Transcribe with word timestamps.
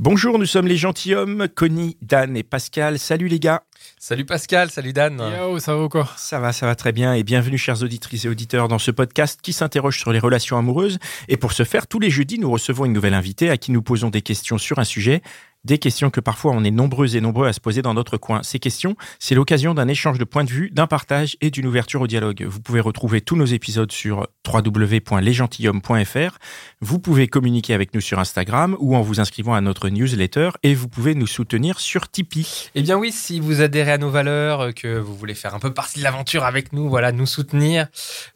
Bonjour, 0.00 0.38
nous 0.38 0.46
sommes 0.46 0.68
les 0.68 0.76
gentilshommes, 0.76 1.48
Connie, 1.48 1.96
Dan 2.02 2.36
et 2.36 2.44
Pascal. 2.44 3.00
Salut 3.00 3.26
les 3.26 3.40
gars. 3.40 3.64
Salut 3.98 4.24
Pascal, 4.24 4.70
salut 4.70 4.92
Dan. 4.92 5.20
Yo, 5.36 5.58
ça 5.58 5.74
va 5.74 5.82
ou 5.82 5.88
quoi? 5.88 6.08
Ça 6.16 6.38
va, 6.38 6.52
ça 6.52 6.66
va 6.66 6.76
très 6.76 6.92
bien 6.92 7.14
et 7.14 7.24
bienvenue 7.24 7.58
chers 7.58 7.82
auditrices 7.82 8.24
et 8.24 8.28
auditeurs 8.28 8.68
dans 8.68 8.78
ce 8.78 8.92
podcast 8.92 9.40
qui 9.42 9.52
s'interroge 9.52 9.98
sur 9.98 10.12
les 10.12 10.20
relations 10.20 10.56
amoureuses. 10.56 11.00
Et 11.26 11.36
pour 11.36 11.50
ce 11.50 11.64
faire, 11.64 11.88
tous 11.88 11.98
les 11.98 12.10
jeudis, 12.10 12.38
nous 12.38 12.48
recevons 12.48 12.84
une 12.84 12.92
nouvelle 12.92 13.12
invitée 13.12 13.50
à 13.50 13.56
qui 13.56 13.72
nous 13.72 13.82
posons 13.82 14.08
des 14.08 14.22
questions 14.22 14.56
sur 14.56 14.78
un 14.78 14.84
sujet. 14.84 15.20
Des 15.68 15.76
questions 15.76 16.08
que 16.08 16.20
parfois 16.20 16.52
on 16.54 16.64
est 16.64 16.70
nombreux 16.70 17.14
et 17.14 17.20
nombreux 17.20 17.46
à 17.46 17.52
se 17.52 17.60
poser 17.60 17.82
dans 17.82 17.92
notre 17.92 18.16
coin. 18.16 18.42
Ces 18.42 18.58
questions, 18.58 18.96
c'est 19.18 19.34
l'occasion 19.34 19.74
d'un 19.74 19.86
échange 19.86 20.16
de 20.16 20.24
points 20.24 20.44
de 20.44 20.48
vue, 20.48 20.70
d'un 20.70 20.86
partage 20.86 21.36
et 21.42 21.50
d'une 21.50 21.66
ouverture 21.66 22.00
au 22.00 22.06
dialogue. 22.06 22.42
Vous 22.48 22.60
pouvez 22.60 22.80
retrouver 22.80 23.20
tous 23.20 23.36
nos 23.36 23.44
épisodes 23.44 23.92
sur 23.92 24.28
www.lesgentilhommes.fr. 24.50 26.38
Vous 26.80 26.98
pouvez 26.98 27.28
communiquer 27.28 27.74
avec 27.74 27.92
nous 27.92 28.00
sur 28.00 28.18
Instagram 28.18 28.78
ou 28.80 28.96
en 28.96 29.02
vous 29.02 29.20
inscrivant 29.20 29.52
à 29.52 29.60
notre 29.60 29.90
newsletter 29.90 30.52
et 30.62 30.72
vous 30.74 30.88
pouvez 30.88 31.14
nous 31.14 31.26
soutenir 31.26 31.80
sur 31.80 32.10
Tipeee. 32.10 32.70
Eh 32.74 32.80
bien 32.80 32.96
oui, 32.96 33.12
si 33.12 33.38
vous 33.38 33.60
adhérez 33.60 33.92
à 33.92 33.98
nos 33.98 34.08
valeurs, 34.08 34.62
euh, 34.62 34.72
que 34.72 34.98
vous 34.98 35.14
voulez 35.14 35.34
faire 35.34 35.54
un 35.54 35.58
peu 35.58 35.74
partie 35.74 35.98
de 35.98 36.04
l'aventure 36.04 36.44
avec 36.44 36.72
nous, 36.72 36.88
voilà, 36.88 37.12
nous 37.12 37.26
soutenir 37.26 37.88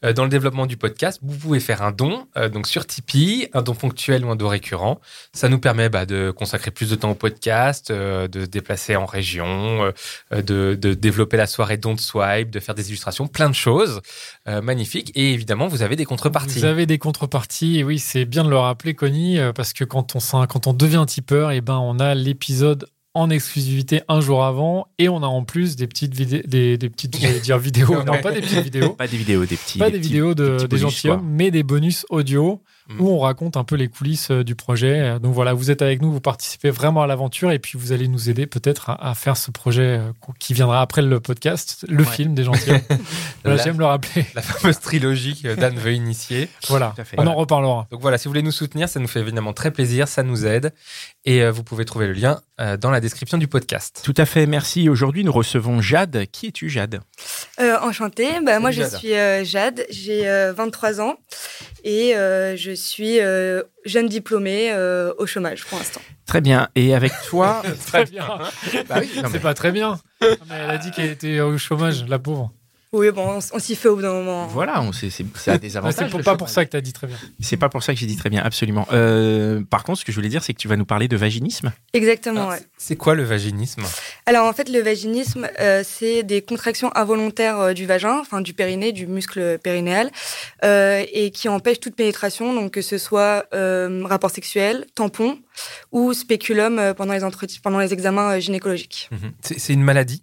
euh, 0.04 0.12
dans 0.12 0.24
le 0.24 0.28
développement 0.28 0.66
du 0.66 0.76
podcast, 0.76 1.18
vous 1.22 1.38
pouvez 1.38 1.60
faire 1.60 1.80
un 1.80 1.92
don, 1.92 2.26
euh, 2.36 2.50
donc 2.50 2.66
sur 2.66 2.86
Tipeee, 2.86 3.48
un 3.54 3.62
don 3.62 3.74
ponctuel 3.74 4.22
ou 4.26 4.30
un 4.30 4.36
don 4.36 4.48
récurrent. 4.48 5.00
Ça 5.32 5.48
nous 5.48 5.58
permet 5.58 5.88
bah, 5.88 6.04
de 6.04 6.30
consacrer 6.30 6.70
plus 6.70 6.90
de 6.90 6.94
temps 6.94 7.12
au 7.12 7.21
podcast, 7.22 7.90
euh, 7.90 8.26
de 8.28 8.40
se 8.42 8.46
déplacer 8.46 8.96
en 8.96 9.06
région, 9.06 9.46
euh, 10.34 10.42
de, 10.42 10.76
de 10.78 10.92
développer 10.94 11.36
la 11.36 11.46
soirée 11.46 11.76
don 11.78 11.94
de 11.94 12.00
swipe, 12.00 12.50
de 12.50 12.60
faire 12.60 12.74
des 12.74 12.88
illustrations, 12.88 13.28
plein 13.28 13.48
de 13.48 13.54
choses 13.54 14.00
euh, 14.48 14.60
magnifiques. 14.60 15.12
Et 15.14 15.32
évidemment, 15.32 15.68
vous 15.68 15.82
avez 15.82 15.96
des 15.96 16.04
contreparties. 16.04 16.58
Vous 16.58 16.64
avez 16.66 16.84
des 16.86 16.98
contreparties, 16.98 17.78
et 17.78 17.84
oui, 17.84 17.98
c'est 17.98 18.24
bien 18.24 18.44
de 18.44 18.50
le 18.50 18.58
rappeler, 18.58 18.94
Connie, 18.94 19.38
parce 19.54 19.72
que 19.72 19.84
quand 19.84 20.16
on, 20.16 20.20
s'in- 20.20 20.46
quand 20.46 20.66
on 20.66 20.72
devient 20.74 21.04
tipeur, 21.06 21.52
et 21.52 21.60
ben, 21.60 21.78
on 21.78 21.98
a 22.00 22.14
l'épisode 22.14 22.86
en 23.14 23.28
exclusivité 23.30 24.00
un 24.08 24.20
jour 24.22 24.42
avant, 24.44 24.88
et 24.98 25.08
on 25.08 25.22
a 25.22 25.26
en 25.26 25.44
plus 25.44 25.76
des 25.76 25.86
petites 25.86 26.14
vidéos, 26.14 26.42
des, 26.46 26.78
des 26.78 26.88
petites, 26.88 27.10
dire 27.42 27.58
vidéos, 27.58 28.02
non, 28.06 28.20
pas 28.22 28.32
des 28.32 28.40
petites 28.40 28.60
vidéos, 28.64 28.90
Pas 28.94 29.06
des 29.06 29.18
vidéos, 29.18 29.44
des 29.44 29.56
petits. 29.56 29.78
pas 29.78 29.86
des 29.86 29.92
des 29.92 29.98
petits- 29.98 30.08
vidéos 30.08 30.34
de, 30.34 30.56
des 30.56 30.66
bonus, 30.66 30.80
gentilshommes, 30.82 31.22
mais 31.26 31.50
des 31.50 31.62
bonus 31.62 32.06
audio 32.10 32.60
Mm. 32.88 33.00
où 33.00 33.08
on 33.10 33.20
raconte 33.20 33.56
un 33.56 33.62
peu 33.64 33.76
les 33.76 33.86
coulisses 33.88 34.30
euh, 34.32 34.42
du 34.42 34.54
projet. 34.56 35.00
Euh, 35.00 35.18
Donc 35.20 35.34
voilà, 35.34 35.52
vous 35.54 35.70
êtes 35.70 35.82
avec 35.82 36.02
nous, 36.02 36.10
vous 36.10 36.20
participez 36.20 36.70
vraiment 36.70 37.02
à 37.02 37.06
l'aventure, 37.06 37.52
et 37.52 37.58
puis 37.60 37.78
vous 37.78 37.92
allez 37.92 38.08
nous 38.08 38.28
aider 38.28 38.46
peut-être 38.46 38.90
à, 38.90 39.10
à 39.10 39.14
faire 39.14 39.36
ce 39.36 39.50
projet 39.52 39.98
euh, 40.00 40.12
qui 40.40 40.52
viendra 40.52 40.80
après 40.82 41.00
le 41.02 41.20
podcast, 41.20 41.86
le 41.88 42.02
Ouais. 42.04 42.10
film 42.10 42.34
des 42.34 42.42
gentilshommes. 42.44 42.80
voilà, 43.44 43.62
j'aime 43.62 43.78
le 43.78 43.84
rappeler. 43.86 44.26
La 44.34 44.42
fameuse 44.42 44.80
trilogie 44.80 45.40
que 45.40 45.54
Dan 45.54 45.76
veut 45.76 45.92
initier. 45.92 46.48
Voilà, 46.68 46.94
on 47.16 47.26
en 47.26 47.34
reparlera. 47.34 47.86
Donc 47.92 48.00
voilà, 48.00 48.18
si 48.18 48.24
vous 48.26 48.30
voulez 48.30 48.42
nous 48.42 48.50
soutenir, 48.52 48.88
ça 48.88 48.98
nous 48.98 49.06
fait 49.08 49.20
évidemment 49.20 49.52
très 49.52 49.70
plaisir, 49.70 50.08
ça 50.08 50.22
nous 50.24 50.44
aide. 50.44 50.72
Et 51.24 51.42
euh, 51.42 51.52
vous 51.52 51.62
pouvez 51.62 51.84
trouver 51.84 52.08
le 52.08 52.14
lien 52.14 52.40
euh, 52.60 52.76
dans 52.76 52.90
la 52.90 53.00
description 53.00 53.38
du 53.38 53.46
podcast. 53.46 54.00
Tout 54.02 54.14
à 54.16 54.26
fait, 54.26 54.46
merci. 54.46 54.88
Aujourd'hui, 54.88 55.22
nous 55.24 55.32
recevons 55.32 55.80
Jade. 55.80 56.26
Qui 56.32 56.48
es-tu, 56.48 56.68
Jade? 56.68 57.00
Euh, 57.60 57.78
enchantée. 57.80 58.28
Bah, 58.44 58.58
moi, 58.58 58.72
je 58.72 58.82
suis 58.82 59.14
euh, 59.14 59.44
Jade. 59.44 59.84
J'ai 59.90 60.28
euh, 60.28 60.52
23 60.52 61.00
ans 61.00 61.14
et 61.84 62.16
euh, 62.16 62.56
je 62.56 62.72
suis 62.72 63.20
euh, 63.20 63.62
jeune 63.84 64.08
diplômée 64.08 64.70
euh, 64.72 65.12
au 65.18 65.26
chômage 65.26 65.64
pour 65.64 65.78
l'instant. 65.78 66.00
Très 66.26 66.40
bien. 66.40 66.68
Et 66.74 66.94
avec 66.94 67.12
toi, 67.28 67.62
Très 67.86 68.04
bien. 68.04 68.26
Bah 68.88 68.96
oui, 69.00 69.10
non, 69.16 69.22
mais- 69.24 69.28
C'est 69.32 69.40
pas 69.40 69.54
très 69.54 69.72
bien. 69.72 69.98
Mais 70.20 70.28
elle 70.64 70.70
a 70.70 70.78
dit 70.78 70.90
qu'elle 70.90 71.10
était 71.10 71.40
au 71.40 71.58
chômage, 71.58 72.04
la 72.08 72.18
pauvre. 72.18 72.52
Oui, 72.94 73.10
bon, 73.10 73.38
on, 73.54 73.58
s'y 73.58 73.74
fait 73.74 73.88
au 73.88 73.96
bout 73.96 74.02
d'un 74.02 74.12
moment. 74.12 74.46
voilà, 74.48 74.82
on 74.82 74.92
sait, 74.92 75.08
c'est, 75.08 75.24
ça 75.38 75.54
a 75.54 75.58
des 75.58 75.68
Mais 75.70 75.76
avantages. 75.78 76.10
c'est 76.12 76.22
pas 76.22 76.36
pour 76.36 76.50
ça 76.50 76.66
que 76.66 76.70
tu 76.70 76.76
as 76.76 76.82
dit 76.82 76.92
très 76.92 77.06
bien. 77.06 77.16
C'est 77.40 77.56
pas 77.56 77.70
pour 77.70 77.82
ça 77.82 77.94
que 77.94 77.98
j'ai 77.98 78.04
dit 78.06 78.16
très 78.16 78.28
bien, 78.28 78.42
absolument. 78.42 78.86
Euh, 78.92 79.62
par 79.62 79.82
contre, 79.82 80.00
ce 80.00 80.04
que 80.04 80.12
je 80.12 80.16
voulais 80.18 80.28
dire, 80.28 80.44
c'est 80.44 80.52
que 80.52 80.58
tu 80.58 80.68
vas 80.68 80.76
nous 80.76 80.84
parler 80.84 81.08
de 81.08 81.16
vaginisme. 81.16 81.72
Exactement, 81.94 82.48
ouais. 82.48 82.58
c'est- 82.76 82.96
quoi 82.96 83.14
le 83.14 83.22
vaginisme? 83.22 83.82
Alors, 84.26 84.46
en 84.46 84.52
fait, 84.52 84.68
le 84.68 84.80
vaginisme, 84.80 85.48
euh, 85.58 85.82
c'est 85.86 86.22
des 86.22 86.42
contractions 86.42 86.94
involontaires 86.94 87.58
euh, 87.60 87.72
du 87.72 87.86
vagin, 87.86 88.18
enfin 88.20 88.42
du 88.42 88.52
périnée, 88.52 88.92
du 88.92 89.06
muscle 89.06 89.58
périnéal, 89.60 90.10
euh, 90.62 91.02
et 91.14 91.30
qui 91.30 91.48
empêchent 91.48 91.80
toute 91.80 91.96
pénétration, 91.96 92.52
donc 92.52 92.72
que 92.72 92.82
ce 92.82 92.98
soit 92.98 93.46
euh, 93.54 94.02
rapport 94.04 94.30
sexuel, 94.30 94.84
tampon 94.94 95.38
ou 95.92 96.12
spéculum 96.12 96.78
euh, 96.78 96.92
pendant 96.92 97.14
les, 97.14 97.24
entretiens, 97.24 97.60
pendant 97.62 97.78
les 97.78 97.94
examens 97.94 98.36
euh, 98.36 98.40
gynécologiques. 98.40 99.08
Mhm. 99.12 99.32
C'est 99.40 99.58
c'est 99.58 99.72
une 99.72 99.82
maladie? 99.82 100.22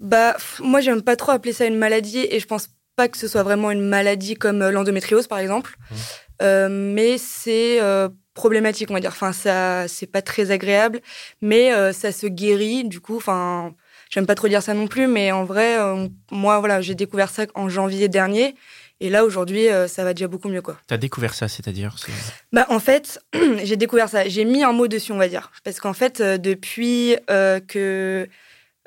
Bah, 0.00 0.34
pff, 0.36 0.60
moi, 0.62 0.80
j'aime 0.80 1.02
pas 1.02 1.16
trop 1.16 1.32
appeler 1.32 1.52
ça 1.52 1.66
une 1.66 1.76
maladie 1.78 2.26
et 2.30 2.38
je 2.40 2.46
pense 2.46 2.68
pas 2.96 3.08
que 3.08 3.18
ce 3.18 3.28
soit 3.28 3.42
vraiment 3.42 3.70
une 3.70 3.86
maladie 3.86 4.34
comme 4.34 4.62
euh, 4.62 4.70
l'endométriose, 4.70 5.26
par 5.26 5.38
exemple. 5.38 5.76
Mhm. 5.90 5.96
Euh, 6.42 6.68
mais 6.70 7.18
c'est 7.18 7.80
euh, 7.80 8.08
problématique, 8.34 8.90
on 8.90 8.94
va 8.94 9.00
dire. 9.00 9.10
Enfin, 9.12 9.32
ça, 9.32 9.88
c'est 9.88 10.06
pas 10.06 10.22
très 10.22 10.50
agréable, 10.50 11.00
mais 11.40 11.72
euh, 11.72 11.92
ça 11.92 12.12
se 12.12 12.26
guérit, 12.26 12.84
du 12.84 13.00
coup. 13.00 13.16
Enfin, 13.16 13.74
j'aime 14.10 14.26
pas 14.26 14.34
trop 14.34 14.48
dire 14.48 14.62
ça 14.62 14.74
non 14.74 14.86
plus, 14.86 15.06
mais 15.06 15.32
en 15.32 15.44
vrai, 15.44 15.78
euh, 15.78 16.08
moi, 16.30 16.58
voilà, 16.58 16.80
j'ai 16.80 16.94
découvert 16.94 17.30
ça 17.30 17.44
en 17.54 17.68
janvier 17.68 18.08
dernier. 18.08 18.54
Et 19.00 19.10
là, 19.10 19.24
aujourd'hui, 19.26 19.68
euh, 19.68 19.88
ça 19.88 20.04
va 20.04 20.14
déjà 20.14 20.26
beaucoup 20.26 20.48
mieux, 20.48 20.62
quoi. 20.62 20.78
T'as 20.86 20.96
découvert 20.96 21.34
ça, 21.34 21.48
c'est-à-dire 21.48 21.96
c'est- 21.98 22.12
Bah, 22.52 22.64
en 22.70 22.80
fait, 22.80 23.18
j'ai 23.62 23.76
découvert 23.76 24.08
ça. 24.08 24.26
J'ai 24.28 24.44
mis 24.46 24.62
un 24.62 24.72
mot 24.72 24.88
dessus, 24.88 25.12
on 25.12 25.18
va 25.18 25.28
dire. 25.28 25.50
Parce 25.64 25.80
qu'en 25.80 25.92
fait, 25.92 26.20
euh, 26.20 26.38
depuis 26.38 27.16
euh, 27.30 27.60
que 27.60 28.26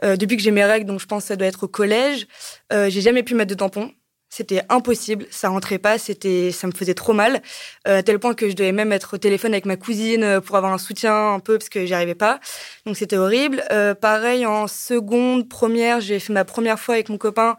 euh, 0.04 0.16
depuis 0.16 0.38
que 0.38 0.44
j'ai 0.44 0.52
mes 0.52 0.66
règles, 0.66 0.86
donc 0.86 1.00
je 1.00 1.06
pense 1.06 1.24
que 1.24 1.28
ça 1.30 1.36
doit 1.36 1.48
être 1.48 1.64
au 1.64 1.68
collège, 1.68 2.28
euh, 2.74 2.90
j'ai 2.90 3.02
jamais 3.02 3.24
pu 3.24 3.36
mettre 3.36 3.50
de 3.50 3.56
tampon. 3.56 3.92
C'était 4.32 4.62
impossible, 4.70 5.26
ça 5.32 5.50
rentrait 5.50 5.80
pas, 5.80 5.98
c'était, 5.98 6.52
ça 6.52 6.68
me 6.68 6.72
faisait 6.72 6.94
trop 6.94 7.14
mal, 7.14 7.42
euh, 7.88 7.98
à 7.98 8.04
tel 8.04 8.20
point 8.20 8.36
que 8.36 8.48
je 8.48 8.54
devais 8.54 8.72
même 8.72 8.92
être 8.92 9.16
au 9.16 9.18
téléphone 9.18 9.54
avec 9.54 9.66
ma 9.66 9.76
cousine 9.76 10.24
euh, 10.24 10.40
pour 10.40 10.56
avoir 10.56 10.72
un 10.72 10.78
soutien 10.78 11.34
un 11.34 11.40
peu 11.40 11.58
parce 11.58 11.70
que 11.70 11.84
j'y 11.88 11.96
arrivais 11.96 12.14
pas. 12.14 12.40
Donc 12.86 12.96
c'était 12.96 13.18
horrible. 13.18 13.64
Euh, 13.72 13.96
pareil 13.96 14.46
en 14.46 14.68
seconde, 14.68 15.50
première, 15.50 16.00
j'ai 16.00 16.20
fait 16.20 16.32
ma 16.32 16.46
première 16.46 16.80
fois 16.80 16.94
avec 16.94 17.10
mon 17.10 17.18
copain 17.18 17.58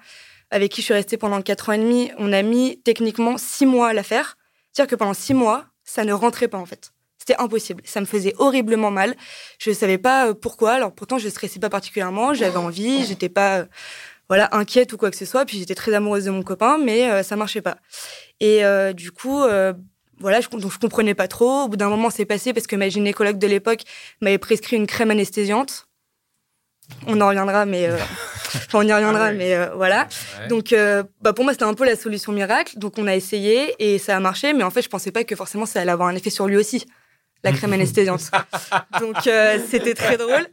avec 0.52 0.70
qui 0.70 0.80
je 0.80 0.86
suis 0.86 0.94
restée 0.94 1.16
pendant 1.16 1.42
quatre 1.42 1.70
ans 1.70 1.72
et 1.72 1.78
demi. 1.78 2.12
On 2.18 2.32
a 2.32 2.42
mis 2.42 2.80
techniquement 2.82 3.36
six 3.36 3.66
mois 3.66 3.88
à 3.88 3.92
la 3.92 4.04
faire. 4.04 4.36
C'est-à-dire 4.72 4.90
que 4.90 4.96
pendant 4.96 5.14
six 5.14 5.34
mois, 5.34 5.66
ça 5.82 6.04
ne 6.04 6.12
rentrait 6.12 6.48
pas 6.48 6.58
en 6.58 6.66
fait. 6.66 6.92
C'était 7.20 7.40
impossible. 7.40 7.82
Ça 7.84 8.00
me 8.00 8.06
faisait 8.06 8.34
horriblement 8.38 8.90
mal. 8.90 9.14
Je 9.58 9.70
savais 9.72 9.98
pas 9.98 10.28
euh, 10.28 10.34
pourquoi. 10.34 10.72
Alors 10.72 10.92
pourtant, 10.92 11.18
je 11.18 11.28
stressais 11.28 11.60
pas 11.60 11.68
particulièrement. 11.68 12.32
J'avais 12.34 12.56
envie. 12.56 13.04
J'étais 13.04 13.28
pas, 13.28 13.58
euh, 13.58 13.64
voilà, 14.28 14.48
inquiète 14.52 14.92
ou 14.94 14.96
quoi 14.96 15.10
que 15.10 15.16
ce 15.18 15.26
soit. 15.26 15.44
Puis 15.44 15.58
j'étais 15.58 15.74
très 15.74 15.92
amoureuse 15.92 16.24
de 16.24 16.30
mon 16.30 16.42
copain, 16.42 16.78
mais 16.82 17.10
euh, 17.10 17.22
ça 17.22 17.36
marchait 17.36 17.60
pas. 17.60 17.76
Et 18.40 18.64
euh, 18.64 18.94
du 18.94 19.10
coup, 19.12 19.42
euh, 19.42 19.74
voilà, 20.18 20.40
je, 20.40 20.48
donc 20.48 20.72
je 20.72 20.78
comprenais 20.78 21.14
pas 21.14 21.28
trop. 21.28 21.64
Au 21.64 21.68
bout 21.68 21.76
d'un 21.76 21.90
moment, 21.90 22.08
c'est 22.08 22.24
passé 22.24 22.54
parce 22.54 22.66
que 22.66 22.74
ma 22.76 22.88
gynécologue 22.88 23.38
de 23.38 23.46
l'époque 23.46 23.82
m'avait 24.22 24.38
prescrit 24.38 24.76
une 24.76 24.86
crème 24.86 25.10
anesthésiante. 25.10 25.88
On 27.06 27.20
en 27.20 27.28
reviendra, 27.28 27.66
mais 27.66 27.86
euh, 27.86 27.96
enfin, 28.54 28.78
on 28.78 28.82
y 28.82 28.92
reviendra, 28.92 29.26
Ah 29.26 29.30
ouais. 29.30 29.36
mais 29.36 29.54
euh, 29.54 29.74
voilà. 29.76 30.08
Ouais. 30.40 30.48
Donc, 30.48 30.72
euh, 30.72 31.04
bah 31.20 31.32
pour 31.32 31.44
moi, 31.44 31.52
c'était 31.52 31.64
un 31.64 31.74
peu 31.74 31.84
la 31.84 31.96
solution 31.96 32.32
miracle. 32.32 32.78
Donc, 32.78 32.98
on 32.98 33.06
a 33.06 33.14
essayé 33.14 33.74
et 33.78 33.98
ça 33.98 34.16
a 34.16 34.20
marché. 34.20 34.52
Mais 34.54 34.64
en 34.64 34.70
fait, 34.70 34.82
je 34.82 34.88
pensais 34.88 35.12
pas 35.12 35.22
que 35.22 35.36
forcément 35.36 35.66
ça 35.66 35.80
allait 35.80 35.92
avoir 35.92 36.08
un 36.08 36.14
effet 36.16 36.30
sur 36.30 36.46
lui 36.48 36.56
aussi, 36.56 36.84
la 37.42 37.52
crème 37.52 37.72
anesthésiante. 37.72 38.30
Donc, 39.00 39.26
euh, 39.26 39.58
c'était 39.68 39.94
très 39.94 40.16
drôle. 40.16 40.46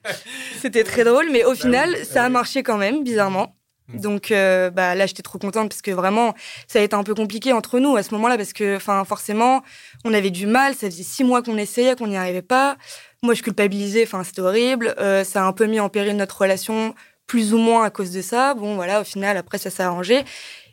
C'était 0.61 0.83
très 0.83 1.03
drôle. 1.03 1.27
Mais 1.31 1.43
au 1.43 1.55
final, 1.55 1.95
ça 2.05 2.23
a 2.23 2.29
marché 2.29 2.63
quand 2.63 2.77
même, 2.77 3.03
bizarrement. 3.03 3.55
Donc, 3.93 4.31
euh, 4.31 4.69
bah, 4.69 4.95
là, 4.95 5.05
j'étais 5.05 5.23
trop 5.23 5.37
contente 5.37 5.69
parce 5.69 5.81
que 5.81 5.91
vraiment, 5.91 6.33
ça 6.67 6.79
a 6.79 6.81
été 6.81 6.95
un 6.95 7.03
peu 7.03 7.15
compliqué 7.15 7.53
entre 7.53 7.79
nous 7.79 7.95
à 7.95 8.03
ce 8.03 8.13
moment-là 8.15 8.37
parce 8.37 8.51
que, 8.51 8.75
enfin, 8.75 9.03
forcément, 9.05 9.63
on 10.03 10.13
avait 10.13 10.29
du 10.29 10.45
mal. 10.45 10.73
Ça 10.73 10.89
faisait 10.89 11.03
six 11.03 11.23
mois 11.23 11.41
qu'on 11.41 11.57
essayait, 11.57 11.95
qu'on 11.95 12.07
n'y 12.07 12.17
arrivait 12.17 12.41
pas. 12.41 12.77
Moi, 13.23 13.33
je 13.33 13.43
culpabilisais. 13.43 14.03
Enfin, 14.03 14.23
c'était 14.23 14.41
horrible. 14.41 14.93
Euh, 14.99 15.23
ça 15.23 15.43
a 15.43 15.45
un 15.45 15.53
peu 15.53 15.65
mis 15.65 15.79
en 15.79 15.89
péril 15.89 16.17
notre 16.17 16.41
relation 16.41 16.93
plus 17.27 17.53
ou 17.53 17.57
moins 17.57 17.83
à 17.83 17.89
cause 17.89 18.11
de 18.11 18.21
ça. 18.21 18.53
Bon, 18.53 18.75
voilà, 18.75 19.01
au 19.01 19.03
final, 19.03 19.37
après, 19.37 19.57
ça 19.57 19.69
s'est 19.69 19.83
arrangé. 19.83 20.23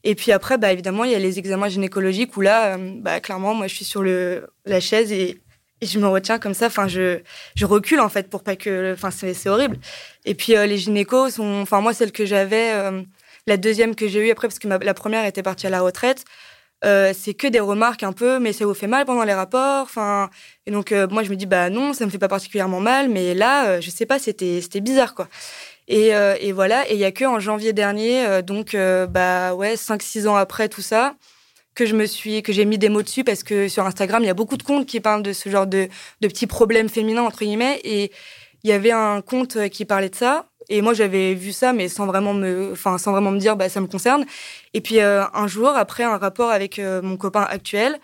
Et 0.05 0.15
puis 0.15 0.33
après, 0.33 0.59
bah, 0.59 0.73
évidemment, 0.73 1.05
il 1.05 1.13
y 1.13 1.15
a 1.15 1.19
les 1.19 1.39
examens 1.39 1.69
gynécologiques 1.69 2.37
où 2.37 2.41
là, 2.41 2.77
euh, 2.77 2.93
bah, 2.97 3.21
clairement, 3.21 3.55
moi, 3.55 3.67
je 3.67 3.75
suis 3.75 3.85
sur 3.85 4.03
le, 4.03 4.49
la 4.67 4.81
chaise 4.81 5.13
et, 5.13 5.41
je 5.83 5.99
me 5.99 6.07
retiens 6.09 6.39
comme 6.39 6.55
ça. 6.55 6.67
Enfin, 6.67 6.89
je, 6.89 7.21
je 7.55 7.67
recule, 7.67 8.01
en 8.01 8.09
fait, 8.09 8.29
pour 8.31 8.43
pas 8.43 8.57
que. 8.57 8.93
Enfin, 8.95 9.11
c'est 9.11 9.35
c'est 9.35 9.49
horrible. 9.49 9.79
Et 10.25 10.35
puis, 10.35 10.57
euh, 10.57 10.67
les 10.67 10.79
gynécos 10.79 11.31
sont. 11.35 11.61
Enfin, 11.63 11.81
moi, 11.81 11.93
celle 11.95 12.13
que 12.13 12.25
j'avais, 12.27 12.73
euh, 12.73 13.03
la 13.47 13.57
deuxième 13.57 13.95
que 13.95 14.09
j'ai 14.09 14.27
eue 14.27 14.31
après, 14.31 14.49
parce 14.49 14.59
que 14.59 14.69
ma- 14.69 14.79
la 14.79 14.95
première 14.95 15.25
était 15.27 15.43
partie 15.43 15.67
à 15.67 15.71
la 15.71 15.81
retraite, 15.83 16.25
euh, 16.85 17.13
c'est 17.19 17.35
que 17.35 17.47
des 17.47 17.61
remarques 17.61 18.03
un 18.03 18.13
peu, 18.13 18.39
mais 18.39 18.53
ça 18.53 18.67
vous 18.67 18.75
fait 18.75 18.87
mal 18.87 19.07
pendant 19.07 19.25
les 19.25 19.33
rapports. 19.35 19.83
Enfin, 19.85 20.29
et 20.67 20.71
donc 20.71 20.93
euh, 20.93 21.07
moi 21.09 21.23
je 21.23 21.31
me 21.31 21.37
dis 21.37 21.47
bah 21.47 21.71
non, 21.71 21.95
ça 21.95 22.05
me 22.05 22.11
fait 22.11 22.19
pas 22.19 22.29
particulièrement 22.29 22.81
mal, 22.81 23.09
mais 23.09 23.33
là, 23.35 23.69
euh, 23.69 23.81
je 23.81 23.89
sais 23.91 24.05
pas, 24.07 24.19
c'était 24.19 24.61
c'était 24.61 24.81
bizarre 24.83 25.15
quoi. 25.15 25.29
Et, 25.89 26.15
euh, 26.15 26.35
et 26.41 26.53
voilà, 26.53 26.89
et 26.91 26.95
il 26.95 26.99
y 27.01 27.05
a 27.05 27.13
que 27.13 27.25
en 27.25 27.41
janvier 27.41 27.73
dernier, 27.73 28.43
donc 28.43 28.77
bah 29.11 29.55
ouais, 29.55 29.77
5-6 29.77 30.27
ans 30.29 30.37
après 30.37 30.69
tout 30.69 30.83
ça, 30.83 31.15
que 31.75 31.87
je 31.87 31.95
me 31.95 32.07
suis, 32.07 32.43
que 32.43 32.53
j'ai 32.53 32.65
mis 32.65 32.79
des 32.79 32.89
mots 32.89 33.03
dessus 33.03 33.25
parce 33.25 33.43
que 33.43 33.69
sur 33.69 33.85
Instagram 33.85 34.23
il 34.23 34.27
y 34.27 34.31
a 34.31 34.35
beaucoup 34.35 34.57
de 34.57 34.63
comptes 34.63 34.87
qui 34.87 35.01
parlent 35.01 35.23
de 35.23 35.33
ce 35.33 35.49
genre 35.49 35.67
de, 35.67 35.89
de 36.21 36.29
petits 36.29 36.47
problèmes 36.47 36.89
féminins 36.89 37.23
entre 37.23 37.45
guillemets, 37.45 37.81
et 37.85 38.13
il 38.63 38.71
y 38.71 38.73
avait 38.73 38.93
un 38.93 39.21
compte 39.21 39.69
qui 39.69 39.85
parlait 39.85 40.09
de 40.09 40.15
ça. 40.15 40.47
Et 40.69 40.81
moi, 40.81 40.95
j'avais 40.95 41.35
vu 41.35 41.53
ça, 41.53 41.73
mais 41.73 41.89
sans 41.89 42.07
vraiment 42.07 42.33
me, 42.35 42.71
enfin, 42.73 42.99
sans 42.99 43.13
vraiment 43.13 43.31
me 43.31 43.39
dire, 43.39 43.57
bah, 43.57 43.69
ça 43.69 43.81
me 43.81 43.87
concerne. 43.87 44.25
Et 44.73 44.81
puis, 44.81 45.01
euh, 45.01 45.25
un 45.35 45.47
jour, 45.47 45.69
après 45.69 46.05
un 46.05 46.17
rapport 46.17 46.51
avec 46.51 46.79
euh, 46.79 47.03
mon 47.03 47.17
copain 47.17 47.43
actuel, 47.43 47.99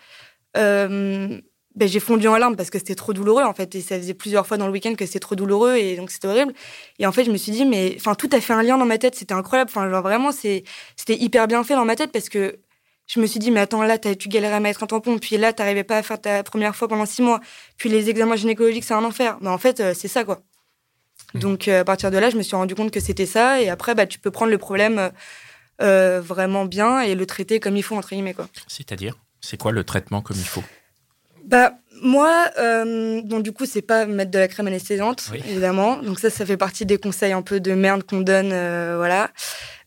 euh, 0.57 1.39
ben, 1.75 1.87
j'ai 1.87 1.99
fondu 1.99 2.27
en 2.27 2.37
larmes 2.37 2.55
parce 2.55 2.69
que 2.69 2.77
c'était 2.77 2.95
trop 2.95 3.13
douloureux, 3.13 3.43
en 3.43 3.53
fait. 3.53 3.73
Et 3.75 3.81
ça 3.81 3.97
faisait 3.97 4.13
plusieurs 4.13 4.45
fois 4.45 4.57
dans 4.57 4.67
le 4.67 4.73
week-end 4.73 4.93
que 4.93 5.05
c'était 5.05 5.19
trop 5.19 5.35
douloureux 5.35 5.75
et 5.75 5.95
donc 5.95 6.11
c'était 6.11 6.27
horrible. 6.27 6.53
Et 6.99 7.07
en 7.07 7.11
fait, 7.11 7.23
je 7.23 7.31
me 7.31 7.37
suis 7.37 7.51
dit, 7.51 7.65
mais, 7.65 7.95
enfin, 7.97 8.13
tout 8.13 8.29
a 8.33 8.41
fait 8.41 8.53
un 8.53 8.61
lien 8.61 8.77
dans 8.77 8.85
ma 8.85 8.97
tête. 8.99 9.15
C'était 9.15 9.33
incroyable. 9.33 9.71
Enfin, 9.73 9.89
genre 9.89 10.03
vraiment, 10.03 10.31
c'est, 10.31 10.63
c'était 10.95 11.15
hyper 11.15 11.47
bien 11.47 11.63
fait 11.63 11.73
dans 11.75 11.85
ma 11.85 11.95
tête 11.95 12.11
parce 12.11 12.29
que 12.29 12.59
je 13.13 13.19
me 13.19 13.27
suis 13.27 13.39
dit, 13.39 13.51
mais 13.51 13.59
attends, 13.59 13.83
là, 13.83 13.97
t'as- 13.97 14.15
tu 14.15 14.29
galérais 14.29 14.53
à 14.55 14.59
mettre 14.61 14.83
un 14.83 14.87
tampon, 14.87 15.17
puis 15.19 15.35
là, 15.37 15.51
t'arrivais 15.51 15.83
pas 15.83 15.97
à 15.97 16.03
faire 16.03 16.19
ta 16.21 16.43
première 16.43 16.75
fois 16.75 16.87
pendant 16.87 17.05
six 17.05 17.21
mois, 17.21 17.41
puis 17.75 17.89
les 17.89 18.09
examens 18.09 18.37
gynécologiques, 18.37 18.85
c'est 18.85 18.93
un 18.93 19.03
enfer. 19.03 19.37
Mais 19.41 19.49
en 19.49 19.57
fait, 19.57 19.81
euh, 19.81 19.93
c'est 19.93 20.07
ça, 20.07 20.23
quoi. 20.23 20.41
Donc, 21.33 21.67
euh, 21.67 21.81
à 21.81 21.83
partir 21.83 22.09
de 22.09 22.17
là, 22.17 22.29
je 22.29 22.37
me 22.37 22.41
suis 22.41 22.55
rendu 22.55 22.73
compte 22.75 22.91
que 22.91 22.99
c'était 23.01 23.25
ça. 23.25 23.61
Et 23.61 23.69
après, 23.69 23.95
bah, 23.95 24.05
tu 24.05 24.17
peux 24.19 24.31
prendre 24.31 24.51
le 24.51 24.57
problème 24.57 25.11
euh, 25.81 26.21
vraiment 26.21 26.65
bien 26.65 27.01
et 27.01 27.15
le 27.15 27.25
traiter 27.25 27.59
comme 27.59 27.75
il 27.75 27.83
faut, 27.83 27.95
entre 27.95 28.09
guillemets, 28.09 28.33
quoi. 28.33 28.47
C'est-à-dire, 28.67 29.17
c'est 29.41 29.57
quoi 29.57 29.71
le 29.71 29.83
traitement 29.83 30.21
comme 30.21 30.37
il 30.37 30.47
faut? 30.47 30.63
Bah, 31.45 31.73
moi, 32.01 32.45
euh, 32.59 33.21
bon, 33.23 33.39
du 33.39 33.51
coup, 33.51 33.65
c'est 33.65 33.81
pas 33.81 34.05
mettre 34.05 34.31
de 34.31 34.39
la 34.39 34.47
crème 34.47 34.67
anesthésiante, 34.67 35.29
Oui. 35.31 35.41
évidemment. 35.49 35.97
Donc 35.97 36.19
ça, 36.19 36.29
ça 36.29 36.45
fait 36.45 36.57
partie 36.57 36.85
des 36.85 36.97
conseils 36.97 37.31
un 37.31 37.41
peu 37.43 37.59
de 37.59 37.73
merde 37.73 38.03
qu'on 38.03 38.21
donne, 38.21 38.51
euh, 38.51 38.95
voilà. 38.97 39.29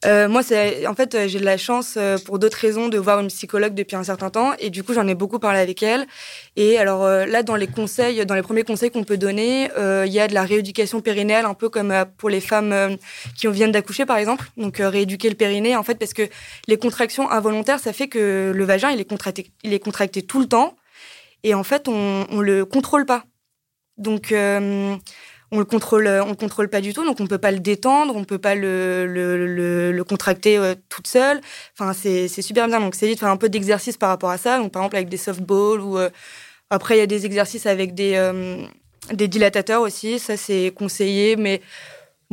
Euh, 0.06 0.28
moi, 0.28 0.43
c'est, 0.43 0.87
en 0.87 0.94
fait, 0.94 1.14
euh, 1.14 1.26
j'ai 1.28 1.40
de 1.40 1.46
la 1.46 1.56
chance, 1.56 1.94
euh, 1.96 2.19
pour 2.19 2.38
d'autres 2.38 2.58
raisons, 2.58 2.88
de 2.88 2.99
voir 2.99 3.20
une 3.20 3.28
psychologue 3.28 3.72
depuis 3.75 3.96
un 3.96 4.05
certain 4.05 4.28
temps. 4.28 4.52
Et 4.58 4.69
du 4.69 4.82
coup, 4.82 4.93
j'en 4.93 5.08
ai 5.08 5.14
beaucoup 5.14 5.38
parlé 5.38 5.58
avec 5.61 5.82
elle. 5.82 6.06
Et 6.56 6.78
alors 6.78 7.05
euh, 7.05 7.25
là, 7.25 7.43
dans 7.43 7.56
les 7.56 7.66
conseils, 7.66 8.25
dans 8.26 8.34
les 8.34 8.43
premiers 8.43 8.64
conseils 8.64 8.90
qu'on 8.90 9.05
peut 9.05 9.16
donner, 9.16 9.70
euh, 9.78 10.05
il 10.06 10.12
y 10.12 10.20
a 10.20 10.28
de 10.28 10.34
la 10.34 10.43
rééducation 10.44 11.00
périnéale, 11.00 11.46
un 11.46 11.55
peu 11.55 11.70
comme 11.70 11.93
pour 12.19 12.28
les 12.28 12.43
femmes 12.43 12.99
qui 13.34 13.46
viennent 13.49 13.72
d'accoucher, 13.72 14.05
par 14.05 14.19
exemple. 14.19 14.44
Donc 14.58 14.76
rééduquer 14.78 15.31
le 15.31 15.37
périnée, 15.37 15.75
en 15.75 15.82
fait, 15.82 15.94
parce 15.94 16.12
que 16.12 16.22
les 16.69 16.76
contractions 16.76 17.31
involontaires, 17.31 17.78
ça 17.81 17.94
fait 17.94 18.08
que 18.08 18.52
le 18.55 18.64
vagin, 18.64 18.90
il 18.90 19.00
est 19.00 19.08
contracté, 19.08 19.46
il 19.62 19.72
est 19.72 19.78
contracté 19.81 20.20
tout 20.20 20.38
le 20.40 20.46
temps. 20.46 20.76
Et 21.44 21.55
en 21.55 21.62
fait, 21.62 21.87
on, 21.87 22.26
on 22.31 22.41
le 22.41 22.64
contrôle 22.64 23.06
pas. 23.06 23.25
Donc, 23.96 24.32
euh, 24.32 24.96
on 25.52 25.58
le 25.58 25.64
contrôle, 25.64 26.08
on 26.08 26.31
le 26.31 26.35
contrôle 26.35 26.69
pas 26.69 26.81
du 26.81 26.93
tout. 26.93 27.05
Donc, 27.05 27.20
on 27.20 27.29
peut 27.29 27.38
pas 27.38 27.52
le 27.52 27.61
détendre, 27.61 28.17
on 28.17 28.25
peut 28.25 28.38
pas 28.38 28.56
le, 28.56 29.06
le, 29.06 29.46
le, 29.46 29.93
le 29.93 30.05
contracter 30.05 30.58
euh, 30.58 30.75
toute 30.88 31.06
seule. 31.06 31.41
Enfin, 31.79 31.93
c'est 31.93 32.26
super 32.43 32.67
bien. 32.67 32.81
Donc, 32.81 32.96
c'est 32.96 33.08
de 33.14 33.17
faire 33.19 33.29
un 33.29 33.37
peu 33.37 33.49
d'exercice 33.49 33.96
par 33.96 34.08
rapport 34.08 34.31
à 34.31 34.38
ça. 34.38 34.58
Donc, 34.58 34.73
par 34.73 34.82
exemple, 34.82 34.96
avec 34.96 35.08
des 35.08 35.17
softballs 35.17 35.81
ou 35.81 35.99
euh, 35.99 36.11
après, 36.70 36.96
il 36.96 36.99
y 36.99 37.02
a 37.02 37.06
des 37.06 37.26
exercices 37.26 37.67
avec 37.67 37.94
des, 37.94 38.14
euh, 38.17 38.64
des 39.12 39.29
dilatateurs 39.29 39.82
aussi. 39.82 40.19
Ça, 40.19 40.37
c'est 40.37 40.73
conseillé, 40.75 41.37
mais 41.37 41.61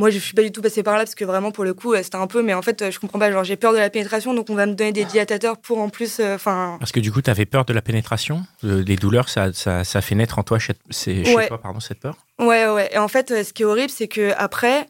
moi, 0.02 0.10
je 0.10 0.20
suis 0.20 0.34
pas 0.34 0.42
du 0.42 0.52
tout 0.52 0.62
passée 0.62 0.84
par 0.84 0.96
là 0.96 1.02
parce 1.04 1.16
que 1.16 1.24
vraiment, 1.24 1.52
pour 1.52 1.64
le 1.64 1.74
coup, 1.74 1.94
euh, 1.94 2.02
c'était 2.04 2.18
un 2.18 2.28
peu. 2.28 2.42
Mais 2.44 2.54
en 2.54 2.62
fait, 2.62 2.82
euh, 2.82 2.92
je 2.92 3.00
comprends 3.00 3.20
pas. 3.20 3.32
Genre, 3.32 3.44
j'ai 3.44 3.56
peur 3.56 3.72
de 3.72 3.78
la 3.78 3.90
pénétration, 3.90 4.34
donc 4.34 4.50
on 4.50 4.56
va 4.56 4.66
me 4.66 4.74
donner 4.74 4.92
des 4.92 5.06
dilatateurs 5.06 5.58
pour 5.60 5.80
en 5.80 5.90
plus. 5.90 6.20
euh, 6.20 6.36
Enfin, 6.36 6.76
Parce 6.80 6.92
que 6.92 7.00
du 7.00 7.12
coup, 7.12 7.22
tu 7.22 7.30
avais 7.30 7.46
peur 7.46 7.64
de 7.66 7.72
la 7.74 7.82
pénétration, 7.82 8.44
euh, 8.64 8.84
des 8.84 8.96
douleurs, 8.98 9.30
ça, 9.30 9.54
ça, 9.54 9.84
ça 9.84 10.02
fait 10.02 10.16
naître 10.16 10.40
en 10.40 10.44
toi, 10.44 10.60
chez, 10.60 10.74
chez 10.92 11.24
Ouais. 11.36 11.48
toi, 11.48 11.62
pardon, 11.62 11.80
cette 11.80 12.00
peur? 12.00 12.16
Ouais, 12.40 12.68
ouais. 12.68 12.90
Et 12.94 12.98
en 12.98 13.08
fait, 13.08 13.44
ce 13.44 13.54
qui 13.54 13.62
est 13.62 13.66
horrible, 13.66 13.90
c'est 13.92 14.08
que 14.08 14.34
après, 14.38 14.88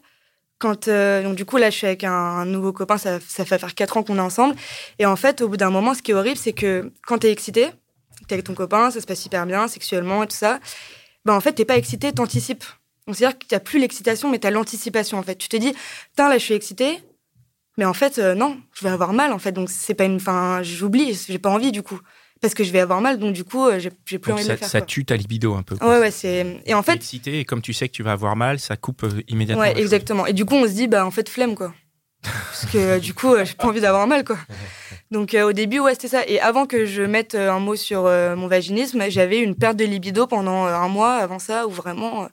quand 0.58 0.88
euh, 0.88 1.22
donc 1.24 1.34
du 1.34 1.44
coup 1.44 1.56
là, 1.58 1.70
je 1.70 1.76
suis 1.76 1.86
avec 1.86 2.04
un, 2.04 2.12
un 2.12 2.44
nouveau 2.46 2.72
copain, 2.72 2.96
ça, 2.96 3.18
ça 3.26 3.44
fait 3.44 3.58
faire 3.58 3.74
quatre 3.74 3.96
ans 3.96 4.02
qu'on 4.02 4.16
est 4.16 4.20
ensemble. 4.20 4.54
Et 4.98 5.06
en 5.06 5.16
fait, 5.16 5.40
au 5.42 5.48
bout 5.48 5.56
d'un 5.56 5.70
moment, 5.70 5.92
ce 5.94 6.02
qui 6.02 6.12
est 6.12 6.14
horrible, 6.14 6.36
c'est 6.38 6.52
que 6.52 6.92
quand 7.06 7.18
t'es 7.18 7.32
excité, 7.32 7.66
t'es 8.28 8.34
avec 8.34 8.46
ton 8.46 8.54
copain, 8.54 8.90
ça 8.92 9.00
se 9.00 9.06
passe 9.06 9.26
hyper 9.26 9.44
bien, 9.44 9.66
sexuellement 9.68 10.22
et 10.22 10.26
tout 10.28 10.36
ça. 10.36 10.60
Ben 11.24 11.34
en 11.34 11.40
fait, 11.40 11.52
t'es 11.52 11.64
pas 11.64 11.76
excité, 11.76 12.12
t'anticipes. 12.12 12.64
Donc 13.06 13.16
c'est 13.16 13.24
à 13.24 13.28
dire 13.30 13.38
que 13.38 13.46
t'as 13.46 13.60
plus 13.60 13.78
l'excitation, 13.80 14.30
mais 14.30 14.38
t'as 14.38 14.50
l'anticipation 14.50 15.18
en 15.18 15.22
fait. 15.22 15.36
Tu 15.36 15.48
te 15.48 15.56
dis, 15.56 15.72
putain 16.10 16.28
là, 16.28 16.38
je 16.38 16.44
suis 16.44 16.54
excité. 16.54 16.98
Mais 17.78 17.84
en 17.84 17.94
fait, 17.94 18.18
euh, 18.18 18.34
non, 18.34 18.58
je 18.74 18.84
vais 18.84 18.90
avoir 18.90 19.12
mal 19.12 19.32
en 19.32 19.38
fait. 19.38 19.52
Donc 19.52 19.70
c'est 19.70 19.94
pas 19.94 20.04
une. 20.04 20.16
Enfin, 20.16 20.62
j'oublie, 20.62 21.18
j'ai 21.28 21.38
pas 21.38 21.50
envie 21.50 21.72
du 21.72 21.82
coup. 21.82 22.00
Parce 22.40 22.54
que 22.54 22.64
je 22.64 22.72
vais 22.72 22.80
avoir 22.80 23.00
mal, 23.00 23.18
donc 23.20 23.34
du 23.34 23.44
coup, 23.44 23.64
euh, 23.66 23.78
j'ai 23.78 23.90
j'ai 24.04 24.18
plus 24.18 24.30
Donc 24.30 24.38
envie 24.40 24.42
de 24.42 24.48
ça, 24.48 24.52
le 24.54 24.58
faire. 24.58 24.68
ça 24.68 24.80
quoi. 24.80 24.86
tue 24.86 25.04
ta 25.04 25.16
libido 25.16 25.54
un 25.54 25.62
peu. 25.62 25.76
quoi. 25.76 25.88
Ouais, 25.88 26.00
ouais, 26.00 26.10
c'est. 26.10 26.60
Et 26.66 26.74
en 26.74 26.82
fait, 26.82 26.94
excité 26.96 27.38
et 27.38 27.44
comme 27.44 27.62
tu 27.62 27.72
sais 27.72 27.88
que 27.88 27.92
tu 27.94 28.02
vas 28.02 28.12
avoir 28.12 28.34
mal, 28.34 28.58
ça 28.58 28.76
coupe 28.76 29.04
euh, 29.04 29.22
immédiatement. 29.28 29.62
Ouais, 29.62 29.72
chose. 29.74 29.80
exactement. 29.82 30.26
Et 30.26 30.32
du 30.32 30.44
coup, 30.44 30.56
on 30.56 30.64
se 30.66 30.72
dit, 30.72 30.88
bah, 30.88 31.06
en 31.06 31.12
fait, 31.12 31.28
flemme, 31.28 31.54
quoi. 31.54 31.72
Parce 32.22 32.66
que 32.66 32.98
du 32.98 33.14
coup, 33.14 33.34
j'ai 33.44 33.54
pas 33.54 33.68
envie 33.68 33.80
d'avoir 33.80 34.06
mal, 34.08 34.24
quoi. 34.24 34.36
Donc, 35.12 35.34
euh, 35.34 35.44
au 35.44 35.52
début, 35.52 35.78
ouais, 35.78 35.92
c'était 35.92 36.08
ça. 36.08 36.26
Et 36.26 36.40
avant 36.40 36.66
que 36.66 36.86
je 36.86 37.02
mette 37.02 37.34
euh, 37.34 37.52
un 37.52 37.60
mot 37.60 37.76
sur 37.76 38.06
euh, 38.06 38.34
mon 38.34 38.48
vaginisme, 38.48 39.04
j'avais 39.10 39.38
une 39.40 39.54
perte 39.54 39.76
de 39.76 39.84
libido 39.84 40.26
pendant 40.26 40.64
un 40.64 40.88
mois 40.88 41.16
avant 41.16 41.38
ça, 41.38 41.66
où 41.66 41.70
vraiment, 41.70 42.24
euh, 42.24 42.26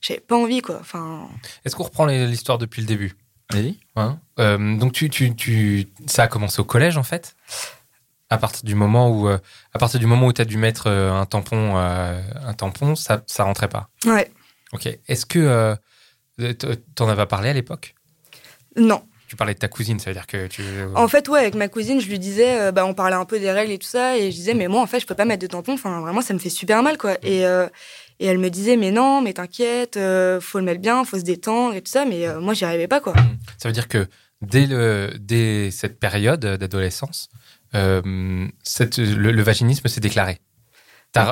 j'avais 0.00 0.20
pas 0.20 0.36
envie, 0.36 0.62
quoi. 0.62 0.78
Enfin, 0.80 1.28
Est-ce 1.64 1.76
qu'on 1.76 1.84
reprend 1.84 2.06
l'histoire 2.06 2.58
depuis 2.58 2.80
le 2.80 2.88
début? 2.88 3.14
Vas-y. 3.50 3.76
Hein? 3.96 4.18
Euh, 4.38 4.76
donc 4.78 4.92
tu, 4.92 5.10
tu, 5.10 5.34
tu, 5.36 5.86
ça 6.06 6.22
a 6.22 6.28
commencé 6.28 6.58
au 6.58 6.64
collège 6.64 6.96
en 6.96 7.02
fait? 7.02 7.36
À 8.30 8.38
partir 8.38 8.64
du 8.64 8.74
moment 8.74 9.10
où, 9.10 9.28
euh, 9.28 9.36
à 9.74 9.78
partir 9.78 10.00
du 10.00 10.06
moment 10.06 10.26
où 10.26 10.32
tu 10.32 10.40
as 10.40 10.46
dû 10.46 10.56
mettre 10.56 10.86
euh, 10.86 11.12
un 11.12 11.26
tampon, 11.26 11.76
euh, 11.76 12.18
un 12.46 12.54
tampon, 12.54 12.96
ça, 12.96 13.22
ça 13.26 13.44
rentrait 13.44 13.68
pas? 13.68 13.90
ouais. 14.06 14.30
Ok. 14.72 14.88
Est-ce 15.06 15.26
que 15.26 15.38
euh, 15.38 16.54
t'en 16.94 17.10
avais 17.10 17.26
parlé 17.26 17.50
à 17.50 17.52
l'époque? 17.52 17.94
Non. 18.74 19.02
Tu 19.32 19.36
parlais 19.36 19.54
de 19.54 19.58
ta 19.58 19.68
cousine, 19.68 19.98
ça 19.98 20.10
veut 20.10 20.14
dire 20.14 20.26
que 20.26 20.46
tu. 20.46 20.60
En 20.94 21.08
fait, 21.08 21.26
ouais, 21.30 21.40
avec 21.40 21.54
ma 21.54 21.68
cousine, 21.68 22.02
je 22.02 22.06
lui 22.06 22.18
disais, 22.18 22.60
euh, 22.60 22.70
bah, 22.70 22.84
on 22.84 22.92
parlait 22.92 23.16
un 23.16 23.24
peu 23.24 23.38
des 23.40 23.50
règles 23.50 23.72
et 23.72 23.78
tout 23.78 23.88
ça, 23.88 24.18
et 24.18 24.30
je 24.30 24.36
disais, 24.36 24.52
mais 24.52 24.68
moi, 24.68 24.82
en 24.82 24.86
fait, 24.86 25.00
je 25.00 25.06
peux 25.06 25.14
pas 25.14 25.24
mettre 25.24 25.40
de 25.40 25.46
tampon, 25.46 25.72
enfin, 25.72 26.02
vraiment, 26.02 26.20
ça 26.20 26.34
me 26.34 26.38
fait 26.38 26.50
super 26.50 26.82
mal, 26.82 26.98
quoi. 26.98 27.16
Et, 27.22 27.46
euh, 27.46 27.66
et 28.20 28.26
elle 28.26 28.36
me 28.36 28.50
disait, 28.50 28.76
mais 28.76 28.90
non, 28.90 29.22
mais 29.22 29.32
t'inquiète, 29.32 29.96
euh, 29.96 30.38
faut 30.38 30.58
le 30.58 30.66
mettre 30.66 30.82
bien, 30.82 31.02
faut 31.06 31.18
se 31.18 31.24
détendre 31.24 31.74
et 31.74 31.80
tout 31.80 31.90
ça, 31.90 32.04
mais 32.04 32.28
euh, 32.28 32.42
moi, 32.42 32.52
j'y 32.52 32.66
arrivais 32.66 32.88
pas, 32.88 33.00
quoi. 33.00 33.14
Ça 33.56 33.70
veut 33.70 33.72
dire 33.72 33.88
que 33.88 34.06
dès, 34.42 34.66
le, 34.66 35.12
dès 35.18 35.70
cette 35.70 35.98
période 35.98 36.40
d'adolescence, 36.40 37.30
le 37.72 39.42
vaginisme 39.42 39.88
s'est 39.88 40.02
déclaré. 40.02 40.40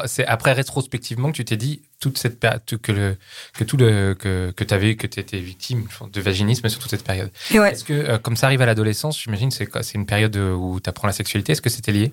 C'est 0.06 0.26
après 0.26 0.52
rétrospectivement 0.52 1.30
que 1.30 1.36
tu 1.36 1.44
t'es 1.44 1.56
dit 1.56 1.82
toute 2.00 2.18
cette 2.18 2.38
que 2.82 2.92
le 2.92 3.16
que 3.54 3.64
tout 3.64 3.76
le 3.76 4.14
que 4.14 4.52
que 4.54 4.64
t'avais 4.64 4.96
que 4.96 5.06
t'étais 5.06 5.38
victime 5.38 5.86
de 6.12 6.20
vaginisme 6.20 6.68
sur 6.68 6.80
toute 6.80 6.90
cette 6.90 7.04
période. 7.04 7.30
Ouais. 7.52 7.72
Est-ce 7.72 7.84
que 7.84 7.92
euh, 7.92 8.18
comme 8.18 8.36
ça 8.36 8.46
arrive 8.46 8.60
à 8.62 8.66
l'adolescence, 8.66 9.20
j'imagine 9.20 9.50
c'est 9.50 9.94
une 9.94 10.06
période 10.06 10.36
où 10.36 10.80
tu 10.80 10.90
apprends 10.90 11.06
la 11.06 11.12
sexualité. 11.12 11.52
Est-ce 11.52 11.62
que 11.62 11.70
c'était 11.70 11.92
lié? 11.92 12.12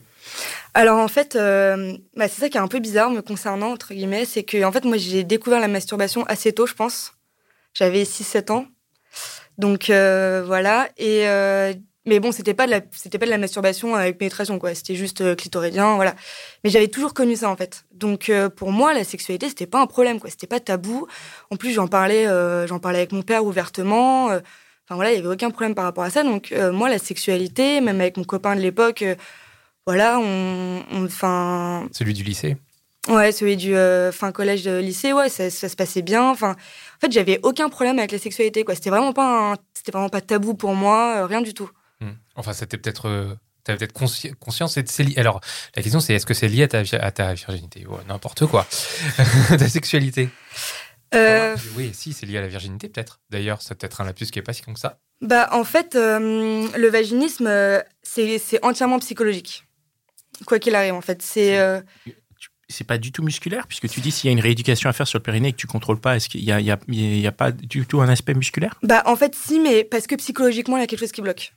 Alors 0.74 1.00
en 1.00 1.08
fait, 1.08 1.36
euh, 1.36 1.98
bah, 2.16 2.28
c'est 2.28 2.42
ça 2.42 2.50
qui 2.50 2.58
est 2.58 2.62
un 2.62 2.68
peu 2.68 2.80
bizarre 2.80 3.10
me 3.10 3.22
concernant, 3.22 3.72
entre 3.72 3.94
guillemets, 3.94 4.26
c'est 4.26 4.44
que 4.44 4.64
en 4.64 4.72
fait, 4.72 4.86
moi 4.86 4.98
j'ai 4.98 5.24
découvert 5.24 5.60
la 5.60 5.68
masturbation 5.68 6.26
assez 6.26 6.54
tôt, 6.54 6.68
je 6.68 6.74
pense. 6.74 7.14
J'avais 7.74 8.04
6-7 8.04 8.52
ans. 8.52 8.66
Donc 9.58 9.90
euh, 9.90 10.44
voilà. 10.46 10.90
Et, 10.98 11.28
euh, 11.28 11.74
mais 12.08 12.20
bon, 12.20 12.32
c'était 12.32 12.54
pas, 12.56 12.66
de 12.66 12.72
la, 12.72 12.82
c'était 12.92 13.20
pas 13.20 13.26
de 13.26 13.32
la 13.32 13.38
masturbation 13.38 13.94
avec 13.94 14.18
pénétration, 14.18 14.58
quoi. 14.58 14.74
C'était 14.74 14.96
juste 14.96 15.22
euh, 15.22 15.36
clitoridien, 15.36 15.96
voilà. 15.96 16.16
Mais 16.64 16.70
j'avais 16.70 16.88
toujours 16.88 17.14
connu 17.14 17.36
ça, 17.36 17.50
en 17.50 17.56
fait. 17.56 17.86
Donc 17.94 18.30
euh, 18.30 18.50
pour 18.50 18.72
moi, 18.72 18.94
la 18.94 19.04
sexualité, 19.04 19.50
c'était 19.50 19.68
pas 19.68 19.82
un 19.82 19.88
problème, 19.88 20.20
quoi. 20.20 20.30
C'était 20.30 20.48
pas 20.48 20.60
tabou. 20.60 21.06
En 21.52 21.56
plus, 21.58 21.72
j'en 21.74 21.88
parlais, 21.88 22.26
euh, 22.28 22.66
j'en 22.66 22.80
parlais 22.80 23.00
avec 23.00 23.12
mon 23.12 23.22
père 23.22 23.46
ouvertement. 23.46 24.26
Enfin 24.26 24.96
voilà, 24.96 25.12
il 25.12 25.16
y 25.18 25.20
avait 25.20 25.28
aucun 25.28 25.50
problème 25.52 25.76
par 25.76 25.84
rapport 25.86 26.06
à 26.06 26.10
ça. 26.10 26.24
Donc 26.24 26.52
euh, 26.52 26.72
moi, 26.72 26.90
la 26.90 26.98
sexualité, 26.98 27.82
même 27.82 28.00
avec 28.02 28.18
mon 28.18 28.24
copain 28.24 28.56
de 28.56 28.62
l'époque, 28.62 29.04
voilà, 29.86 30.20
on, 30.20 30.82
enfin, 31.06 31.88
Celui 31.92 32.14
du 32.14 32.24
lycée 32.24 32.58
ouais, 33.10 33.32
celui 33.32 33.56
du 33.56 33.74
fin 34.12 34.32
collège, 34.34 34.68
euh, 34.68 34.82
lycée, 34.82 35.14
ouais, 35.14 35.30
ça, 35.30 35.50
ça 35.50 35.70
se 35.70 35.76
passait 35.78 36.02
bien. 36.02 36.30
Enfin, 36.30 36.52
en 36.52 37.00
fait, 37.00 37.12
j'avais 37.12 37.40
aucun 37.44 37.70
problème 37.70 38.00
avec 38.00 38.12
la 38.12 38.18
sexualité, 38.20 38.64
quoi. 38.66 38.76
C'était 38.76 38.90
vraiment 38.90 39.14
pas, 39.14 39.54
un- 39.54 39.56
c'était 39.74 39.92
vraiment 39.94 40.10
pas 40.10 40.20
tabou 40.22 40.56
pour 40.56 40.74
moi, 40.74 41.26
rien 41.26 41.42
du 41.42 41.54
tout. 41.54 41.70
Hmm. 42.02 42.12
Enfin, 42.36 42.54
c'était 42.54 42.78
peut-être. 42.78 43.08
euh, 43.08 43.36
T'avais 43.64 43.80
peut-être 43.80 44.00
consci- 44.00 44.34
conscience. 44.36 44.78
lié- 44.78 45.20
Alors, 45.20 45.42
la 45.76 45.82
question, 45.84 46.00
c'est 46.00 46.14
est-ce 46.14 46.26
que 46.26 46.34
c'est 46.34 46.48
lié 46.48 46.64
à 46.64 46.68
ta, 46.70 46.84
vi- 46.84 46.96
à 46.96 47.12
ta 47.12 47.34
virginité? 47.34 47.86
Ouais, 47.86 48.00
N'importe 48.08 48.46
quoi. 48.46 48.66
ta 49.58 49.68
sexualité? 49.68 50.30
Euh, 51.14 51.56
Oui, 51.76 51.92
si, 51.94 52.14
c'est 52.14 52.26
lié 52.26 52.38
à 52.38 52.42
la 52.42 52.48
virginité, 52.48 52.88
peut-être. 52.88 53.20
D'ailleurs, 53.30 53.62
c'est 53.62 53.76
peut-être 53.76 54.00
un 54.02 54.06
lapsus 54.06 54.28
qui 54.28 54.40
est 54.40 54.42
pas 54.42 54.54
si 54.54 54.62
con 54.62 54.74
que 54.74 54.80
ça. 54.80 55.00
bah, 55.22 55.50
en 55.52 55.64
fait, 55.66 55.96
euh, 55.96 56.68
le 56.78 56.88
vaginisme, 56.90 57.48
euh, 57.48 57.82
c'est, 58.04 58.40
entièrement 58.64 59.00
psychologique. 59.00 59.66
Quoi 60.46 60.60
qu'il 60.60 60.76
arrive, 60.76 60.94
en 60.94 61.02
fait, 61.02 61.22
c'est. 61.22 61.58
euh, 61.60 61.82
C'est 62.70 62.84
pas 62.86 62.98
du 62.98 63.12
tout 63.12 63.24
musculaire, 63.24 63.68
puisque 63.68 63.90
tu 63.90 64.00
dis 64.02 64.12
s'il 64.12 64.28
y 64.28 64.30
a 64.30 64.34
une 64.34 64.40
rééducation 64.42 64.90
à 64.90 64.94
faire 64.94 65.08
sur 65.08 65.20
le 65.20 65.24
périnée 65.24 65.50
et 65.50 65.52
que 65.54 65.58
tu 65.58 65.68
contrôles 65.68 66.00
pas, 66.00 66.16
est-ce 66.16 66.30
qu'il 66.30 66.44
y 66.44 66.52
a, 66.54 66.60
y 66.62 66.72
a 67.28 67.32
pas 67.34 67.52
du 67.52 67.86
tout 67.86 68.00
un 68.02 68.08
aspect 68.10 68.34
musculaire? 68.34 68.76
Bah, 68.84 69.04
en 69.08 69.16
fait, 69.18 69.36
si, 69.36 69.60
mais 69.60 69.84
parce 69.84 70.08
que 70.08 70.16
psychologiquement, 70.16 70.78
il 70.78 70.82
y 70.82 70.84
a 70.84 70.88
quelque 70.88 71.00
chose 71.00 71.12
qui 71.12 71.22
bloque. 71.22 71.54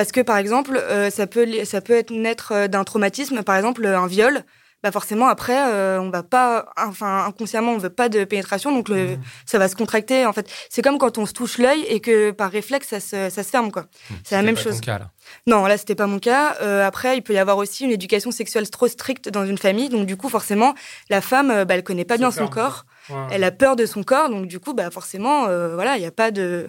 Parce 0.00 0.12
que, 0.12 0.22
par 0.22 0.38
exemple, 0.38 0.78
euh, 0.78 1.10
ça, 1.10 1.26
peut, 1.26 1.46
ça 1.66 1.82
peut 1.82 1.92
être 1.92 2.10
naître 2.10 2.52
euh, 2.52 2.68
d'un 2.68 2.84
traumatisme, 2.84 3.42
par 3.42 3.56
exemple, 3.56 3.84
euh, 3.84 3.98
un 3.98 4.06
viol. 4.06 4.44
Bah 4.82 4.90
forcément, 4.90 5.28
après, 5.28 5.58
euh, 5.58 6.00
on 6.00 6.08
va 6.08 6.22
pas, 6.22 6.72
enfin, 6.78 7.26
inconsciemment, 7.26 7.72
on 7.72 7.76
veut 7.76 7.90
pas 7.90 8.08
de 8.08 8.24
pénétration, 8.24 8.72
donc 8.72 8.88
le, 8.88 9.18
ça 9.44 9.58
va 9.58 9.68
se 9.68 9.76
contracter. 9.76 10.24
En 10.24 10.32
fait, 10.32 10.50
c'est 10.70 10.80
comme 10.80 10.96
quand 10.96 11.18
on 11.18 11.26
se 11.26 11.34
touche 11.34 11.58
l'œil 11.58 11.82
et 11.82 12.00
que 12.00 12.30
par 12.30 12.50
réflexe, 12.50 12.88
ça 12.88 12.98
se, 12.98 13.28
ça 13.28 13.42
se 13.42 13.50
ferme, 13.50 13.70
quoi. 13.70 13.84
C'est 14.24 14.36
la 14.36 14.42
même 14.42 14.54
pas 14.54 14.62
ton 14.62 14.70
chose. 14.70 14.80
cas, 14.80 14.98
là. 14.98 15.10
Non, 15.46 15.66
là, 15.66 15.76
c'était 15.76 15.94
pas 15.94 16.06
mon 16.06 16.18
cas. 16.18 16.56
Euh, 16.62 16.86
après, 16.86 17.18
il 17.18 17.22
peut 17.22 17.34
y 17.34 17.38
avoir 17.38 17.58
aussi 17.58 17.84
une 17.84 17.90
éducation 17.90 18.30
sexuelle 18.30 18.70
trop 18.70 18.88
stricte 18.88 19.28
dans 19.28 19.44
une 19.44 19.58
famille, 19.58 19.90
donc 19.90 20.06
du 20.06 20.16
coup, 20.16 20.30
forcément, 20.30 20.74
la 21.10 21.20
femme, 21.20 21.64
bah, 21.64 21.74
elle 21.74 21.84
connaît 21.84 22.06
pas 22.06 22.16
bien 22.16 22.30
son 22.30 22.48
corps. 22.48 22.86
Ouais. 23.10 23.16
Elle 23.32 23.44
a 23.44 23.50
peur 23.50 23.76
de 23.76 23.84
son 23.84 24.02
corps, 24.02 24.30
donc 24.30 24.46
du 24.46 24.60
coup, 24.60 24.72
bah 24.72 24.90
forcément, 24.90 25.46
euh, 25.48 25.74
voilà, 25.74 25.98
il 25.98 26.00
n'y 26.00 26.06
a 26.06 26.10
pas 26.10 26.30
de 26.30 26.68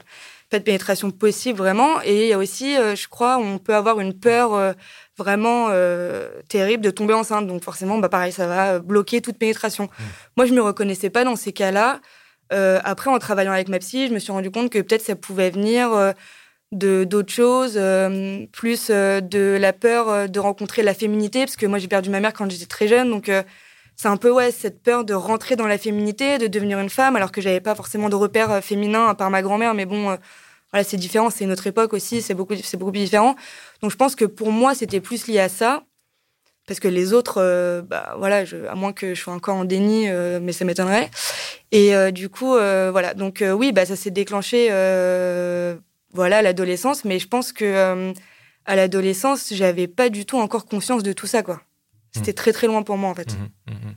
pas 0.52 0.60
de 0.60 0.64
pénétration 0.64 1.10
possible 1.10 1.58
vraiment. 1.58 2.02
Et 2.04 2.26
il 2.26 2.28
y 2.28 2.34
a 2.34 2.38
aussi, 2.38 2.78
euh, 2.78 2.96
je 2.96 3.08
crois, 3.08 3.38
on 3.38 3.58
peut 3.58 3.74
avoir 3.74 4.00
une 4.00 4.14
peur 4.14 4.54
euh, 4.54 4.74
vraiment 5.18 5.68
euh, 5.70 6.30
terrible 6.50 6.84
de 6.84 6.92
tomber 6.92 7.16
enceinte. 7.16 7.48
Donc 7.48 7.64
forcément, 7.64 7.98
bah 7.98 8.10
pareil, 8.10 8.32
ça 8.32 8.46
va 8.46 8.74
euh, 8.74 8.80
bloquer 8.80 9.22
toute 9.22 9.38
pénétration. 9.38 9.90
Moi, 10.38 10.46
je 10.46 10.54
me 10.54 10.62
reconnaissais 10.62 11.10
pas 11.10 11.24
dans 11.24 11.36
ces 11.36 11.54
cas-là. 11.54 12.02
Euh, 12.54 12.80
après, 12.84 13.10
en 13.10 13.18
travaillant 13.18 13.54
avec 13.54 13.70
ma 13.70 13.80
psy, 13.80 14.08
je 14.08 14.14
me 14.14 14.20
suis 14.20 14.34
rendu 14.34 14.52
compte 14.52 14.70
que 14.70 14.80
peut-être 14.80 15.02
ça 15.02 15.16
pouvait 15.16 15.50
venir 15.50 15.94
euh, 15.94 16.12
de 16.74 17.06
d'autres 17.06 17.34
choses, 17.34 17.76
euh, 17.78 18.46
plus 18.52 18.90
euh, 18.90 19.22
de 19.22 19.58
la 19.60 19.74
peur 19.74 20.30
de 20.30 20.40
rencontrer 20.40 20.84
la 20.84 20.94
féminité, 20.94 21.40
parce 21.46 21.56
que 21.56 21.66
moi, 21.66 21.80
j'ai 21.80 21.88
perdu 21.88 22.10
ma 22.10 22.20
mère 22.20 22.34
quand 22.34 22.50
j'étais 22.52 22.66
très 22.66 22.88
jeune, 22.90 23.10
donc 23.10 23.30
euh, 23.30 23.44
c'est 24.02 24.08
un 24.08 24.18
peu 24.18 24.32
ouais 24.32 24.50
cette 24.50 24.82
peur 24.82 25.06
de 25.06 25.14
rentrer 25.14 25.56
dans 25.56 25.68
la 25.68 25.78
féminité, 25.78 26.40
de 26.40 26.48
devenir 26.48 26.80
une 26.80 26.90
femme, 26.90 27.16
alors 27.16 27.32
que 27.32 27.40
j'avais 27.40 27.60
pas 27.62 27.76
forcément 27.76 28.10
de 28.10 28.16
repères 28.16 28.50
euh, 28.50 28.60
féminins 28.60 29.06
à 29.06 29.14
part 29.14 29.30
ma 29.30 29.44
grand-mère, 29.44 29.76
mais 29.76 29.86
bon, 29.86 30.10
euh, 30.10 30.16
voilà, 30.72 30.84
c'est 30.84 30.98
différent, 30.98 31.30
c'est 31.30 31.44
une 31.44 31.52
autre 31.52 31.68
époque 31.68 31.94
aussi, 31.94 32.24
c'est 32.24 32.34
beaucoup, 32.34 32.56
c'est 32.56 32.78
beaucoup 32.78 32.92
plus 32.92 33.02
différent. 33.02 33.36
Donc 33.84 33.92
je 33.92 33.96
pense 33.98 34.16
que 34.16 34.26
pour 34.26 34.52
moi, 34.52 34.74
c'était 34.74 35.02
plus 35.02 35.28
lié 35.28 35.38
à 35.38 35.50
ça, 35.50 35.84
parce 36.66 36.80
que 36.80 36.88
les 36.88 37.14
autres, 37.14 37.36
euh, 37.38 37.84
bah 37.84 38.16
voilà, 38.18 38.44
je, 38.44 38.66
à 38.66 38.74
moins 38.74 38.92
que 38.92 39.14
je 39.14 39.22
sois 39.22 39.34
encore 39.36 39.58
en 39.58 39.66
déni, 39.66 40.08
mais 40.42 40.52
ça 40.52 40.66
m'étonnerait. 40.66 41.12
Et 41.72 41.94
du 42.12 42.30
coup, 42.30 42.54
voilà, 42.54 43.14
donc 43.14 43.44
oui, 43.56 43.72
bah 43.72 43.86
ça 43.86 43.96
s'est 43.96 44.10
déclenché, 44.10 44.70
voilà, 46.12 46.42
l'adolescence, 46.42 47.06
mais 47.06 47.20
je 47.20 47.28
pense 47.28 47.54
que 47.54 48.14
à 48.66 48.76
l'adolescence, 48.76 49.54
j'avais 49.54 49.88
pas 49.88 50.10
du 50.10 50.26
tout 50.26 50.40
encore 50.40 50.66
conscience 50.66 51.04
de 51.04 51.14
tout 51.14 51.28
ça, 51.28 51.44
quoi. 51.44 51.62
C'était 52.14 52.34
très 52.34 52.52
très 52.54 52.68
loin 52.68 52.84
pour 52.84 52.98
moi 52.98 53.10
en 53.10 53.16
fait. 53.16 53.34
Mhm, 53.34 53.76
mhm. 53.76 53.96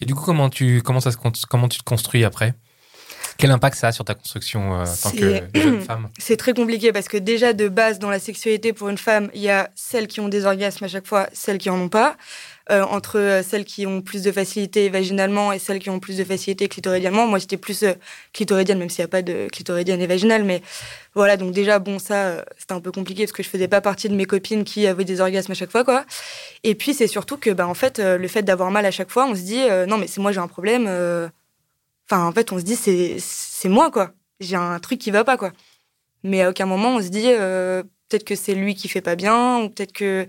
Et 0.00 0.06
du 0.06 0.14
coup, 0.14 0.24
comment 0.24 0.48
tu, 0.50 0.82
comment 0.82 1.00
ça 1.00 1.12
se, 1.12 1.16
comment 1.16 1.68
tu 1.68 1.78
te 1.78 1.84
construis 1.84 2.24
après? 2.24 2.54
Quel 3.38 3.50
impact 3.50 3.76
ça 3.76 3.88
a 3.88 3.92
sur 3.92 4.04
ta 4.04 4.14
construction 4.14 4.74
euh, 4.74 4.82
en 4.82 4.84
tant 4.84 5.10
C'est- 5.10 5.52
que 5.52 5.60
jeune 5.60 5.80
femme? 5.82 6.08
C'est 6.18 6.36
très 6.38 6.54
compliqué 6.54 6.92
parce 6.92 7.06
que 7.08 7.18
déjà 7.18 7.52
de 7.52 7.68
base 7.68 7.98
dans 7.98 8.08
la 8.08 8.18
sexualité 8.18 8.72
pour 8.72 8.88
une 8.88 8.96
femme, 8.98 9.30
il 9.34 9.42
y 9.42 9.50
a 9.50 9.70
celles 9.74 10.06
qui 10.06 10.20
ont 10.20 10.28
des 10.28 10.46
orgasmes 10.46 10.84
à 10.84 10.88
chaque 10.88 11.06
fois, 11.06 11.28
celles 11.34 11.58
qui 11.58 11.68
en 11.68 11.78
ont 11.78 11.90
pas. 11.90 12.16
Euh, 12.68 12.82
entre 12.82 13.18
euh, 13.20 13.42
celles 13.44 13.64
qui 13.64 13.86
ont 13.86 14.02
plus 14.02 14.22
de 14.22 14.32
facilité 14.32 14.88
vaginalement 14.88 15.52
et 15.52 15.60
celles 15.60 15.78
qui 15.78 15.88
ont 15.88 16.00
plus 16.00 16.16
de 16.16 16.24
facilité 16.24 16.66
clitoridialement. 16.66 17.28
Moi, 17.28 17.38
j'étais 17.38 17.56
plus 17.56 17.84
euh, 17.84 17.92
clitoridienne, 18.32 18.78
même 18.78 18.90
s'il 18.90 19.02
n'y 19.02 19.04
a 19.04 19.08
pas 19.08 19.22
de 19.22 19.46
clitoridienne 19.52 20.00
et 20.00 20.06
vaginale. 20.08 20.42
Mais 20.42 20.62
voilà, 21.14 21.36
donc 21.36 21.52
déjà, 21.52 21.78
bon, 21.78 22.00
ça, 22.00 22.26
euh, 22.26 22.42
c'était 22.58 22.72
un 22.72 22.80
peu 22.80 22.90
compliqué 22.90 23.22
parce 23.22 23.32
que 23.32 23.44
je 23.44 23.48
faisais 23.48 23.68
pas 23.68 23.80
partie 23.80 24.08
de 24.08 24.14
mes 24.16 24.24
copines 24.24 24.64
qui 24.64 24.86
avaient 24.88 25.04
des 25.04 25.20
orgasmes 25.20 25.52
à 25.52 25.54
chaque 25.54 25.70
fois, 25.70 25.84
quoi. 25.84 26.04
Et 26.64 26.74
puis, 26.74 26.92
c'est 26.92 27.06
surtout 27.06 27.36
que, 27.36 27.50
bah, 27.50 27.68
en 27.68 27.74
fait, 27.74 28.00
le 28.00 28.28
fait 28.28 28.42
d'avoir 28.42 28.72
mal 28.72 28.84
à 28.84 28.90
chaque 28.90 29.10
fois, 29.10 29.26
on 29.26 29.34
se 29.36 29.42
dit, 29.42 29.62
non, 29.88 29.96
mais 29.98 30.08
c'est 30.08 30.20
moi, 30.20 30.32
j'ai 30.32 30.40
un 30.40 30.48
problème. 30.48 30.86
Enfin, 32.08 32.26
en 32.26 32.32
fait, 32.32 32.52
on 32.52 32.58
se 32.58 32.64
dit, 32.64 32.76
c'est 32.76 33.16
c'est 33.18 33.68
moi, 33.68 33.90
quoi. 33.90 34.12
J'ai 34.40 34.56
un 34.56 34.78
truc 34.80 34.98
qui 34.98 35.10
va 35.10 35.24
pas, 35.24 35.36
quoi. 35.36 35.52
Mais 36.22 36.42
à 36.42 36.50
aucun 36.50 36.66
moment, 36.66 36.96
on 36.96 37.02
se 37.02 37.08
dit, 37.08 37.26
euh, 37.26 37.82
peut-être 38.08 38.24
que 38.24 38.34
c'est 38.34 38.54
lui 38.54 38.74
qui 38.74 38.88
fait 38.88 39.00
pas 39.00 39.16
bien, 39.16 39.60
ou 39.60 39.68
peut-être 39.70 39.92
que 39.92 40.26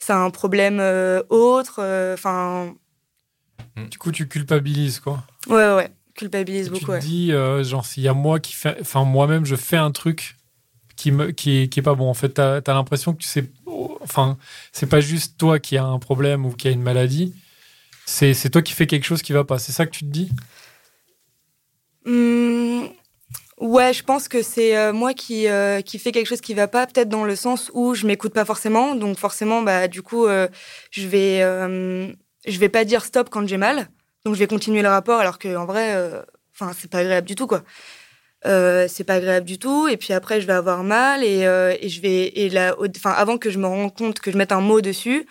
c'est 0.00 0.12
un 0.12 0.30
problème 0.30 0.78
euh, 0.80 1.22
autre. 1.28 1.76
euh, 1.82 2.14
Enfin, 2.14 2.74
Du 3.90 3.98
coup, 3.98 4.10
tu 4.12 4.26
culpabilises, 4.28 4.98
quoi. 5.00 5.22
ouais, 5.48 5.54
ouais, 5.56 5.74
ouais. 5.74 5.90
Culpabilise 6.14 6.66
Et 6.66 6.70
tu 6.70 6.72
beaucoup, 6.72 6.86
te 6.86 6.90
ouais. 6.92 6.98
dis, 6.98 7.32
euh, 7.32 7.62
genre, 7.64 7.86
s'il 7.86 8.02
y 8.02 8.08
a 8.08 8.14
moi 8.14 8.40
qui 8.40 8.52
fait. 8.54 8.76
Enfin, 8.80 9.04
moi-même, 9.04 9.44
je 9.46 9.56
fais 9.56 9.76
un 9.76 9.90
truc 9.90 10.36
qui, 10.96 11.12
me, 11.12 11.30
qui, 11.30 11.68
qui 11.70 11.80
est 11.80 11.82
pas 11.82 11.94
bon. 11.94 12.10
En 12.10 12.14
fait, 12.14 12.30
t'as 12.30 12.56
as, 12.66 12.74
l'impression 12.74 13.12
que 13.14 13.18
tu 13.22 13.28
sais. 13.28 13.44
Enfin, 14.02 14.36
c'est 14.72 14.86
pas 14.88 15.00
juste 15.00 15.38
toi 15.38 15.58
qui 15.58 15.76
as 15.78 15.84
un 15.84 15.98
problème 15.98 16.44
ou 16.44 16.50
qui 16.52 16.68
a 16.68 16.70
une 16.72 16.82
maladie. 16.82 17.34
C'est 18.06 18.34
c'est 18.34 18.50
toi 18.50 18.60
qui 18.60 18.72
fais 18.72 18.86
quelque 18.86 19.04
chose 19.04 19.22
qui 19.22 19.32
va 19.32 19.44
pas. 19.44 19.58
C'est 19.58 19.72
ça 19.72 19.86
que 19.86 19.92
tu 19.92 20.00
te 20.04 20.10
dis? 20.10 20.30
Hum, 22.06 22.49
ouais, 23.60 23.92
je 23.92 24.02
pense 24.02 24.26
que 24.28 24.42
c'est 24.42 24.76
euh, 24.76 24.92
moi 24.92 25.14
qui, 25.14 25.46
euh, 25.48 25.80
qui 25.82 25.98
fais 25.98 26.12
quelque 26.12 26.26
chose 26.26 26.40
qui 26.40 26.54
va 26.54 26.66
pas, 26.68 26.86
peut-être 26.86 27.08
dans 27.08 27.24
le 27.24 27.36
sens 27.36 27.70
où 27.74 27.94
je 27.94 28.06
m'écoute 28.06 28.32
pas 28.32 28.44
forcément. 28.44 28.94
Donc 28.94 29.18
forcément, 29.18 29.62
bah, 29.62 29.86
du 29.88 30.02
coup, 30.02 30.26
euh, 30.26 30.48
je 30.90 31.06
vais, 31.06 31.42
euh, 31.42 32.08
je 32.46 32.58
vais 32.58 32.68
pas 32.68 32.84
dire 32.84 33.04
stop 33.04 33.28
quand 33.30 33.46
j'ai 33.46 33.58
mal. 33.58 33.88
Donc 34.24 34.34
je 34.34 34.40
vais 34.40 34.46
continuer 34.46 34.82
le 34.82 34.88
rapport 34.88 35.20
alors 35.20 35.38
que 35.38 35.54
en 35.56 35.66
vrai, 35.66 35.94
euh, 35.94 36.22
enfin, 36.54 36.72
c'est 36.78 36.90
pas 36.90 36.98
agréable 36.98 37.26
du 37.26 37.34
tout, 37.34 37.46
quoi. 37.46 37.62
Euh, 38.46 38.86
c'est 38.88 39.04
pas 39.04 39.14
agréable 39.14 39.46
du 39.46 39.58
tout. 39.58 39.88
Et 39.88 39.96
puis 39.96 40.12
après, 40.14 40.40
je 40.40 40.46
vais 40.46 40.54
avoir 40.54 40.82
mal 40.82 41.22
et, 41.24 41.40
et 41.80 41.88
je 41.88 42.00
vais 42.00 42.26
et 42.28 42.48
là, 42.50 42.74
enfin, 42.96 43.10
avant 43.12 43.38
que 43.38 43.50
je 43.50 43.58
me 43.58 43.66
rende 43.66 43.94
compte 43.94 44.20
que 44.20 44.30
je 44.32 44.36
mette 44.38 44.52
un 44.52 44.60
mot 44.60 44.80
dessus. 44.80 45.26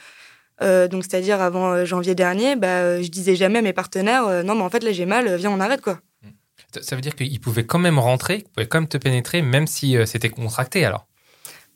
donc 0.62 1.04
c'est-à-dire 1.04 1.42
avant 1.42 1.86
janvier 1.86 2.16
dernier, 2.16 2.56
bah, 2.56 3.02
je 3.02 3.10
disais 3.10 3.36
jamais 3.36 3.60
à 3.60 3.62
mes 3.64 3.74
partenaires, 3.74 4.44
non 4.44 4.56
mais 4.56 4.64
en 4.64 4.70
fait 4.70 4.84
là 4.84 4.92
j'ai 4.92 5.06
mal, 5.06 5.36
viens 5.38 5.52
on 5.52 5.60
arrête 5.60 5.82
quoi. 5.82 6.00
Ça- 6.82 6.96
veut 6.96 7.02
dire 7.02 7.16
qu'il 7.16 7.40
pouvait 7.40 7.66
quand 7.66 7.80
même 7.80 8.00
rentrer, 8.00 8.44
il 8.46 8.52
pouvait 8.52 8.68
quand 8.68 8.80
même 8.82 8.88
te 8.88 8.98
pénétrer, 8.98 9.42
même 9.42 9.68
si 9.68 9.98
euh, 9.98 10.06
c'était 10.06 10.30
contracté 10.30 10.86
alors. 10.86 11.08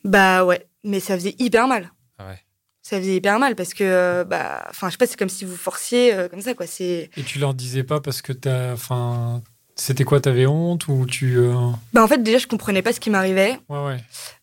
Bah 0.04 0.44
ouais, 0.44 0.66
mais 0.84 1.00
ça 1.00 1.14
faisait 1.14 1.34
hyper 1.38 1.66
mal. 1.68 1.92
Ah 2.18 2.26
ouais. 2.26 2.38
Ça 2.82 2.98
faisait 2.98 3.16
hyper 3.16 3.38
mal 3.38 3.56
parce 3.56 3.72
que, 3.72 3.82
euh, 3.84 4.24
bah, 4.24 4.66
enfin, 4.68 4.88
je 4.88 4.92
sais 4.92 4.98
pas, 4.98 5.06
c'est 5.06 5.18
comme 5.18 5.30
si 5.30 5.44
vous 5.46 5.56
forciez 5.56 6.12
euh, 6.14 6.28
comme 6.28 6.42
ça, 6.42 6.52
quoi. 6.54 6.66
C'est, 6.66 7.10
Et 7.16 7.22
tu 7.22 7.38
leur 7.38 7.54
disais 7.54 7.82
pas 7.82 8.00
parce 8.00 8.20
que 8.22 8.32
t'as. 8.32 8.72
Enfin. 8.72 9.42
C'était 9.76 10.04
quoi 10.04 10.20
T'avais 10.20 10.46
honte 10.46 10.86
ou 10.86 11.04
tu. 11.04 11.36
euh, 11.36 11.52
bah, 11.92 12.04
en 12.04 12.06
fait, 12.06 12.22
déjà, 12.22 12.38
je 12.38 12.46
comprenais 12.46 12.82
pas 12.82 12.92
ce 12.92 13.00
qui 13.00 13.10
m'arrivait. 13.10 13.58
Ouais, 13.68 13.84
ouais. 13.86 13.96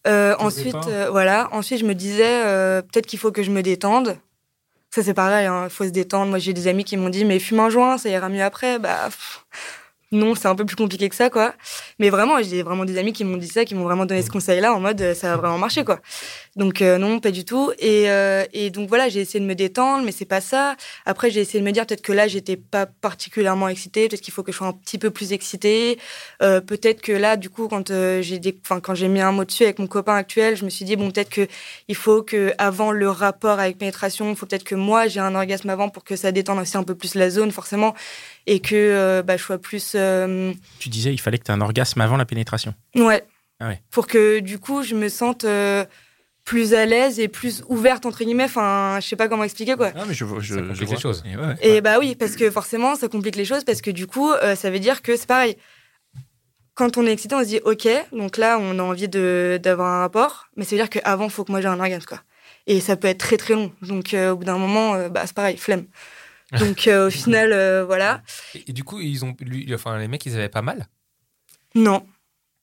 Euh, 0.06 0.36
ensuite, 0.40 0.76
euh, 0.88 1.10
voilà. 1.10 1.48
Ensuite, 1.54 1.80
je 1.80 1.86
me 1.86 1.94
disais, 1.96 2.44
euh, 2.46 2.82
peut-être 2.82 3.06
qu'il 3.06 3.18
faut 3.20 3.32
que 3.32 3.42
je 3.44 3.50
me 3.52 3.62
détende. 3.64 4.18
Ça, 4.94 5.02
c'est 5.04 5.14
pareil, 5.14 5.48
il 5.64 5.70
faut 5.70 5.86
se 5.86 5.90
détendre. 5.92 6.32
Moi, 6.32 6.40
j'ai 6.40 6.52
des 6.52 6.68
amis 6.68 6.84
qui 6.84 6.98
m'ont 6.98 7.08
dit, 7.08 7.24
mais 7.24 7.40
fume 7.40 7.62
un 7.62 7.70
joint, 7.70 7.98
ça 7.98 8.10
ira 8.10 8.28
mieux 8.28 8.44
après. 8.44 8.78
Bah, 8.78 9.06
pff, 9.06 9.46
non, 10.12 10.36
c'est 10.36 10.48
un 10.48 10.56
peu 10.56 10.66
plus 10.66 10.76
compliqué 10.76 11.08
que 11.08 11.16
ça, 11.16 11.30
quoi. 11.30 11.54
Mais 11.98 12.10
vraiment, 12.10 12.42
j'ai 12.42 12.64
vraiment 12.64 12.84
des 12.84 12.98
amis 12.98 13.14
qui 13.14 13.24
m'ont 13.24 13.38
dit 13.38 13.48
ça, 13.48 13.64
qui 13.64 13.76
m'ont 13.76 13.84
vraiment 13.86 14.06
donné 14.06 14.22
ce 14.22 14.30
conseil-là, 14.30 14.74
en 14.74 14.80
mode, 14.80 15.02
euh, 15.02 15.14
ça 15.14 15.30
va 15.30 15.38
vraiment 15.38 15.58
marcher, 15.58 15.86
quoi. 15.86 16.00
Donc, 16.58 16.82
euh, 16.82 16.98
non, 16.98 17.20
pas 17.20 17.32
du 17.32 17.46
tout. 17.46 17.72
Et, 17.80 18.10
euh, 18.10 18.44
et 18.52 18.72
donc, 18.72 18.90
voilà, 18.90 19.08
j'ai 19.08 19.22
essayé 19.22 19.40
de 19.40 19.46
me 19.46 19.56
détendre, 19.56 20.04
mais 20.04 20.12
c'est 20.12 20.26
pas 20.26 20.42
ça. 20.42 20.76
Après, 21.06 21.32
j'ai 21.32 21.40
essayé 21.40 21.60
de 21.60 21.66
me 21.66 21.72
dire, 21.72 21.86
peut-être 21.86 22.02
que 22.02 22.12
là, 22.12 22.28
j'étais 22.28 22.58
pas 22.58 22.86
particulièrement 22.86 23.70
excitée, 23.70 24.10
peut-être 24.10 24.22
qu'il 24.22 24.34
faut 24.34 24.44
que 24.44 24.52
je 24.52 24.58
sois 24.58 24.68
un 24.68 24.74
petit 24.74 24.98
peu 24.98 25.12
plus 25.12 25.32
excitée. 25.32 25.98
Euh, 26.42 26.60
peut-être 26.60 27.02
que 27.02 27.14
là, 27.14 27.38
du 27.38 27.50
coup, 27.50 27.70
quand 27.70 27.88
j'ai 27.88 28.40
des... 28.40 28.60
enfin, 28.66 28.82
quand 28.82 28.96
j'ai 28.96 29.08
mis 29.08 29.22
un 29.22 29.32
mot 29.32 29.46
dessus 29.46 29.64
avec 29.64 29.80
mon 29.80 29.88
copain 29.88 30.16
actuel, 30.16 30.58
je 30.58 30.66
me 30.66 30.70
suis 30.70 30.84
dit, 30.84 30.98
bon, 30.98 31.10
peut-être 31.10 31.30
que 31.30 31.48
il 31.88 31.96
faut 31.96 32.22
que 32.22 32.54
avant 32.58 32.92
le 32.92 33.10
rapport 33.10 33.60
avec 33.60 33.78
pénétration, 33.78 34.30
il 34.30 34.36
faut 34.36 34.46
peut-être 34.46 34.66
que 34.66 34.76
moi, 34.76 35.08
j'ai 35.08 35.22
un 35.22 35.36
orgasme 35.36 35.70
avant 35.70 35.88
pour 35.88 36.04
que 36.04 36.18
ça 36.18 36.34
détende 36.34 36.60
aussi 36.60 36.76
un 36.76 36.84
peu 36.84 36.96
plus 36.96 37.16
la 37.16 37.30
zone, 37.30 37.52
forcément, 37.52 37.96
et 38.46 38.60
que 38.60 39.22
bah, 39.26 39.38
je 39.38 39.44
sois 39.44 39.58
plus... 39.58 39.96
Tu 40.80 40.90
disais, 40.90 41.14
il 41.14 41.20
fallait 41.20 41.38
que 41.38 41.46
tu 41.46 41.52
aies 41.52 41.56
un 41.56 41.62
orgasme 41.62 42.02
avant 42.02 42.18
la 42.18 42.26
pénétration. 42.26 42.74
Ouais. 42.96 43.24
Ah 43.62 43.68
ouais. 43.68 43.82
Pour 43.92 44.08
que 44.08 44.40
du 44.40 44.58
coup, 44.60 44.84
je 44.84 44.96
me 44.96 45.08
sente 45.08 45.46
plus 46.44 46.74
à 46.74 46.86
l'aise 46.86 47.20
et 47.20 47.28
plus 47.28 47.64
ouverte, 47.68 48.06
entre 48.06 48.24
guillemets. 48.24 48.46
Enfin, 48.46 49.00
je 49.02 49.08
sais 49.08 49.16
pas 49.16 49.28
comment 49.28 49.44
expliquer 49.44 49.76
quoi. 49.76 49.92
Ah, 49.96 50.04
mais 50.08 50.14
je, 50.14 50.26
je, 50.40 50.56
Ça 50.56 50.62
complique 50.62 50.90
les 50.90 51.00
choses. 51.00 51.24
Et 51.26 51.36
ouais. 51.36 51.56
Et 51.62 51.82
bah 51.82 51.98
oui, 52.00 52.16
parce 52.16 52.36
que 52.36 52.50
forcément, 52.50 52.96
ça 52.96 53.08
complique 53.08 53.36
les 53.36 53.46
choses 53.46 53.64
parce 53.64 53.82
que 53.82 53.92
du 53.92 54.08
coup, 54.08 54.32
euh, 54.32 54.56
ça 54.56 54.70
veut 54.70 54.80
dire 54.80 55.02
que 55.02 55.16
c'est 55.16 55.28
pareil. 55.28 55.58
Quand 56.74 56.98
on 56.98 57.06
est 57.06 57.12
excité, 57.12 57.36
on 57.36 57.42
se 57.42 57.48
dit 57.48 57.60
OK, 57.64 57.88
donc 58.12 58.38
là, 58.38 58.58
on 58.60 58.80
a 58.80 58.84
envie 58.84 59.10
de 59.10 59.60
d'avoir 59.62 59.88
un 59.94 60.00
rapport, 60.00 60.48
mais 60.56 60.64
ça 60.64 60.72
veut 60.72 60.82
dire 60.82 60.90
qu'avant, 60.90 61.26
il 61.26 61.32
faut 61.32 61.44
que 61.44 61.52
moi 61.52 61.62
j'ai 61.62 61.68
un 61.68 61.80
orgasme 61.80 62.06
quoi. 62.06 62.22
Et 62.68 62.80
ça 62.80 62.96
peut 62.96 63.08
être 63.08 63.20
très 63.20 63.38
très 63.38 63.54
long. 63.54 63.72
Donc 63.82 64.14
euh, 64.14 64.32
au 64.32 64.38
bout 64.38 64.46
d'un 64.46 64.58
moment, 64.58 64.96
euh, 64.96 65.10
bah 65.10 65.24
c'est 65.26 65.36
pareil, 65.36 65.58
flemme. 65.58 65.86
Donc 66.60 66.88
euh, 66.88 67.08
au 67.08 67.10
final, 67.10 67.54
euh, 67.54 67.86
voilà. 67.86 68.22
Et, 68.56 68.70
et 68.70 68.74
du 68.74 68.84
coup, 68.84 69.00
ils 69.00 69.24
ont, 69.24 69.36
lui, 69.40 69.74
enfin, 69.74 69.98
les 69.98 70.10
mecs, 70.10 70.26
ils 70.26 70.36
avaient 70.36 70.50
pas 70.50 70.62
mal? 70.62 70.88
Non. 71.76 72.06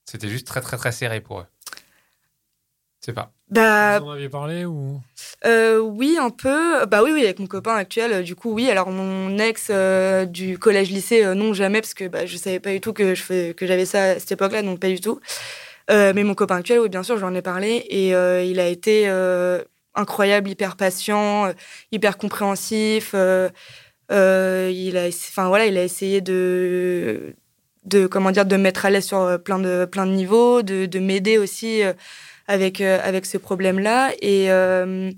C'était 0.05 0.29
juste 0.29 0.45
très, 0.45 0.61
très, 0.61 0.77
très 0.77 0.91
serré 0.91 1.21
pour 1.21 1.39
eux. 1.39 1.45
C'est 3.01 3.13
pas. 3.13 3.31
Bah 3.49 3.99
Vous 3.99 4.05
en 4.07 4.11
aviez 4.11 4.29
parlé 4.29 4.65
ou? 4.65 4.99
Euh, 5.45 5.79
oui, 5.79 6.17
un 6.19 6.29
peu. 6.29 6.85
Bah 6.85 7.01
oui, 7.03 7.11
oui, 7.13 7.23
avec 7.23 7.39
mon 7.39 7.47
copain 7.47 7.75
actuel, 7.75 8.11
euh, 8.13 8.21
du 8.21 8.35
coup, 8.35 8.53
oui. 8.53 8.69
Alors 8.69 8.89
mon 8.91 9.37
ex 9.39 9.67
euh, 9.71 10.25
du 10.25 10.59
collège-lycée, 10.59 11.23
euh, 11.23 11.33
non, 11.33 11.53
jamais, 11.53 11.81
parce 11.81 11.93
que 11.93 12.07
bah, 12.07 12.25
je 12.25 12.37
savais 12.37 12.59
pas 12.59 12.71
du 12.71 12.81
tout 12.81 12.93
que 12.93 13.15
je 13.15 13.23
fais, 13.23 13.53
que 13.55 13.65
j'avais 13.65 13.85
ça 13.85 14.03
à 14.03 14.19
cette 14.19 14.33
époque-là, 14.33 14.61
donc 14.61 14.79
pas 14.79 14.89
du 14.89 14.99
tout. 14.99 15.19
Euh, 15.89 16.11
mais 16.13 16.23
mon 16.23 16.35
copain 16.35 16.57
actuel, 16.57 16.79
oui, 16.81 16.89
bien 16.89 17.01
sûr, 17.03 17.17
j'en 17.17 17.33
ai 17.33 17.41
parlé, 17.41 17.85
et 17.89 18.13
euh, 18.13 18.43
il 18.43 18.59
a 18.59 18.67
été 18.67 19.05
euh, 19.07 19.63
incroyable, 19.95 20.49
hyper 20.49 20.75
patient, 20.75 21.51
hyper 21.91 22.17
compréhensif. 22.17 23.11
euh, 23.15 23.49
euh, 24.11 24.71
il 24.73 24.97
a, 24.97 25.07
enfin 25.07 25.47
voilà, 25.47 25.65
il 25.67 25.77
a 25.77 25.83
essayé 25.83 26.21
de, 26.21 27.33
de 27.85 28.07
comment 28.07 28.31
dire, 28.31 28.45
de 28.45 28.55
me 28.57 28.61
mettre 28.63 28.85
à 28.85 28.89
l'aise 28.91 29.05
sur 29.05 29.39
plein 29.43 29.57
de 29.59 29.85
plein 29.85 30.05
de 30.05 30.11
niveaux, 30.11 30.61
de, 30.63 30.85
de 30.85 30.99
m'aider 30.99 31.37
aussi. 31.39 31.81
Avec, 32.49 32.81
euh, 32.81 32.99
avec 33.01 33.25
ce 33.25 33.37
problème-là. 33.37 34.11
Et, 34.21 34.51
euh, 34.51 35.11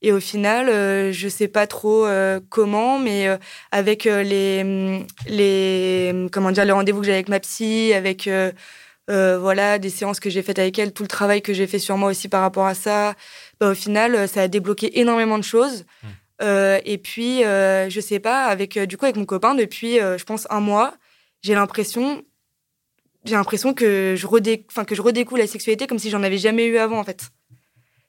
et 0.00 0.12
au 0.12 0.20
final, 0.20 0.68
euh, 0.68 1.12
je 1.12 1.28
sais 1.28 1.48
pas 1.48 1.66
trop 1.66 2.06
euh, 2.06 2.40
comment, 2.48 2.98
mais 2.98 3.28
euh, 3.28 3.36
avec 3.72 4.06
euh, 4.06 4.22
les, 4.22 5.04
les, 5.26 6.28
comment 6.30 6.52
dire, 6.52 6.64
les 6.64 6.72
rendez-vous 6.72 7.00
que 7.00 7.06
j'ai 7.06 7.12
avec 7.12 7.28
ma 7.28 7.40
psy, 7.40 7.92
avec 7.92 8.30
voilà, 9.08 9.78
des 9.78 9.90
séances 9.90 10.20
que 10.20 10.30
j'ai 10.30 10.42
faites 10.42 10.58
avec 10.58 10.78
elle, 10.78 10.92
tout 10.92 11.02
le 11.02 11.08
travail 11.08 11.42
que 11.42 11.52
j'ai 11.52 11.66
fait 11.66 11.78
sur 11.80 11.96
moi 11.96 12.10
aussi 12.10 12.28
par 12.28 12.40
rapport 12.40 12.66
à 12.66 12.74
ça, 12.74 13.14
bah, 13.60 13.70
au 13.70 13.74
final, 13.74 14.28
ça 14.28 14.42
a 14.42 14.48
débloqué 14.48 15.00
énormément 15.00 15.38
de 15.38 15.44
choses. 15.44 15.84
Mmh. 16.02 16.06
Euh, 16.42 16.80
et 16.84 16.98
puis, 16.98 17.44
euh, 17.44 17.88
je 17.88 18.00
sais 18.00 18.20
pas, 18.20 18.44
avec 18.44 18.78
du 18.78 18.96
coup 18.96 19.06
avec 19.06 19.16
mon 19.16 19.24
copain 19.24 19.54
depuis, 19.54 19.98
euh, 20.00 20.18
je 20.18 20.24
pense 20.24 20.46
un 20.50 20.60
mois, 20.60 20.94
j'ai 21.42 21.54
l'impression, 21.54 22.22
j'ai 23.26 23.34
l'impression 23.34 23.74
que 23.74 24.14
je 24.16 24.26
enfin 24.68 24.84
que 24.84 24.94
je 24.94 25.02
redécouvre 25.02 25.38
la 25.38 25.46
sexualité 25.46 25.86
comme 25.86 25.98
si 25.98 26.10
j'en 26.10 26.22
avais 26.22 26.38
jamais 26.38 26.66
eu 26.66 26.78
avant 26.78 26.98
en 26.98 27.04
fait. 27.04 27.30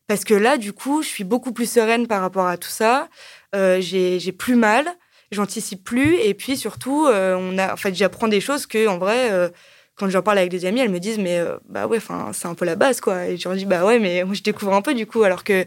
Parce 0.08 0.24
que 0.24 0.34
là, 0.34 0.58
du 0.58 0.72
coup, 0.74 1.02
je 1.02 1.08
suis 1.08 1.24
beaucoup 1.26 1.52
plus 1.52 1.70
sereine 1.70 2.08
par 2.08 2.22
rapport 2.22 2.48
à 2.48 2.58
tout 2.58 2.70
ça. 2.70 3.10
Euh, 3.56 3.82
j'ai 3.82 4.20
j'ai 4.20 4.32
plus 4.32 4.56
mal, 4.56 4.86
j'anticipe 5.32 5.84
plus, 5.84 6.16
et 6.16 6.34
puis 6.34 6.56
surtout, 6.58 7.06
euh, 7.08 7.36
on 7.38 7.58
a, 7.58 7.74
en 7.74 7.78
fait, 7.78 7.94
j'apprends 7.96 8.28
des 8.30 8.42
choses 8.42 8.66
que 8.68 8.88
en 8.88 8.98
vrai. 8.98 9.32
euh, 9.32 9.50
quand 9.98 10.10
j'en 10.10 10.22
parle 10.22 10.38
avec 10.38 10.52
des 10.52 10.66
amis, 10.66 10.80
elles 10.80 10.92
me 10.92 11.00
disent 11.00 11.18
mais 11.18 11.40
euh, 11.40 11.58
bah 11.68 11.88
ouais, 11.88 11.98
enfin 11.98 12.30
c'est 12.32 12.48
un 12.48 12.54
peu 12.54 12.66
la 12.66 12.76
base 12.76 13.02
quoi. 13.02 13.26
Et 13.28 13.38
je 13.38 13.50
leur 13.50 13.58
dis 13.58 13.66
bah 13.66 13.84
ouais, 13.84 13.98
mais 14.00 14.24
moi 14.24 14.36
je 14.36 14.44
découvre 14.44 14.74
un 14.74 14.82
peu 14.84 14.94
du 14.94 15.08
coup. 15.08 15.24
Alors 15.24 15.44
que 15.44 15.64
en 15.64 15.66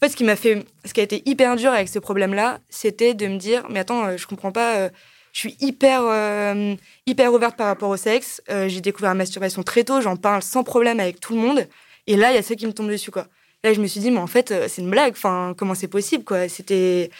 fait, 0.00 0.08
ce 0.10 0.16
qui 0.16 0.24
m'a 0.24 0.34
fait, 0.36 0.64
ce 0.84 0.92
qui 0.92 1.00
a 1.00 1.04
été 1.04 1.22
hyper 1.26 1.54
dur 1.56 1.70
avec 1.70 1.88
ce 1.88 2.00
problème-là, 2.00 2.58
c'était 2.68 3.14
de 3.14 3.26
me 3.28 3.36
dire 3.38 3.64
mais 3.70 3.78
attends, 3.78 4.06
euh, 4.06 4.16
je 4.16 4.26
comprends 4.26 4.52
pas. 4.52 4.90
Je 5.32 5.40
suis 5.40 5.56
hyper 5.60 6.02
euh, 6.04 6.74
hyper 7.06 7.32
ouverte 7.32 7.56
par 7.56 7.66
rapport 7.66 7.90
au 7.90 7.96
sexe. 7.96 8.42
Euh, 8.50 8.68
j'ai 8.68 8.80
découvert 8.80 9.10
la 9.10 9.14
masturbation 9.14 9.62
très 9.62 9.84
tôt, 9.84 10.00
j'en 10.00 10.16
parle 10.16 10.42
sans 10.42 10.64
problème 10.64 11.00
avec 11.00 11.20
tout 11.20 11.34
le 11.34 11.40
monde. 11.40 11.66
Et 12.06 12.16
là, 12.16 12.30
il 12.32 12.34
y 12.34 12.38
a 12.38 12.42
ceux 12.42 12.54
qui 12.54 12.66
me 12.66 12.72
tombent 12.72 12.90
dessus 12.90 13.10
quoi. 13.10 13.26
Là, 13.64 13.72
je 13.72 13.80
me 13.80 13.86
suis 13.86 14.00
dit 14.00 14.10
mais 14.10 14.20
en 14.20 14.26
fait 14.28 14.50
euh, 14.50 14.66
c'est 14.68 14.82
une 14.82 14.90
blague. 14.90 15.12
Enfin 15.12 15.54
comment 15.56 15.74
c'est 15.74 15.88
possible 15.88 16.24
quoi? 16.24 16.48
C'était 16.48 17.10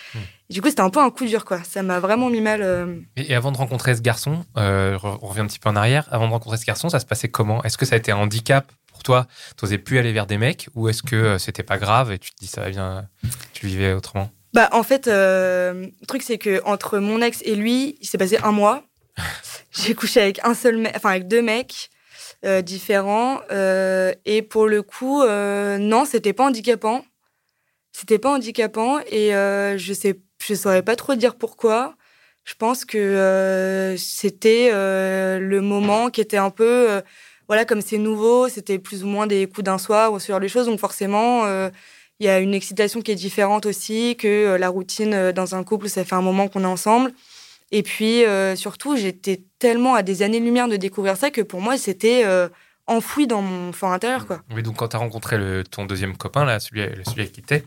du 0.51 0.63
coup 0.63 0.69
c'était 0.69 0.83
un 0.83 0.91
peu 0.91 1.01
un 1.01 1.11
coup 1.11 1.27
dur 1.27 1.45
quoi. 1.45 1.63
Ça 1.65 1.83
m'a 1.83 1.99
vraiment 2.01 2.31
mis 2.31 2.41
mal. 2.41 2.63
euh, 2.63 2.95
Et, 3.17 3.35
avant 3.35 3.53
de 3.53 3.57
rencontrer 3.59 3.95
ce 3.97 4.01
garçon, 4.03 4.45
on 4.55 4.99
revient 5.21 5.41
un 5.41 5.47
petit 5.47 5.59
peu 5.59 5.69
en 5.69 5.77
arrière. 5.77 6.07
Avant 6.11 6.27
de 6.27 6.33
rencontrer 6.33 6.57
ce 6.59 6.65
garçon, 6.65 6.89
ça 6.89 7.01
se 7.01 7.07
passait 7.07 7.29
comment? 7.29 7.63
Est-ce 7.65 7.77
que 7.77 7.85
ça 7.87 7.97
a 7.97 7.99
été 7.99 8.13
un 8.13 8.17
handicap 8.19 8.71
pour 8.93 9.03
toi? 9.03 9.27
T'osais 9.57 9.79
plus 9.79 9.99
aller 9.99 10.13
vers 10.13 10.27
des 10.27 10.39
mecs? 10.39 10.69
Ou 10.75 10.89
est-ce 10.89 11.03
que 11.03 11.17
euh, 11.17 11.39
c'était 11.39 11.65
pas 11.65 11.77
grave 11.77 12.13
et 12.13 12.19
tu 12.19 12.31
te 12.31 12.37
dis 12.41 12.47
ça 12.47 12.63
va 12.63 12.71
bien, 12.71 13.09
tu 13.53 13.67
vivais 13.67 13.93
autrement? 13.93 14.31
Bah 14.55 14.69
en 14.73 14.83
fait, 14.83 15.09
euh, 15.09 15.87
le 16.01 16.07
truc 16.07 16.23
c'est 16.23 16.39
que 16.39 16.63
entre 16.65 16.99
mon 16.99 17.21
ex 17.21 17.43
et 17.45 17.55
lui, 17.55 17.97
il 18.01 18.07
s'est 18.09 18.19
passé 18.19 18.39
un 18.43 18.53
mois. 18.53 18.85
J'ai 19.73 19.95
couché 19.95 20.21
avec 20.21 20.41
un 20.45 20.55
seul, 20.55 20.79
mec, 20.79 20.93
enfin 20.97 21.11
avec 21.11 21.29
deux 21.29 21.43
mecs 21.43 21.91
euh, 22.45 22.63
différents, 22.63 23.41
euh, 23.51 24.13
et 24.25 24.43
pour 24.43 24.67
le 24.67 24.83
coup, 24.83 25.23
euh, 25.23 25.77
non, 25.79 26.05
c'était 26.05 26.33
pas 26.33 26.45
handicapant. 26.47 27.05
C'était 27.93 28.19
pas 28.19 28.31
handicapant 28.31 29.01
et 29.11 29.35
euh, 29.35 29.77
je 29.77 29.93
sais, 29.93 30.21
je 30.47 30.55
saurais 30.55 30.83
pas 30.83 30.97
trop 30.97 31.15
dire 31.15 31.35
pourquoi. 31.37 31.97
Je 32.45 32.55
pense 32.55 32.85
que 32.87 32.97
euh, 32.97 33.97
c'était 33.99 34.71
euh, 34.73 35.39
le 35.39 35.61
moment 35.61 36.09
qui 36.11 36.21
était 36.23 36.37
un 36.39 36.51
peu, 36.51 37.03
voilà, 37.49 37.65
comme 37.67 37.83
c'est 37.83 37.99
nouveau, 37.99 38.49
c'était 38.49 38.79
plus 38.79 39.05
ou 39.05 39.09
moins 39.09 39.27
des 39.27 39.47
coups 39.47 39.65
d'un 39.65 39.79
soir 39.79 40.13
ou 40.13 40.19
genre 40.21 40.41
de 40.41 40.49
choses, 40.49 40.67
donc 40.67 40.81
forcément. 40.81 41.45
Il 42.21 42.27
y 42.27 42.29
a 42.29 42.41
une 42.41 42.55
excitation 42.55 43.01
qui 43.01 43.13
est 43.13 43.17
différente 43.17 43.67
aussi 43.67 44.17
que 44.17 44.27
euh, 44.29 44.59
la 44.59 44.69
routine 44.69 45.15
euh, 45.15 45.33
dans 45.33 45.55
un 45.55 45.63
couple, 45.65 45.89
ça 45.89 46.05
fait 46.05 46.15
un 46.17 46.23
moment 46.23 46.49
qu'on 46.49 46.63
est 46.63 46.67
ensemble. 46.67 47.13
Et 47.71 47.83
puis 47.83 48.25
euh, 48.25 48.57
surtout, 48.57 48.97
j'étais 48.97 49.43
tellement 49.59 49.95
à 49.95 50.03
des 50.03 50.23
années-lumière 50.23 50.69
de 50.69 50.77
découvrir 50.77 51.17
ça 51.17 51.31
que 51.31 51.43
pour 51.43 51.61
moi, 51.61 51.77
c'était 51.77 52.23
euh, 52.25 52.49
enfoui 52.87 53.27
dans 53.27 53.43
mon 53.43 53.73
fort 53.73 53.93
intérieur. 53.93 54.27
Quoi. 54.27 54.41
Oui, 54.55 54.63
donc 54.63 54.77
quand 54.77 54.89
t'as 54.89 54.99
rencontré 54.99 55.37
le, 55.37 55.65
ton 55.65 55.85
deuxième 55.85 56.17
copain, 56.17 56.45
là, 56.45 56.61
celui, 56.61 56.81
celui 57.05 57.21
avec 57.21 57.33
qui 57.33 57.43
t'es, 57.43 57.65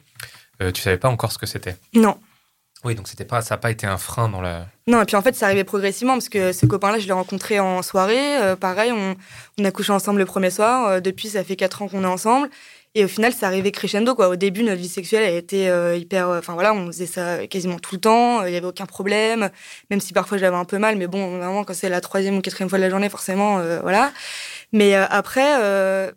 euh, 0.62 0.72
tu 0.72 0.82
savais 0.82 0.98
pas 0.98 1.10
encore 1.10 1.32
ce 1.32 1.38
que 1.38 1.46
c'était? 1.46 1.78
Non. 1.94 2.18
Oui, 2.84 2.96
donc 2.96 3.08
c'était 3.08 3.26
pas, 3.26 3.44
ça 3.44 3.54
n'a 3.54 3.60
pas 3.60 3.70
été 3.70 3.86
un 3.86 4.00
frein 4.00 4.28
dans 4.28 4.42
la. 4.42 4.66
Non, 4.88 5.04
et 5.04 5.06
puis 5.06 5.16
en 5.16 5.22
fait, 5.22 5.36
ça 5.36 5.46
arrivait 5.46 5.64
progressivement 5.64 6.14
parce 6.14 6.30
que 6.30 6.52
ce 6.52 6.66
copain-là, 6.66 6.98
je 6.98 7.06
l'ai 7.06 7.14
rencontré 7.14 7.60
en 7.60 7.84
soirée. 7.84 8.56
Pareil, 8.60 8.92
on, 8.92 9.16
on 9.60 9.66
a 9.66 9.70
couché 9.70 9.94
ensemble 9.94 10.18
le 10.18 10.26
premier 10.26 10.50
soir. 10.50 11.00
Depuis, 11.00 11.30
ça 11.30 11.44
fait 11.44 11.56
quatre 11.56 11.84
ans 11.84 11.88
qu'on 11.88 12.04
est 12.04 12.08
ensemble. 12.08 12.50
Et 12.94 13.06
au 13.06 13.08
final, 13.08 13.32
ça 13.32 13.48
arrivait 13.48 13.72
crescendo. 13.72 14.16
Quoi. 14.16 14.28
Au 14.28 14.36
début, 14.36 14.64
notre 14.64 14.82
vie 14.82 14.90
sexuelle, 14.90 15.24
elle 15.24 15.38
était 15.38 15.70
euh, 15.70 15.96
hyper. 15.96 16.28
Enfin 16.30 16.54
voilà, 16.56 16.74
on 16.74 16.88
faisait 16.88 17.06
ça 17.06 17.48
quasiment 17.48 17.80
tout 17.80 17.96
le 17.96 18.02
temps. 18.02 18.46
Il 18.46 18.54
y 18.54 18.58
avait 18.58 18.66
aucun 18.66 18.86
problème. 18.86 19.50
Même 19.90 20.02
si 20.02 20.12
parfois 20.12 20.38
j'avais 20.38 20.58
un 20.58 20.66
peu 20.66 20.78
mal. 20.78 20.98
Mais 20.98 21.08
bon, 21.08 21.38
vraiment, 21.38 21.64
quand 21.64 21.74
c'est 21.74 21.88
la 21.88 22.02
troisième 22.02 22.38
ou 22.38 22.42
quatrième 22.42 22.70
fois 22.70 22.80
de 22.80 22.84
la 22.84 22.90
journée, 22.90 23.08
forcément, 23.08 23.60
euh, 23.60 23.80
voilà. 23.82 24.12
Mais 24.74 24.96
euh, 24.96 25.06
après, 25.10 25.62
euh, 25.62 26.12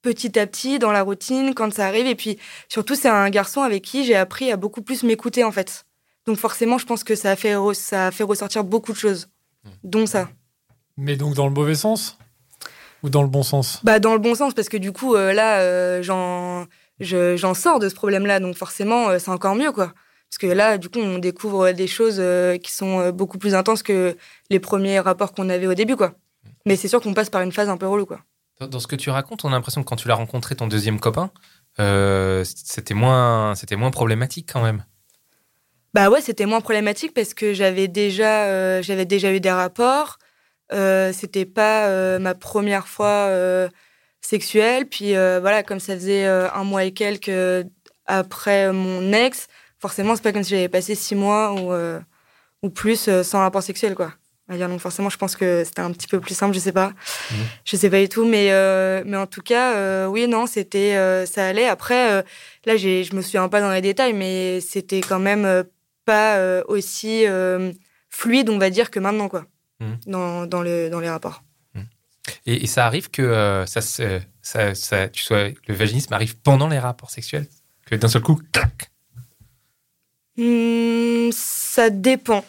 petit 0.00 0.38
à 0.38 0.46
petit, 0.46 0.78
dans 0.78 0.92
la 0.92 1.02
routine, 1.02 1.52
quand 1.54 1.72
ça 1.74 1.86
arrive. 1.86 2.06
Et 2.06 2.14
puis 2.14 2.38
surtout, 2.68 2.94
c'est 2.94 3.08
un 3.08 3.28
garçon 3.28 3.60
avec 3.60 3.82
qui 3.82 4.04
j'ai 4.04 4.16
appris 4.16 4.50
à 4.50 4.56
beaucoup 4.56 4.80
plus 4.80 5.02
m'écouter, 5.02 5.44
en 5.44 5.52
fait. 5.52 5.84
Donc 6.26 6.38
forcément, 6.38 6.78
je 6.78 6.86
pense 6.86 7.04
que 7.04 7.14
ça 7.14 7.32
a 7.32 7.36
fait, 7.36 7.54
ça 7.74 8.06
a 8.06 8.10
fait 8.10 8.24
ressortir 8.24 8.64
beaucoup 8.64 8.92
de 8.92 8.96
choses, 8.96 9.28
dont 9.82 10.06
ça. 10.06 10.30
Mais 10.96 11.16
donc 11.16 11.34
dans 11.34 11.46
le 11.46 11.52
mauvais 11.52 11.74
sens? 11.74 12.16
Ou 13.04 13.10
dans 13.10 13.22
le 13.22 13.28
bon 13.28 13.42
sens 13.42 13.80
Bah 13.84 14.00
dans 14.00 14.14
le 14.14 14.18
bon 14.18 14.34
sens, 14.34 14.54
parce 14.54 14.68
que 14.70 14.78
du 14.78 14.90
coup, 14.90 15.14
euh, 15.14 15.32
là, 15.34 15.60
euh, 15.60 16.02
j'en, 16.02 16.64
je- 17.00 17.36
j'en 17.36 17.52
sors 17.52 17.78
de 17.78 17.88
ce 17.90 17.94
problème-là, 17.94 18.40
donc 18.40 18.56
forcément, 18.56 19.10
euh, 19.10 19.18
c'est 19.18 19.30
encore 19.30 19.54
mieux, 19.54 19.70
quoi. 19.72 19.92
Parce 20.30 20.38
que 20.38 20.46
là, 20.46 20.78
du 20.78 20.88
coup, 20.88 21.00
on 21.00 21.18
découvre 21.18 21.70
des 21.72 21.86
choses 21.86 22.16
euh, 22.18 22.56
qui 22.56 22.72
sont 22.72 22.98
euh, 23.00 23.12
beaucoup 23.12 23.36
plus 23.36 23.54
intenses 23.54 23.82
que 23.82 24.16
les 24.48 24.58
premiers 24.58 24.98
rapports 25.00 25.32
qu'on 25.32 25.50
avait 25.50 25.66
au 25.66 25.74
début, 25.74 25.96
quoi. 25.96 26.14
Mais 26.66 26.76
c'est 26.76 26.88
sûr 26.88 27.00
qu'on 27.02 27.12
passe 27.12 27.28
par 27.28 27.42
une 27.42 27.52
phase 27.52 27.68
un 27.68 27.76
peu 27.76 27.86
relou, 27.86 28.06
quoi. 28.06 28.20
Dans, 28.60 28.80
ce 28.80 28.86
que 28.86 28.96
tu 28.96 29.10
racontes, 29.10 29.44
on 29.44 29.48
a 29.48 29.52
l'impression 29.52 29.82
que 29.82 29.88
quand 29.88 29.96
tu 29.96 30.08
l'as 30.08 30.14
rencontré, 30.14 30.56
ton 30.56 30.66
deuxième 30.66 30.98
copain, 30.98 31.30
euh, 31.80 32.42
c'était 32.44 32.94
moins, 32.94 33.54
c'était 33.54 33.76
moins 33.76 33.90
problématique 33.90 34.48
quand 34.50 34.62
même. 34.62 34.82
Bah 35.92 36.08
ouais, 36.08 36.20
c'était 36.22 36.46
moins 36.46 36.60
problématique 36.60 37.12
parce 37.14 37.34
que 37.34 37.52
j'avais 37.52 37.86
déjà, 37.86 38.44
euh, 38.46 38.82
j'avais 38.82 39.04
déjà 39.04 39.32
eu 39.32 39.40
des 39.40 39.50
rapports. 39.50 40.18
Euh, 40.72 41.12
c'était 41.12 41.44
pas 41.44 41.86
euh, 41.88 42.18
ma 42.18 42.34
première 42.34 42.88
fois 42.88 43.28
euh, 43.28 43.68
sexuelle. 44.20 44.86
Puis 44.86 45.16
euh, 45.16 45.38
voilà, 45.40 45.62
comme 45.62 45.80
ça 45.80 45.94
faisait 45.94 46.26
euh, 46.26 46.50
un 46.52 46.64
mois 46.64 46.84
et 46.84 46.92
quelques 46.92 47.66
après 48.06 48.72
mon 48.72 49.12
ex, 49.12 49.46
forcément, 49.78 50.14
c'est 50.16 50.22
pas 50.22 50.32
comme 50.32 50.42
si 50.42 50.50
j'avais 50.50 50.68
passé 50.68 50.94
six 50.94 51.14
mois 51.14 51.52
ou, 51.52 51.72
euh, 51.72 52.00
ou 52.62 52.70
plus 52.70 53.08
euh, 53.08 53.22
sans 53.22 53.40
rapport 53.40 53.62
sexuel, 53.62 53.94
quoi. 53.94 54.12
Donc 54.48 54.78
forcément, 54.80 55.08
je 55.08 55.16
pense 55.16 55.36
que 55.36 55.64
c'était 55.64 55.80
un 55.80 55.90
petit 55.90 56.06
peu 56.06 56.20
plus 56.20 56.34
simple, 56.34 56.54
je 56.54 56.58
sais 56.58 56.72
pas. 56.72 56.92
Je 57.64 57.76
sais 57.76 57.88
pas 57.88 57.98
du 57.98 58.10
tout, 58.10 58.26
mais, 58.26 58.52
euh, 58.52 59.02
mais 59.06 59.16
en 59.16 59.26
tout 59.26 59.40
cas, 59.40 59.74
euh, 59.74 60.06
oui, 60.06 60.28
non, 60.28 60.46
c'était, 60.46 60.96
euh, 60.96 61.24
ça 61.24 61.46
allait. 61.46 61.66
Après, 61.66 62.12
euh, 62.12 62.22
là, 62.66 62.76
j'ai, 62.76 63.04
je 63.04 63.14
me 63.16 63.22
souviens 63.22 63.48
pas 63.48 63.62
dans 63.62 63.72
les 63.72 63.80
détails, 63.80 64.12
mais 64.12 64.60
c'était 64.60 65.00
quand 65.00 65.18
même 65.18 65.64
pas 66.04 66.36
euh, 66.36 66.62
aussi 66.68 67.26
euh, 67.26 67.72
fluide, 68.10 68.50
on 68.50 68.58
va 68.58 68.68
dire, 68.68 68.90
que 68.90 69.00
maintenant, 69.00 69.28
quoi, 69.30 69.46
Mhm. 69.84 69.98
dans, 70.06 70.46
dans, 70.46 70.62
le, 70.62 70.88
dans 70.90 71.00
les 71.00 71.08
rapports. 71.10 71.42
Et, 72.46 72.64
et 72.64 72.66
ça 72.66 72.86
arrive 72.86 73.10
que 73.10 73.20
euh, 73.20 73.66
ça, 73.66 73.82
se- 73.82 74.20
ça, 74.40 74.74
ça- 74.74 75.08
tu 75.10 75.22
sois, 75.22 75.48
le 75.68 75.74
vaginisme 75.74 76.12
arrive 76.14 76.38
pendant 76.38 76.68
les 76.68 76.78
rapports 76.78 77.10
sexuels? 77.10 77.46
Que 77.84 77.96
d'un 77.96 78.08
seul 78.08 78.22
coup, 78.22 78.40
clac 78.50 78.90
Hmm, 80.36 81.30
ça 81.32 81.90
dépend. 81.90 82.44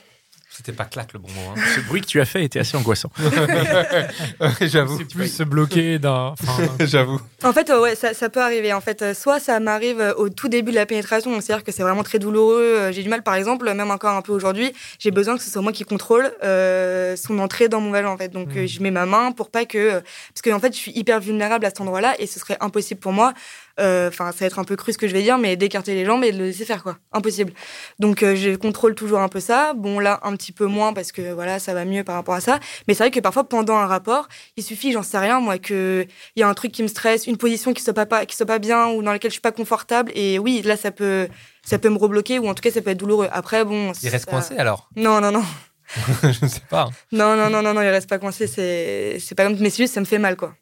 C'était 0.56 0.72
pas 0.72 0.86
clac 0.86 1.12
le 1.14 1.20
bon 1.20 1.28
mot. 1.30 1.52
hein. 1.52 1.62
Ce 1.76 1.82
bruit 1.82 2.02
que 2.02 2.06
tu 2.08 2.22
as 2.22 2.26
fait 2.26 2.44
était 2.44 2.60
assez 2.60 2.78
angoissant. 2.78 3.12
J'avoue. 4.62 4.98
C'est 4.98 5.06
plus 5.06 5.28
se 5.28 5.44
bloquer 5.44 6.00
d'un. 6.00 6.34
enfin, 6.40 6.64
J'avoue. 6.86 7.20
En 7.44 7.54
fait, 7.54 7.70
euh, 7.70 7.82
ouais, 7.82 7.96
ça, 7.96 8.14
ça 8.14 8.30
peut 8.30 8.42
arriver. 8.42 8.74
En 8.74 8.82
fait, 8.82 9.02
euh, 9.02 9.14
soit 9.14 9.40
ça 9.40 9.60
m'arrive 9.60 10.00
euh, 10.00 10.14
au 10.16 10.30
tout 10.30 10.48
début 10.48 10.72
de 10.72 10.76
la 10.76 10.86
pénétration, 10.86 11.40
c'est-à-dire 11.42 11.64
que 11.64 11.72
c'est 11.72 11.84
vraiment 11.84 12.04
très 12.04 12.20
douloureux. 12.20 12.90
J'ai 12.92 13.04
du 13.04 13.10
mal, 13.10 13.24
par 13.24 13.36
exemple, 13.36 13.72
même 13.74 13.92
encore 13.92 14.16
un 14.16 14.22
peu 14.22 14.32
aujourd'hui, 14.32 14.72
j'ai 15.00 15.12
besoin 15.12 15.38
que 15.38 15.44
ce 15.44 15.50
soit 15.50 15.62
moi 15.62 15.72
qui 15.72 15.84
contrôle 15.84 16.32
euh, 16.44 17.16
son 17.16 17.38
entrée 17.40 17.68
dans 17.68 17.82
mon 17.82 17.92
vagin, 17.92 18.10
en 18.10 18.18
fait. 18.18 18.30
Donc, 18.30 18.50
euh, 18.56 18.62
Mhm. 18.62 18.68
je 18.68 18.82
mets 18.82 18.92
ma 18.92 19.06
main 19.06 19.32
pour 19.32 19.50
pas 19.50 19.66
que, 19.66 19.92
parce 20.00 20.42
que 20.44 20.50
en 20.52 20.60
fait, 20.60 20.74
je 20.74 20.78
suis 20.80 20.92
hyper 20.94 21.20
vulnérable 21.20 21.66
à 21.66 21.70
cet 21.70 21.82
endroit-là, 21.82 22.16
et 22.20 22.28
ce 22.28 22.40
serait 22.40 22.58
impossible 22.62 23.00
pour 23.00 23.12
moi. 23.14 23.34
Euh, 23.80 24.08
Enfin, 24.10 24.32
ça 24.32 24.40
va 24.40 24.46
être 24.48 24.60
un 24.60 24.64
peu 24.64 24.76
cru 24.76 24.94
ce 24.94 24.98
que 24.98 25.08
je 25.08 25.14
vais 25.14 25.22
dire, 25.22 25.38
mais 25.38 25.56
d'écarter 25.56 25.94
les 25.96 26.06
jambes 26.06 26.24
et 26.24 26.32
de 26.32 26.38
le 26.38 26.46
laisser 26.46 26.66
faire, 26.66 26.84
quoi. 26.84 26.98
Impossible. 27.12 27.54
Donc, 28.00 28.24
euh, 28.24 28.36
je 28.36 28.56
contrôle 28.56 28.96
toujours 28.96 29.20
un 29.20 29.30
peu 29.30 29.40
ça. 29.40 29.74
Bon, 29.76 30.00
là, 30.00 30.20
un 30.24 30.36
petit 30.36 30.52
peu 30.52 30.66
moins 30.66 30.94
parce 30.94 31.12
que 31.12 31.34
voilà, 31.34 31.60
ça 31.60 31.74
va 31.74 31.86
mieux 31.86 32.04
par 32.04 32.16
rapport 32.16 32.36
à 32.36 32.42
ça. 32.42 32.60
Mais 32.88 32.94
c'est 32.94 33.04
vrai 33.04 33.12
que 33.12 33.20
parfois, 33.20 33.48
pendant 33.50 33.76
un 33.76 33.88
rapport, 33.88 34.28
il 34.58 34.64
suffit, 34.64 34.92
j'en 34.92 35.04
sais 35.04 35.18
rien, 35.18 35.40
moi, 35.40 35.58
que 35.58 36.06
il 36.36 36.40
y 36.40 36.44
a 36.44 36.48
un 36.48 36.54
truc 36.54 36.72
qui 36.72 36.84
me 36.84 36.88
stresse, 36.88 37.28
une 37.28 37.38
position 37.38 37.74
qui 37.74 37.82
soit 37.84 37.94
pas, 37.94 38.06
pas 38.06 38.26
qui 38.26 38.36
soit 38.36 38.46
pas 38.46 38.60
bien 38.60 38.88
ou 38.88 39.02
dans 39.04 39.12
laquelle 39.12 39.32
je 39.32 39.36
suis 39.36 39.42
pas 39.42 39.52
confortable. 39.52 40.12
Et 40.16 40.40
oui, 40.40 40.62
là, 40.64 40.78
ça 40.78 40.92
peut, 40.92 41.28
ça 41.64 41.78
peut 41.80 41.90
me 41.90 41.98
rebloquer 41.98 42.40
ou 42.40 42.48
en 42.48 42.54
tout 42.54 42.62
cas, 42.62 42.72
ça 42.72 42.82
peut 42.82 42.92
être 42.92 42.98
douloureux. 43.00 43.28
Après, 43.32 43.66
bon. 43.66 43.92
Il 44.04 44.10
reste 44.10 44.26
ça- 44.26 44.32
coincé 44.32 44.58
alors? 44.58 44.90
Non, 44.96 45.20
non, 45.22 45.32
non, 45.32 45.44
Je 46.24 46.44
ne 46.46 46.50
sais 46.50 46.62
pas. 46.70 46.90
non, 47.12 47.36
non, 47.36 47.50
non, 47.50 47.62
non, 47.62 47.74
non, 47.74 47.82
il 47.82 47.90
reste 47.90 48.10
pas 48.10 48.18
coincé. 48.18 48.48
C'est, 48.48 49.18
c'est 49.20 49.36
pas 49.36 49.44
comme, 49.46 49.58
mais 49.60 49.70
c'est 49.70 49.84
juste, 49.84 49.94
ça 49.94 50.00
me 50.00 50.06
fait 50.06 50.18
mal, 50.20 50.36
quoi. 50.36 50.56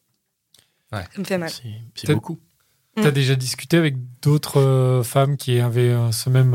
Ouais. 0.92 1.02
Ça 1.14 1.18
me 1.18 1.24
fait 1.24 1.38
mal. 1.38 1.50
C'est 1.94 2.12
beaucoup. 2.12 2.38
T'as 2.96 3.08
Mm. 3.08 3.12
déjà 3.12 3.34
discuté 3.34 3.76
avec 3.76 3.96
d'autres 4.22 4.60
euh, 4.60 5.02
femmes 5.02 5.36
qui 5.36 5.58
avaient 5.60 5.90
euh, 5.90 6.12
ce 6.12 6.30
même 6.30 6.54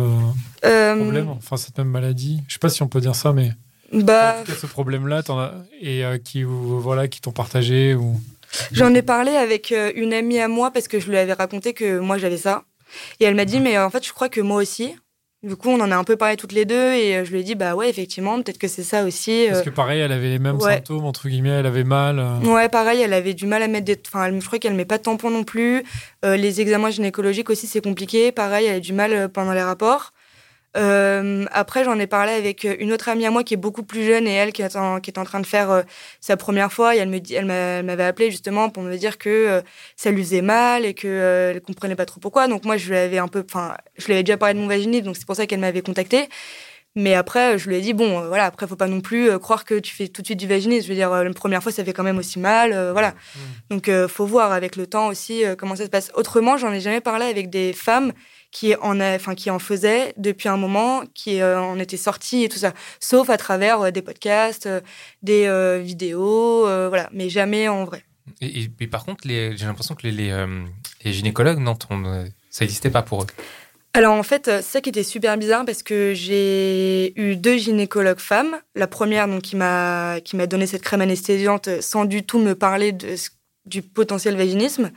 euh, 0.63 0.95
problème, 0.95 1.29
enfin 1.29 1.57
cette 1.57 1.77
même 1.77 1.89
maladie? 1.89 2.41
Je 2.47 2.53
sais 2.53 2.59
pas 2.59 2.69
si 2.69 2.81
on 2.81 2.87
peut 2.87 3.01
dire 3.01 3.15
ça, 3.15 3.33
mais 3.33 3.51
Bah, 3.91 4.37
en 4.39 4.43
tout 4.45 4.51
cas, 4.51 4.57
ce 4.57 4.65
problème-là, 4.67 5.23
t'en 5.23 5.39
as- 5.39 5.53
et 5.81 6.03
qui 6.23 6.43
voilà, 6.43 7.07
qui 7.07 7.19
t'ont 7.21 7.31
partagé 7.31 7.93
ou 7.95 8.19
J'en 8.71 8.93
ai 8.95 9.01
parlé 9.01 9.31
avec 9.31 9.73
une 9.95 10.13
amie 10.13 10.39
à 10.39 10.47
moi 10.47 10.71
parce 10.71 10.87
que 10.87 10.99
je 10.99 11.09
lui 11.09 11.17
avais 11.17 11.33
raconté 11.33 11.73
que 11.73 11.99
moi 11.99 12.17
j'avais 12.17 12.37
ça. 12.37 12.63
Et 13.19 13.25
elle 13.25 13.35
m'a 13.35 13.45
dit, 13.45 13.59
mais 13.59 13.77
en 13.77 13.89
fait, 13.91 14.05
je 14.05 14.11
crois 14.13 14.29
que 14.29 14.41
moi 14.41 14.57
aussi. 14.61 14.95
Du 15.41 15.55
coup, 15.55 15.69
on 15.69 15.79
en 15.79 15.89
a 15.89 15.95
un 15.95 16.03
peu 16.03 16.17
parlé 16.17 16.35
toutes 16.35 16.51
les 16.51 16.65
deux 16.65 16.93
et 16.93 17.15
euh, 17.15 17.23
je 17.23 17.31
lui 17.31 17.39
ai 17.39 17.43
dit, 17.43 17.55
bah 17.55 17.73
ouais, 17.73 17.89
effectivement, 17.89 18.41
peut-être 18.41 18.57
que 18.57 18.67
c'est 18.67 18.83
ça 18.83 19.05
aussi. 19.05 19.45
Parce 19.49 19.61
que 19.61 19.69
pareil, 19.69 20.01
elle 20.01 20.11
avait 20.11 20.27
les 20.27 20.39
mêmes 20.39 20.57
ouais. 20.57 20.75
symptômes, 20.75 21.05
entre 21.05 21.29
guillemets, 21.29 21.49
elle 21.51 21.65
avait 21.65 21.85
mal. 21.85 22.19
euh. 22.19 22.39
Ouais, 22.41 22.67
pareil, 22.67 22.99
elle 22.99 23.13
avait 23.13 23.33
du 23.33 23.45
mal 23.45 23.63
à 23.63 23.69
mettre 23.69 23.85
des. 23.85 23.97
Enfin, 24.05 24.37
je 24.37 24.45
crois 24.45 24.59
qu'elle 24.59 24.73
met 24.73 24.83
pas 24.83 24.97
de 24.97 25.03
tampon 25.03 25.29
non 25.29 25.45
plus. 25.45 25.83
Euh, 26.25 26.35
les 26.35 26.59
examens 26.59 26.89
gynécologiques 26.89 27.49
aussi, 27.49 27.67
c'est 27.67 27.81
compliqué. 27.81 28.33
Pareil, 28.33 28.65
elle 28.65 28.75
a 28.75 28.79
du 28.81 28.91
mal 28.91 29.13
euh, 29.13 29.27
pendant 29.29 29.53
les 29.53 29.63
rapports. 29.63 30.11
Euh, 30.77 31.45
après, 31.51 31.83
j'en 31.83 31.97
ai 31.97 32.05
parlé 32.05 32.31
avec 32.31 32.63
euh, 32.63 32.75
une 32.79 32.93
autre 32.93 33.09
amie 33.09 33.25
à 33.25 33.31
moi 33.31 33.43
qui 33.43 33.55
est 33.55 33.57
beaucoup 33.57 33.81
plus 33.81 34.03
jeune 34.05 34.27
et 34.27 34.33
elle 34.33 34.53
qui 34.53 34.61
est 34.61 34.75
en, 34.75 34.99
qui 34.99 35.09
est 35.09 35.17
en 35.17 35.23
train 35.23 35.39
de 35.39 35.47
faire 35.47 35.71
euh, 35.71 35.81
sa 36.21 36.37
première 36.37 36.71
fois. 36.71 36.95
Et 36.95 36.99
elle 36.99 37.09
me 37.09 37.19
dit, 37.19 37.33
elle 37.33 37.45
m'a- 37.45 37.53
elle 37.53 37.85
m'avait 37.85 38.03
appelé 38.03 38.29
justement 38.29 38.69
pour 38.69 38.83
me 38.83 38.95
dire 38.95 39.17
que 39.17 39.29
euh, 39.29 39.61
ça 39.95 40.11
lui 40.11 40.23
faisait 40.23 40.41
mal 40.43 40.85
et 40.85 40.93
que 40.93 41.51
elle 41.55 41.61
comprenait 41.61 41.95
pas 41.95 42.05
trop 42.05 42.19
pourquoi. 42.19 42.47
Donc 42.47 42.65
moi, 42.65 42.77
je 42.77 42.89
lui 42.89 42.97
avais 42.97 43.17
un 43.17 43.27
peu, 43.27 43.43
enfin, 43.49 43.75
je 43.97 44.05
lui 44.05 44.13
avais 44.13 44.23
déjà 44.23 44.37
parlé 44.37 44.53
de 44.53 44.59
mon 44.59 44.67
vaginisme, 44.67 45.05
donc 45.05 45.17
c'est 45.17 45.25
pour 45.25 45.35
ça 45.35 45.47
qu'elle 45.47 45.59
m'avait 45.59 45.81
contacté. 45.81 46.29
Mais 46.95 47.13
après, 47.13 47.57
je 47.59 47.69
lui 47.69 47.77
ai 47.77 47.81
dit 47.81 47.93
bon, 47.93 48.27
voilà, 48.27 48.45
après, 48.45 48.67
faut 48.67 48.75
pas 48.75 48.87
non 48.87 48.99
plus 48.99 49.37
croire 49.39 49.63
que 49.63 49.75
tu 49.79 49.95
fais 49.95 50.07
tout 50.07 50.21
de 50.21 50.27
suite 50.27 50.39
du 50.39 50.47
vaginisme. 50.47 50.83
Je 50.83 50.89
veux 50.89 50.95
dire, 50.95 51.11
la 51.11 51.33
première 51.33 51.61
fois, 51.63 51.71
ça 51.71 51.85
fait 51.85 51.93
quand 51.93 52.03
même 52.03 52.17
aussi 52.17 52.39
mal, 52.39 52.71
voilà. 52.91 53.13
Donc, 53.69 53.89
euh, 53.89 54.07
faut 54.07 54.25
voir 54.25 54.51
avec 54.51 54.75
le 54.75 54.87
temps 54.87 55.07
aussi 55.07 55.43
comment 55.57 55.75
ça 55.75 55.85
se 55.85 55.89
passe. 55.89 56.11
Autrement, 56.15 56.57
j'en 56.57 56.73
ai 56.73 56.79
jamais 56.79 56.99
parlé 57.01 57.25
avec 57.25 57.49
des 57.49 57.73
femmes 57.73 58.11
qui 58.51 58.75
en, 58.81 58.99
a- 58.99 59.15
enfin, 59.15 59.35
qui 59.35 59.49
en 59.49 59.59
faisaient 59.59 60.13
depuis 60.17 60.49
un 60.49 60.57
moment, 60.57 61.03
qui 61.13 61.41
euh, 61.41 61.59
en 61.61 61.77
étaient 61.79 61.97
sorties 61.97 62.43
et 62.45 62.49
tout 62.49 62.57
ça, 62.57 62.73
sauf 62.99 63.29
à 63.29 63.37
travers 63.37 63.81
euh, 63.81 63.91
des 63.91 64.01
podcasts, 64.01 64.65
euh, 64.65 64.81
des 65.21 65.45
euh, 65.45 65.79
vidéos, 65.79 66.67
euh, 66.67 66.87
voilà, 66.89 67.09
mais 67.13 67.29
jamais 67.29 67.67
en 67.67 67.85
vrai. 67.85 68.03
Et, 68.41 68.61
et- 68.61 68.69
et 68.79 68.87
par 68.87 69.05
contre, 69.05 69.21
j'ai 69.25 69.55
l'impression 69.61 69.95
que 69.95 70.07
les, 70.07 70.11
les, 70.11 70.45
les 71.03 71.13
gynécologues, 71.13 71.59
non, 71.59 71.77
ça 72.49 72.63
n'existait 72.65 72.89
pas 72.89 73.01
pour 73.01 73.23
eux. 73.23 73.27
Alors 73.93 74.13
en 74.13 74.21
fait, 74.23 74.45
c'est 74.45 74.61
ça 74.61 74.81
qui 74.81 74.89
était 74.89 75.03
super 75.03 75.35
bizarre 75.35 75.65
parce 75.65 75.81
que 75.81 76.13
j'ai 76.13 77.19
eu 77.19 77.35
deux 77.35 77.57
gynécologues 77.57 78.19
femmes. 78.19 78.55
La 78.75 78.85
première, 78.85 79.27
donc, 79.27 79.41
qui 79.41 79.55
m'a 79.55 80.19
qui 80.23 80.35
m'a 80.35 80.45
donné 80.45 80.67
cette 80.67 80.83
crème 80.83 81.01
anesthésiante 81.01 81.81
sans 81.81 82.05
du 82.05 82.21
tout 82.23 82.37
me 82.37 82.53
parler 82.53 82.91
de, 82.91 83.15
du 83.65 83.81
potentiel 83.81 84.37
vaginisme. 84.37 84.91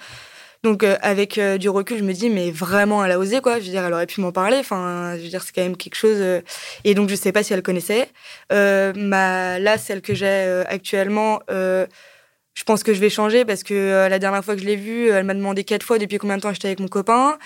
Donc 0.65 0.85
euh, 0.85 0.97
avec 1.03 1.39
euh, 1.39 1.59
du 1.59 1.69
recul, 1.69 1.99
je 1.99 2.05
me 2.05 2.13
dis 2.13 2.31
mais 2.31 2.53
vraiment 2.53 3.05
elle 3.05 3.11
a 3.11 3.19
osé 3.19 3.41
quoi. 3.41 3.59
Je 3.59 3.65
veux 3.65 3.71
dire, 3.71 3.85
elle 3.85 3.93
aurait 3.95 4.07
pu 4.07 4.21
m'en 4.21 4.31
parler. 4.31 4.59
Enfin, 4.59 5.15
je 5.17 5.23
veux 5.23 5.29
dire 5.29 5.43
c'est 5.43 5.53
quand 5.53 5.63
même 5.63 5.77
quelque 5.77 5.97
chose. 5.97 6.17
euh, 6.21 6.41
Et 6.85 6.95
donc 6.95 7.09
je 7.09 7.17
sais 7.17 7.33
pas 7.33 7.43
si 7.43 7.53
elle 7.53 7.63
connaissait. 7.63 8.09
Euh, 8.53 8.93
ma 8.95 9.59
là 9.59 9.77
celle 9.79 10.03
que 10.03 10.15
j'ai 10.15 10.27
euh, 10.29 10.65
actuellement. 10.69 11.41
euh, 11.51 11.87
je 12.55 12.65
pense 12.65 12.83
que 12.85 12.95
je 12.95 13.01
vais 13.01 13.11
changer 13.11 13.45
parce 13.47 13.63
que 13.65 14.09
la 14.11 14.19
dernière 14.19 14.45
fois 14.45 14.55
que 14.55 14.61
je 14.61 14.67
l'ai 14.67 14.77
vue, 14.77 15.09
elle 15.09 15.25
m'a 15.25 15.35
demandé 15.35 15.65
quatre 15.65 15.85
fois 15.85 15.99
depuis 15.99 16.19
combien 16.19 16.37
de 16.37 16.43
temps 16.43 16.53
j'étais 16.53 16.69
avec 16.69 16.81
mon 16.81 16.89
copain. 16.89 17.39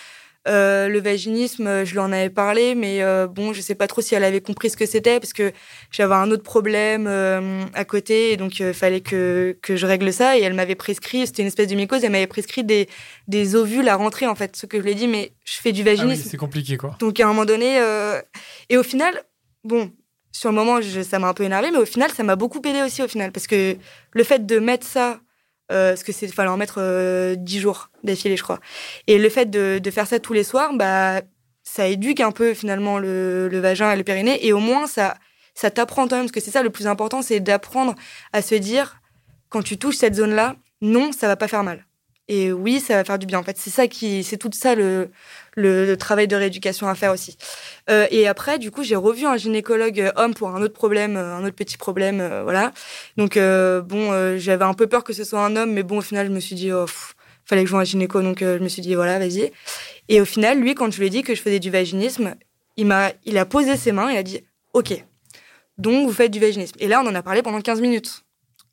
Euh, 0.46 0.86
le 0.88 1.00
vaginisme, 1.00 1.66
euh, 1.66 1.84
je 1.84 1.92
lui 1.92 1.98
en 1.98 2.12
avais 2.12 2.30
parlé, 2.30 2.74
mais 2.76 3.02
euh, 3.02 3.26
bon, 3.26 3.52
je 3.52 3.60
sais 3.60 3.74
pas 3.74 3.86
trop 3.88 4.00
si 4.00 4.14
elle 4.14 4.22
avait 4.22 4.40
compris 4.40 4.70
ce 4.70 4.76
que 4.76 4.86
c'était 4.86 5.18
parce 5.18 5.32
que 5.32 5.52
j'avais 5.90 6.14
un 6.14 6.30
autre 6.30 6.44
problème 6.44 7.06
euh, 7.08 7.64
à 7.74 7.84
côté 7.84 8.30
et 8.32 8.36
donc 8.36 8.60
il 8.60 8.72
fallait 8.72 9.00
que, 9.00 9.56
que 9.60 9.74
je 9.76 9.86
règle 9.86 10.12
ça 10.12 10.38
et 10.38 10.42
elle 10.42 10.54
m'avait 10.54 10.76
prescrit, 10.76 11.26
c'était 11.26 11.42
une 11.42 11.48
espèce 11.48 11.66
de 11.66 11.74
mycose, 11.74 12.04
elle 12.04 12.12
m'avait 12.12 12.28
prescrit 12.28 12.62
des, 12.62 12.88
des 13.26 13.56
ovules 13.56 13.88
à 13.88 13.96
rentrer 13.96 14.26
en 14.28 14.36
fait. 14.36 14.54
Ce 14.56 14.66
que 14.66 14.78
je 14.78 14.84
lui 14.84 14.92
ai 14.92 14.94
dit, 14.94 15.08
mais 15.08 15.32
je 15.44 15.56
fais 15.58 15.72
du 15.72 15.80
Ah 15.82 15.90
oui, 15.90 15.96
vaginisme. 15.96 16.28
c'est 16.30 16.36
compliqué, 16.36 16.76
quoi. 16.76 16.96
donc 17.00 17.18
à 17.18 17.24
un 17.24 17.28
moment 17.28 17.44
donné, 17.44 17.80
euh, 17.80 18.20
et 18.68 18.76
au 18.76 18.82
final, 18.84 19.20
bon, 19.64 19.90
sur 20.30 20.50
le 20.50 20.54
moment, 20.54 20.80
je- 20.80 21.00
ça 21.02 21.18
m'a 21.18 21.28
un 21.28 21.34
peu 21.34 21.42
énervé, 21.44 21.70
mais 21.72 21.78
au 21.78 21.86
final, 21.86 22.10
ça 22.12 22.22
m'a 22.22 22.36
beaucoup 22.36 22.60
aidé 22.64 22.82
aussi 22.82 23.02
au 23.02 23.08
final 23.08 23.32
parce 23.32 23.46
que 23.46 23.76
le 24.12 24.22
fait 24.24 24.46
de 24.46 24.58
mettre 24.60 24.86
ça 24.86 25.18
euh, 25.72 25.90
parce 25.90 26.02
que 26.02 26.12
c'est 26.12 26.28
fallait 26.28 26.48
en 26.48 26.56
mettre 26.56 26.76
euh, 26.78 27.34
10 27.36 27.60
jours 27.60 27.90
d'affilée, 28.04 28.36
je 28.36 28.42
crois. 28.42 28.60
Et 29.06 29.18
le 29.18 29.28
fait 29.28 29.50
de, 29.50 29.80
faire 29.90 30.06
ça 30.06 30.18
tous 30.20 30.32
les 30.32 30.44
soirs, 30.44 30.72
bah 30.74 31.22
ça 31.62 31.88
éduque 31.88 32.20
un 32.20 32.30
peu 32.30 32.54
finalement 32.54 32.98
le, 32.98 33.48
vagin 33.60 33.90
et 33.90 33.96
le 33.96 34.04
périnée, 34.04 34.44
et 34.46 34.52
au 34.52 34.60
moins 34.60 34.86
ça 34.86 35.14
ça 35.54 35.70
t'apprend 35.70 36.06
toi-même, 36.06 36.26
parce 36.26 36.32
que 36.32 36.40
c'est 36.40 36.50
ça 36.50 36.62
le 36.62 36.70
plus 36.70 36.86
important, 36.86 37.22
c'est 37.22 37.40
d'apprendre 37.40 37.94
à 38.32 38.42
se 38.42 38.54
dire 38.54 39.00
quand 39.48 39.62
tu 39.62 39.78
touches 39.78 39.96
cette 39.96 40.14
zone-là, 40.14 40.56
non, 40.82 41.12
ça 41.12 41.28
va 41.28 41.36
pas 41.36 41.48
faire 41.48 41.62
mal. 41.62 41.86
Et 42.28 42.52
oui, 42.52 42.80
ça 42.80 42.94
va 42.94 43.04
faire 43.04 43.18
du 43.18 43.26
bien. 43.26 43.38
En 43.38 43.44
fait, 43.44 43.56
c'est 43.56 43.70
ça 43.70 43.86
qui, 43.86 44.24
c'est 44.24 44.36
tout 44.36 44.50
ça 44.52 44.74
le, 44.74 45.10
le, 45.54 45.86
le 45.86 45.96
travail 45.96 46.26
de 46.26 46.34
rééducation 46.34 46.88
à 46.88 46.94
faire 46.96 47.12
aussi. 47.12 47.36
Euh, 47.88 48.06
et 48.10 48.26
après, 48.26 48.58
du 48.58 48.70
coup, 48.72 48.82
j'ai 48.82 48.96
revu 48.96 49.26
un 49.26 49.36
gynécologue 49.36 50.00
euh, 50.00 50.12
homme 50.16 50.34
pour 50.34 50.48
un 50.50 50.60
autre 50.60 50.74
problème, 50.74 51.16
euh, 51.16 51.36
un 51.36 51.44
autre 51.44 51.54
petit 51.54 51.76
problème, 51.76 52.20
euh, 52.20 52.42
voilà. 52.42 52.72
Donc 53.16 53.36
euh, 53.36 53.80
bon, 53.80 54.38
j'avais 54.38 54.64
un 54.64 54.74
peu 54.74 54.88
peur 54.88 55.04
que 55.04 55.12
ce 55.12 55.22
soit 55.22 55.44
un 55.44 55.54
homme, 55.54 55.72
mais 55.72 55.84
bon, 55.84 55.98
au 55.98 56.02
final, 56.02 56.26
je 56.26 56.32
me 56.32 56.40
suis 56.40 56.56
dit, 56.56 56.72
oh, 56.72 56.86
fallait 57.44 57.62
que 57.62 57.68
je 57.68 57.72
voie 57.72 57.82
un 57.82 57.84
gynéco, 57.84 58.20
donc 58.22 58.40
je 58.40 58.58
me 58.58 58.68
suis 58.68 58.82
dit, 58.82 58.94
voilà, 58.96 59.18
vas-y. 59.20 59.52
Et 60.08 60.20
au 60.20 60.24
final, 60.24 60.58
lui, 60.58 60.74
quand 60.74 60.90
je 60.92 60.98
lui 60.98 61.06
ai 61.06 61.10
dit 61.10 61.22
que 61.22 61.34
je 61.34 61.42
faisais 61.42 61.60
du 61.60 61.70
vaginisme, 61.70 62.34
il 62.76 62.86
m'a, 62.86 63.12
il 63.24 63.38
a 63.38 63.46
posé 63.46 63.76
ses 63.76 63.92
mains, 63.92 64.10
il 64.10 64.16
a 64.16 64.22
dit, 64.24 64.40
ok, 64.72 65.04
donc 65.78 66.06
vous 66.06 66.12
faites 66.12 66.32
du 66.32 66.40
vaginisme. 66.40 66.76
Et 66.80 66.88
là, 66.88 67.00
on 67.04 67.06
en 67.06 67.14
a 67.14 67.22
parlé 67.22 67.42
pendant 67.42 67.60
15 67.60 67.80
minutes. 67.80 68.25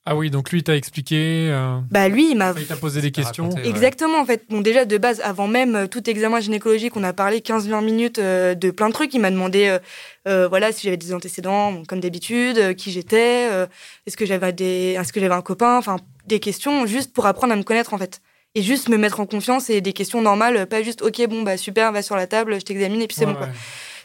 Ah 0.05 0.17
oui, 0.17 0.29
donc 0.29 0.51
lui 0.51 0.63
t'a 0.63 0.75
expliqué, 0.75 1.47
euh, 1.49 1.79
Bah 1.89 2.09
lui, 2.09 2.31
il 2.31 2.35
m'a 2.37 2.53
il 2.57 2.65
t'a 2.67 2.75
posé 2.75 2.99
des 3.01 3.11
questions. 3.11 3.45
raconté. 3.45 3.61
Ouais. 3.63 3.69
Exactement, 3.69 4.19
en 4.19 4.25
fait. 4.25 4.43
Bon, 4.49 4.59
déjà, 4.59 4.83
de 4.83 4.97
base, 4.97 5.21
avant 5.21 5.47
même 5.47 5.75
euh, 5.75 5.87
tout 5.87 6.09
examen 6.09 6.41
gynécologique, 6.41 6.97
on 6.97 7.03
a 7.05 7.13
parlé 7.13 7.39
15-20 7.39 7.81
minutes 7.85 8.19
euh, 8.19 8.53
de 8.53 8.69
plein 8.71 8.89
de 8.89 8.93
trucs. 8.93 9.13
Il 9.13 9.21
m'a 9.21 9.31
demandé, 9.31 9.67
euh, 9.67 9.79
euh, 10.27 10.47
voilà, 10.49 10.73
si 10.73 10.83
j'avais 10.83 10.97
des 10.97 11.13
antécédents, 11.13 11.71
bon, 11.71 11.83
comme 11.85 12.01
d'habitude, 12.01 12.57
euh, 12.57 12.73
qui 12.73 12.91
j'étais, 12.91 13.47
euh, 13.49 13.65
est-ce 14.05 14.17
que 14.17 14.25
j'avais 14.25 14.51
des, 14.51 14.97
est-ce 14.99 15.13
que 15.13 15.21
j'avais 15.21 15.33
un 15.35 15.41
copain, 15.41 15.77
enfin, 15.77 15.95
des 16.27 16.41
questions 16.41 16.85
juste 16.85 17.13
pour 17.13 17.25
apprendre 17.25 17.53
à 17.53 17.55
me 17.55 17.63
connaître, 17.63 17.93
en 17.93 17.97
fait. 17.97 18.19
Et 18.55 18.61
juste 18.61 18.89
me 18.89 18.97
mettre 18.97 19.21
en 19.21 19.25
confiance 19.25 19.69
et 19.69 19.79
des 19.79 19.93
questions 19.93 20.21
normales, 20.21 20.67
pas 20.67 20.83
juste, 20.83 21.01
ok, 21.01 21.27
bon, 21.29 21.43
bah, 21.43 21.55
super, 21.55 21.93
va 21.93 22.01
sur 22.01 22.17
la 22.17 22.27
table, 22.27 22.55
je 22.59 22.65
t'examine 22.65 23.01
et 23.01 23.07
puis 23.07 23.15
c'est 23.17 23.25
Ouais, 23.25 23.31
bon, 23.31 23.37
quoi. 23.37 23.47
ouais. 23.47 23.53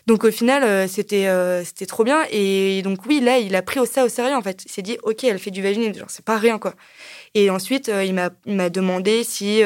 Donc 0.09 0.25
au 0.25 0.31
final, 0.31 0.65
euh, 0.65 0.89
c'était 0.89 1.27
euh, 1.27 1.63
c'était 1.65 1.85
trop 1.85 2.03
bien. 2.03 2.25
Et 2.31 2.81
donc 2.81 3.05
oui, 3.07 3.21
là, 3.21 3.37
il 3.39 3.55
a 3.55 3.61
pris 3.61 3.79
ça 3.87 4.05
au 4.07 4.09
sérieux 4.09 4.35
en 4.35 4.41
fait. 4.41 4.65
Il 4.65 4.71
s'est 4.71 4.81
dit, 4.81 4.97
ok, 5.03 5.23
elle 5.25 5.39
fait 5.39 5.51
du 5.51 5.63
vaginisme, 5.63 6.03
c'est 6.09 6.25
pas 6.25 6.39
rien 6.39 6.59
quoi. 6.59 6.73
Et 7.35 7.51
ensuite, 7.51 7.91
euh, 7.91 8.03
il 8.03 8.15
m'a 8.15 8.31
il 8.47 8.57
m'a 8.57 8.71
demandé 8.71 9.23
si 9.23 9.61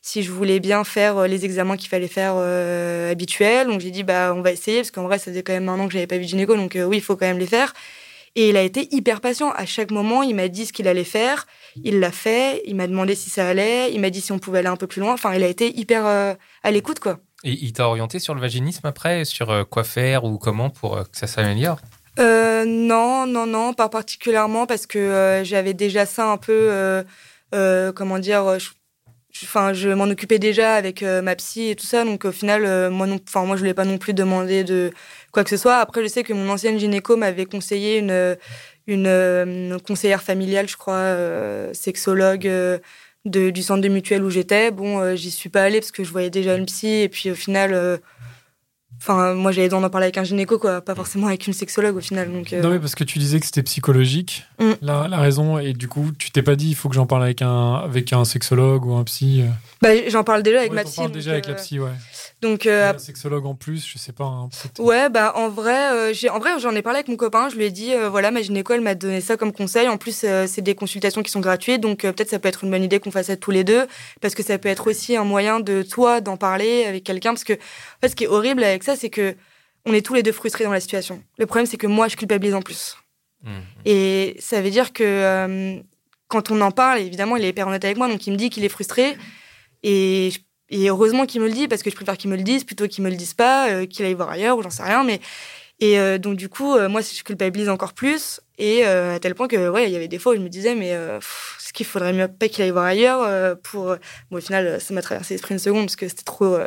si 0.00 0.22
je 0.22 0.32
voulais 0.32 0.58
bien 0.58 0.84
faire 0.84 1.28
les 1.28 1.44
examens 1.44 1.76
qu'il 1.76 1.90
fallait 1.90 2.08
faire 2.08 2.32
euh, 2.38 3.12
habituels. 3.12 3.66
Donc 3.66 3.80
j'ai 3.80 3.90
dit 3.90 4.04
bah 4.04 4.32
on 4.34 4.40
va 4.40 4.52
essayer 4.52 4.78
parce 4.78 4.90
qu'en 4.90 5.02
vrai, 5.02 5.18
ça 5.18 5.26
faisait 5.26 5.42
quand 5.42 5.52
même 5.52 5.68
un 5.68 5.78
an 5.78 5.86
que 5.86 5.92
j'avais 5.92 6.06
pas 6.06 6.16
vu 6.16 6.24
de 6.24 6.28
gynéco, 6.30 6.56
donc 6.56 6.78
oui, 6.86 6.96
il 6.96 7.02
faut 7.02 7.16
quand 7.16 7.26
même 7.26 7.38
les 7.38 7.46
faire. 7.46 7.74
Et 8.36 8.48
il 8.48 8.56
a 8.56 8.62
été 8.62 8.88
hyper 8.90 9.20
patient. 9.20 9.50
À 9.52 9.66
chaque 9.66 9.90
moment, 9.90 10.22
il 10.22 10.34
m'a 10.34 10.48
dit 10.48 10.64
ce 10.64 10.72
qu'il 10.72 10.88
allait 10.88 11.04
faire. 11.04 11.46
Il 11.84 12.00
l'a 12.00 12.10
fait. 12.10 12.62
Il 12.64 12.74
m'a 12.74 12.86
demandé 12.86 13.14
si 13.14 13.28
ça 13.30 13.46
allait. 13.46 13.92
Il 13.92 14.00
m'a 14.00 14.10
dit 14.10 14.22
si 14.22 14.32
on 14.32 14.38
pouvait 14.38 14.60
aller 14.60 14.68
un 14.68 14.76
peu 14.76 14.86
plus 14.86 15.00
loin. 15.00 15.12
Enfin, 15.12 15.34
il 15.34 15.42
a 15.44 15.48
été 15.48 15.78
hyper 15.78 16.06
à 16.06 16.70
l'écoute, 16.70 17.00
quoi. 17.00 17.20
Et 17.44 17.52
il 17.62 17.74
t'a 17.74 17.86
orienté 17.86 18.18
sur 18.18 18.34
le 18.34 18.40
vaginisme 18.40 18.86
après, 18.86 19.26
sur 19.26 19.50
euh, 19.50 19.64
quoi 19.64 19.84
faire 19.84 20.24
ou 20.24 20.38
comment 20.38 20.70
pour 20.70 20.96
euh, 20.96 21.02
que 21.02 21.16
ça 21.16 21.26
s'améliore? 21.26 21.78
Euh, 22.18 22.64
non, 22.64 23.26
non, 23.26 23.46
non, 23.46 23.74
pas 23.74 23.90
particulièrement 23.90 24.66
parce 24.66 24.86
que 24.86 25.42
j'avais 25.44 25.74
déjà 25.74 26.06
ça 26.06 26.30
un 26.30 26.36
peu, 26.38 27.02
comment 27.94 28.18
dire, 28.20 28.58
je, 28.58 28.70
je- 29.72 29.88
m'en 29.92 30.04
occupais 30.04 30.38
déjà 30.38 30.74
avec 30.74 31.02
ma 31.02 31.34
psy 31.34 31.70
et 31.70 31.76
tout 31.76 31.86
ça, 31.86 32.04
donc 32.04 32.24
au 32.24 32.30
final, 32.30 32.88
moi 32.90 33.08
non, 33.08 33.18
moi 33.44 33.56
je 33.56 33.60
voulais 33.62 33.74
pas 33.74 33.84
non 33.84 33.98
plus 33.98 34.14
demander 34.14 34.62
de 34.62 34.92
quoi 35.32 35.42
que 35.42 35.50
ce 35.50 35.56
soit. 35.56 35.78
Après, 35.78 36.02
je 36.02 36.06
sais 36.06 36.22
que 36.22 36.32
mon 36.32 36.48
ancienne 36.50 36.78
gynéco 36.78 37.16
m'avait 37.16 37.46
conseillé 37.46 37.98
une, 37.98 38.36
une, 38.86 39.76
conseillère 39.84 40.22
familiale, 40.22 40.68
je 40.68 40.76
crois, 40.76 41.16
sexologue. 41.72 42.48
De, 43.24 43.50
du 43.50 43.62
centre 43.62 43.80
de 43.80 43.88
mutuelle 43.88 44.22
où 44.22 44.30
j'étais, 44.30 44.70
bon, 44.70 45.00
euh, 45.00 45.16
j'y 45.16 45.30
suis 45.30 45.48
pas 45.48 45.62
allée 45.62 45.80
parce 45.80 45.92
que 45.92 46.04
je 46.04 46.10
voyais 46.10 46.30
déjà 46.30 46.56
une 46.56 46.66
psy 46.66 46.88
et 46.88 47.08
puis 47.08 47.30
au 47.30 47.34
final, 47.34 47.72
euh, 47.72 47.96
enfin, 48.98 49.34
moi 49.34 49.52
j'avais 49.52 49.68
besoin 49.68 49.80
d'en 49.80 49.90
parler 49.90 50.06
avec 50.06 50.18
un 50.18 50.24
gynéco, 50.24 50.58
quoi, 50.58 50.80
pas 50.80 50.94
forcément 50.94 51.26
avec 51.28 51.46
une 51.46 51.52
sexologue 51.52 51.96
au 51.96 52.00
final. 52.00 52.32
Donc, 52.32 52.52
euh, 52.52 52.62
Non, 52.62 52.70
mais 52.70 52.78
parce 52.78 52.94
que 52.94 53.04
tu 53.04 53.18
disais 53.18 53.40
que 53.40 53.46
c'était 53.46 53.62
psychologique, 53.62 54.44
Mm. 54.60 54.72
la, 54.82 55.08
la 55.08 55.18
raison, 55.18 55.58
et 55.58 55.72
du 55.72 55.88
coup, 55.88 56.10
tu 56.18 56.30
t'es 56.30 56.42
pas 56.42 56.54
dit, 56.56 56.68
il 56.68 56.74
faut 56.76 56.88
que 56.88 56.94
j'en 56.94 57.06
parle 57.06 57.24
avec 57.24 57.42
un, 57.42 57.74
avec 57.74 58.12
un 58.12 58.24
sexologue 58.24 58.86
ou 58.86 58.94
un 58.94 59.04
psy. 59.04 59.42
euh. 59.42 59.48
Bah, 59.82 59.90
j'en 60.08 60.22
parle 60.24 60.42
déjà 60.42 60.58
avec 60.60 60.70
Ouais, 60.70 60.76
ma 60.76 60.84
psy. 60.84 60.96
parles 60.96 61.08
donc, 61.08 61.14
déjà 61.16 61.32
avec 61.32 61.46
la 61.46 61.52
euh, 61.52 61.56
psy, 61.56 61.78
ouais. 61.80 61.90
Donc, 62.40 62.66
euh, 62.66 62.92
un 62.92 62.98
sexologue 62.98 63.46
en 63.46 63.54
plus, 63.54 63.86
je 63.86 63.98
sais 63.98 64.12
pas. 64.12 64.24
hein, 64.24 64.48
ouais, 64.78 65.08
bah, 65.10 65.32
en 65.36 65.48
vrai, 65.48 66.12
j'ai, 66.14 66.28
en 66.30 66.38
vrai, 66.38 66.50
j'en 66.60 66.74
ai 66.74 66.82
parlé 66.82 66.98
avec 66.98 67.08
mon 67.08 67.16
copain. 67.16 67.48
Je 67.48 67.56
lui 67.56 67.64
ai 67.64 67.70
dit, 67.70 67.92
voilà, 68.10 68.30
ma 68.30 68.42
gynéco, 68.42 68.74
elle 68.74 68.80
m'a 68.82 68.94
donné 68.94 69.20
ça 69.20 69.36
comme 69.36 69.52
conseil. 69.52 69.88
En 69.88 69.96
plus, 69.96 70.24
c'est 70.46 70.60
des 70.62 70.74
consultations 70.74 71.22
qui 71.22 71.30
sont 71.30 71.40
gratuites. 71.40 71.80
Donc, 71.80 72.00
peut-être 72.02 72.28
ça 72.30 72.38
peut 72.38 72.48
être 72.48 72.64
une 72.64 72.70
bonne 72.70 72.82
idée 72.84 73.00
qu'on 73.00 73.10
fasse 73.10 73.26
ça 73.26 73.36
tous 73.36 73.50
les 73.50 73.64
deux. 73.64 73.86
Parce 74.20 74.34
que 74.34 74.42
ça 74.42 74.58
peut 74.58 74.68
être 74.68 74.88
aussi 74.90 75.16
un 75.16 75.24
moyen 75.24 75.58
de 75.60 75.82
toi 75.82 76.20
d'en 76.20 76.36
parler 76.36 76.84
avec 76.84 77.02
quelqu'un. 77.04 77.30
Parce 77.30 77.44
que, 77.44 77.54
en 77.54 78.00
fait, 78.02 78.08
ce 78.10 78.16
qui 78.16 78.24
est 78.24 78.28
horrible 78.28 78.62
avec 78.62 78.83
ça, 78.84 78.96
c'est 78.96 79.10
que 79.10 79.34
on 79.86 79.92
est 79.92 80.04
tous 80.04 80.14
les 80.14 80.22
deux 80.22 80.32
frustrés 80.32 80.64
dans 80.64 80.72
la 80.72 80.80
situation. 80.80 81.22
Le 81.38 81.46
problème, 81.46 81.66
c'est 81.66 81.76
que 81.76 81.86
moi, 81.86 82.08
je 82.08 82.16
culpabilise 82.16 82.54
en 82.54 82.62
plus. 82.62 82.96
Mmh. 83.42 83.50
Et 83.84 84.36
ça 84.38 84.62
veut 84.62 84.70
dire 84.70 84.92
que 84.92 85.04
euh, 85.04 85.78
quand 86.28 86.50
on 86.50 86.60
en 86.62 86.70
parle, 86.70 87.00
évidemment, 87.00 87.36
il 87.36 87.44
est 87.44 87.50
hyper 87.50 87.68
honnête 87.68 87.84
avec 87.84 87.98
moi, 87.98 88.08
donc 88.08 88.26
il 88.26 88.32
me 88.32 88.36
dit 88.36 88.48
qu'il 88.50 88.64
est 88.64 88.70
frustré. 88.70 89.16
Et 89.82 90.32
heureusement 90.88 91.26
qu'il 91.26 91.40
me 91.40 91.46
le 91.46 91.52
dit, 91.52 91.68
parce 91.68 91.82
que 91.82 91.90
je 91.90 91.94
préfère 91.94 92.16
qu'il 92.16 92.30
me 92.30 92.36
le 92.36 92.42
dise 92.42 92.64
plutôt 92.64 92.88
qu'il 92.88 93.04
me 93.04 93.10
le 93.10 93.16
dise 93.16 93.34
pas, 93.34 93.70
euh, 93.70 93.86
qu'il 93.86 94.04
aille 94.06 94.14
voir 94.14 94.30
ailleurs 94.30 94.56
ou 94.56 94.62
j'en 94.62 94.70
sais 94.70 94.82
rien. 94.82 95.04
Mais 95.04 95.20
Et 95.80 95.98
euh, 95.98 96.18
donc, 96.18 96.36
du 96.36 96.48
coup, 96.48 96.74
euh, 96.76 96.88
moi, 96.88 97.00
je 97.00 97.22
culpabilise 97.22 97.68
encore 97.68 97.94
plus. 97.94 98.40
Et 98.58 98.86
euh, 98.86 99.16
à 99.16 99.18
tel 99.18 99.34
point 99.34 99.48
que, 99.48 99.68
ouais, 99.68 99.86
il 99.88 99.92
y 99.92 99.96
avait 99.96 100.06
des 100.06 100.20
fois 100.20 100.32
où 100.32 100.36
je 100.36 100.40
me 100.40 100.48
disais, 100.48 100.76
mais 100.76 100.92
euh, 100.94 101.18
est-ce 101.18 101.72
qu'il 101.72 101.84
faudrait 101.84 102.12
mieux 102.12 102.28
pas 102.28 102.46
qu'il 102.48 102.62
aille 102.62 102.70
voir 102.70 102.84
ailleurs 102.84 103.22
euh, 103.24 103.56
pour... 103.60 103.96
Bon, 104.30 104.38
au 104.38 104.40
final, 104.40 104.80
ça 104.80 104.94
m'a 104.94 105.02
traversé 105.02 105.34
l'esprit 105.34 105.54
une 105.54 105.58
seconde 105.58 105.86
parce 105.86 105.96
que 105.96 106.08
c'était 106.08 106.22
trop, 106.22 106.54
euh, 106.54 106.66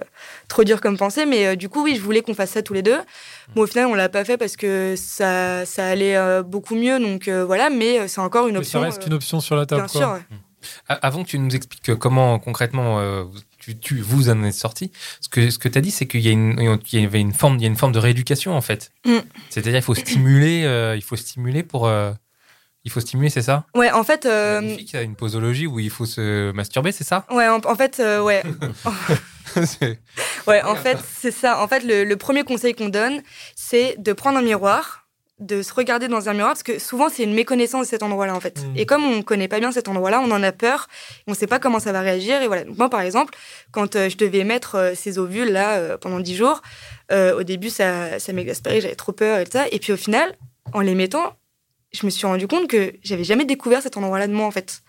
trop 0.50 0.65
dur 0.65 0.82
comme 0.82 0.98
pensée. 0.98 1.26
Mais 1.26 1.48
euh, 1.48 1.56
du 1.56 1.70
coup, 1.70 1.82
oui, 1.84 1.96
je 1.96 2.02
voulais 2.02 2.22
qu'on 2.22 2.34
fasse 2.34 2.52
ça 2.52 2.62
tous 2.62 2.74
les 2.74 2.82
deux. 2.82 3.00
Bon, 3.56 3.62
au 3.63 3.67
final, 3.67 3.86
on 3.88 3.93
l'a 3.93 4.10
pas 4.10 4.26
fait 4.26 4.36
parce 4.38 4.58
que 4.58 4.96
ça, 4.98 5.65
ça 5.65 5.88
allait 5.88 6.17
euh, 6.17 6.43
beaucoup 6.43 6.76
mieux. 6.76 7.00
Donc, 7.00 7.30
euh, 7.30 7.46
voilà, 7.46 7.70
mais 7.70 8.00
euh, 8.02 8.08
c'est 8.10 8.20
encore 8.20 8.48
une 8.48 8.54
Mais 8.56 8.60
option. 8.60 8.82
ça 8.82 8.86
reste 8.86 9.04
euh, 9.04 9.08
une 9.08 9.13
option 9.13 9.39
sur 9.39 9.56
la 9.56 9.65
table. 9.65 9.84
Bien 9.84 9.88
quoi. 9.89 10.02
sûr, 10.02 10.12
ouais. 10.12 10.38
Avant 10.89 11.24
que 11.24 11.30
tu 11.30 11.39
nous 11.39 11.56
expliques 11.56 11.96
comment 11.96 12.39
concrètement 12.39 13.00
euh, 13.00 13.24
tu, 13.75 13.77
tu- 13.80 14.01
vous 14.01 14.30
en 14.30 14.43
êtes 14.43 14.53
sorti, 14.53 14.91
ce 15.21 15.30
que, 15.30 15.49
ce 15.49 15.58
que 15.58 15.67
tu 15.67 15.77
as 15.77 15.82
dit, 15.82 15.91
c'est 15.91 16.08
qu'il 16.08 16.21
y, 16.21 16.27
a 16.30 16.32
une- 16.32 16.80
il 16.91 17.01
y 17.01 17.06
avait 17.06 17.19
une 17.19 17.34
forme, 17.34 17.56
il 17.58 17.62
y 17.62 17.65
a 17.65 17.67
une 17.67 17.75
forme 17.75 17.91
de 17.91 17.99
rééducation 17.99 18.56
en 18.56 18.62
fait. 18.62 18.91
Mm. 19.06 19.17
C'est-à-dire 19.49 19.75
il 19.75 19.82
faut 19.82 19.95
stimuler, 19.95 20.63
euh, 20.65 20.95
il 20.95 21.03
faut 21.03 21.15
stimuler 21.15 21.63
pour, 21.63 21.88
euh, 21.88 22.12
il 22.84 22.91
faut 22.91 22.99
stimuler, 23.01 23.30
c'est 23.30 23.41
ça? 23.41 23.65
Ouais, 23.75 23.91
en 23.91 24.03
fait, 24.06 24.25
euh, 24.25 24.62
il 24.80 24.89
y 24.91 24.95
a 24.95 25.01
une 25.01 25.15
posologie 25.15 25.67
où 25.67 25.80
il 25.80 25.89
faut 25.89 26.06
se 26.06 26.51
masturber, 26.53 26.91
c'est 26.93 27.03
ça? 27.03 27.25
Ouais, 27.30 27.47
en, 27.49 27.58
en 27.65 27.75
fait, 27.75 27.99
ouais, 27.99 28.43
ouais, 30.47 30.62
en 30.63 30.75
fait, 30.75 30.97
c'est 31.19 31.32
ça. 31.32 31.62
En 31.62 31.67
fait, 31.67 31.84
le, 31.84 32.03
le 32.03 32.15
premier 32.17 32.43
conseil 32.43 32.73
qu'on 32.73 32.89
donne, 32.89 33.21
c'est 33.56 33.95
de 33.97 34.13
prendre 34.13 34.38
un 34.38 34.41
miroir, 34.41 35.07
de 35.39 35.62
se 35.62 35.71
regarder 35.73 36.08
dans 36.08 36.30
un 36.30 36.34
miroir, 36.34 36.54
parce 36.54 36.63
que 36.63 36.80
souvent 36.80 37.10
c'est 37.10 37.23
une 37.23 37.34
méconnaissance 37.34 37.86
de 37.86 37.89
cet 37.89 38.04
endroit-là, 38.04 38.36
en 38.36 38.39
fait. 38.39 38.60
Mm. 38.60 38.78
Et 38.78 38.86
comme 38.86 39.04
on 39.04 39.21
connaît 39.21 39.47
pas 39.47 39.60
bien 39.60 39.71
cet 39.71 39.88
endroit-là, 39.88 40.19
on 40.19 40.32
en 40.32 40.41
a 40.41 40.52
peur, 40.52 40.88
on 41.28 41.34
sait 41.34 41.47
pas 41.47 41.60
comment 41.60 41.80
ça 41.80 41.91
va 41.91 42.02
réagir. 42.02 42.41
Et 42.41 42.47
voilà. 42.47 42.63
Donc 42.63 42.78
moi, 42.78 42.89
par 42.89 43.02
exemple, 43.02 43.36
quand 43.71 43.95
euh, 43.95 44.10
je 44.10 44.17
devais 44.17 44.43
mettre 44.43 44.76
euh, 44.76 44.95
ces 44.95 45.19
ovules 45.19 45.52
là 45.52 45.78
euh, 45.78 45.97
pendant 45.97 46.19
10 46.19 46.36
jours, 46.36 46.62
au 47.12 47.43
début, 47.43 47.69
ça, 47.69 48.19
ça 48.19 48.34
m'exaspérait, 48.34 48.82
j'avais 48.82 48.95
trop 48.95 49.13
peur 49.13 49.39
et 49.39 49.45
tout 49.45 49.52
ça. 49.54 49.65
Et 49.71 49.80
puis 49.80 49.93
au 49.93 49.97
final, 49.97 50.36
en 50.73 50.82
les 50.82 50.93
mettant, 50.93 51.38
je 51.93 52.06
me 52.06 52.10
suis 52.10 52.28
rendu 52.28 52.47
compte 52.47 52.67
que 52.67 52.93
j'avais 53.02 53.23
jamais 53.23 53.45
découvert 53.45 53.82
cet 53.82 53.95
endroit-là 53.95 54.28
de 54.28 54.34
moi, 54.34 54.45
en 54.45 54.52
fait. 54.52 54.82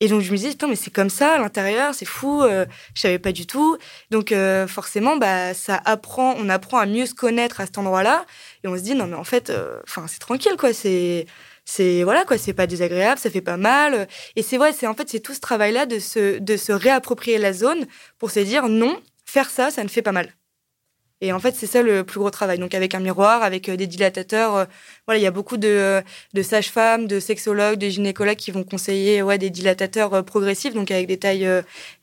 Et 0.00 0.08
donc 0.08 0.22
je 0.22 0.32
me 0.32 0.36
disais, 0.36 0.50
putain, 0.50 0.66
mais 0.68 0.76
c'est 0.76 0.90
comme 0.90 1.10
ça 1.10 1.34
à 1.34 1.38
l'intérieur, 1.38 1.94
c'est 1.94 2.06
fou, 2.06 2.42
euh, 2.42 2.64
je 2.94 3.02
savais 3.02 3.18
pas 3.18 3.32
du 3.32 3.46
tout. 3.46 3.76
Donc 4.10 4.32
euh, 4.32 4.66
forcément, 4.66 5.16
bah, 5.16 5.52
ça 5.52 5.80
apprend, 5.84 6.34
on 6.38 6.48
apprend 6.48 6.78
à 6.78 6.86
mieux 6.86 7.04
se 7.04 7.14
connaître 7.14 7.60
à 7.60 7.66
cet 7.66 7.76
endroit-là. 7.76 8.24
Et 8.64 8.68
on 8.68 8.76
se 8.76 8.82
dit, 8.82 8.94
non, 8.94 9.06
mais 9.06 9.16
en 9.16 9.24
fait, 9.24 9.50
euh, 9.50 9.78
enfin, 9.84 10.06
c'est 10.08 10.18
tranquille, 10.18 10.56
quoi. 10.58 10.72
C'est, 10.72 11.26
c'est, 11.66 12.02
voilà, 12.02 12.24
quoi, 12.24 12.38
c'est 12.38 12.54
pas 12.54 12.66
désagréable, 12.66 13.20
ça 13.20 13.30
fait 13.30 13.42
pas 13.42 13.58
mal. 13.58 14.08
Et 14.36 14.42
c'est 14.42 14.56
vrai, 14.56 14.72
c'est 14.72 14.86
en 14.86 14.94
fait, 14.94 15.08
c'est 15.10 15.20
tout 15.20 15.34
ce 15.34 15.40
travail-là 15.40 15.84
de 15.86 15.98
se, 15.98 16.38
de 16.38 16.56
se 16.56 16.72
réapproprier 16.72 17.38
la 17.38 17.52
zone 17.52 17.86
pour 18.18 18.30
se 18.30 18.40
dire, 18.40 18.68
non, 18.68 18.98
faire 19.26 19.50
ça, 19.50 19.70
ça 19.70 19.84
ne 19.84 19.88
fait 19.88 20.02
pas 20.02 20.12
mal. 20.12 20.32
Et 21.20 21.32
en 21.32 21.38
fait, 21.38 21.54
c'est 21.54 21.66
ça 21.66 21.82
le 21.82 22.04
plus 22.04 22.18
gros 22.18 22.30
travail. 22.30 22.58
Donc, 22.58 22.74
avec 22.74 22.94
un 22.94 23.00
miroir, 23.00 23.42
avec 23.42 23.68
euh, 23.68 23.76
des 23.76 23.86
dilatateurs, 23.86 24.56
euh, 24.56 24.64
voilà, 25.06 25.18
il 25.18 25.22
y 25.22 25.26
a 25.26 25.30
beaucoup 25.30 25.58
de, 25.58 25.68
euh, 25.68 26.00
de 26.32 26.42
sages-femmes, 26.42 27.06
de 27.06 27.20
sexologues, 27.20 27.78
de 27.78 27.88
gynécologues 27.88 28.36
qui 28.36 28.50
vont 28.50 28.64
conseiller 28.64 29.22
ouais, 29.22 29.36
des 29.38 29.50
dilatateurs 29.50 30.24
progressifs, 30.24 30.74
donc 30.74 30.90
avec 30.90 31.06
des 31.06 31.18
tailles 31.18 31.48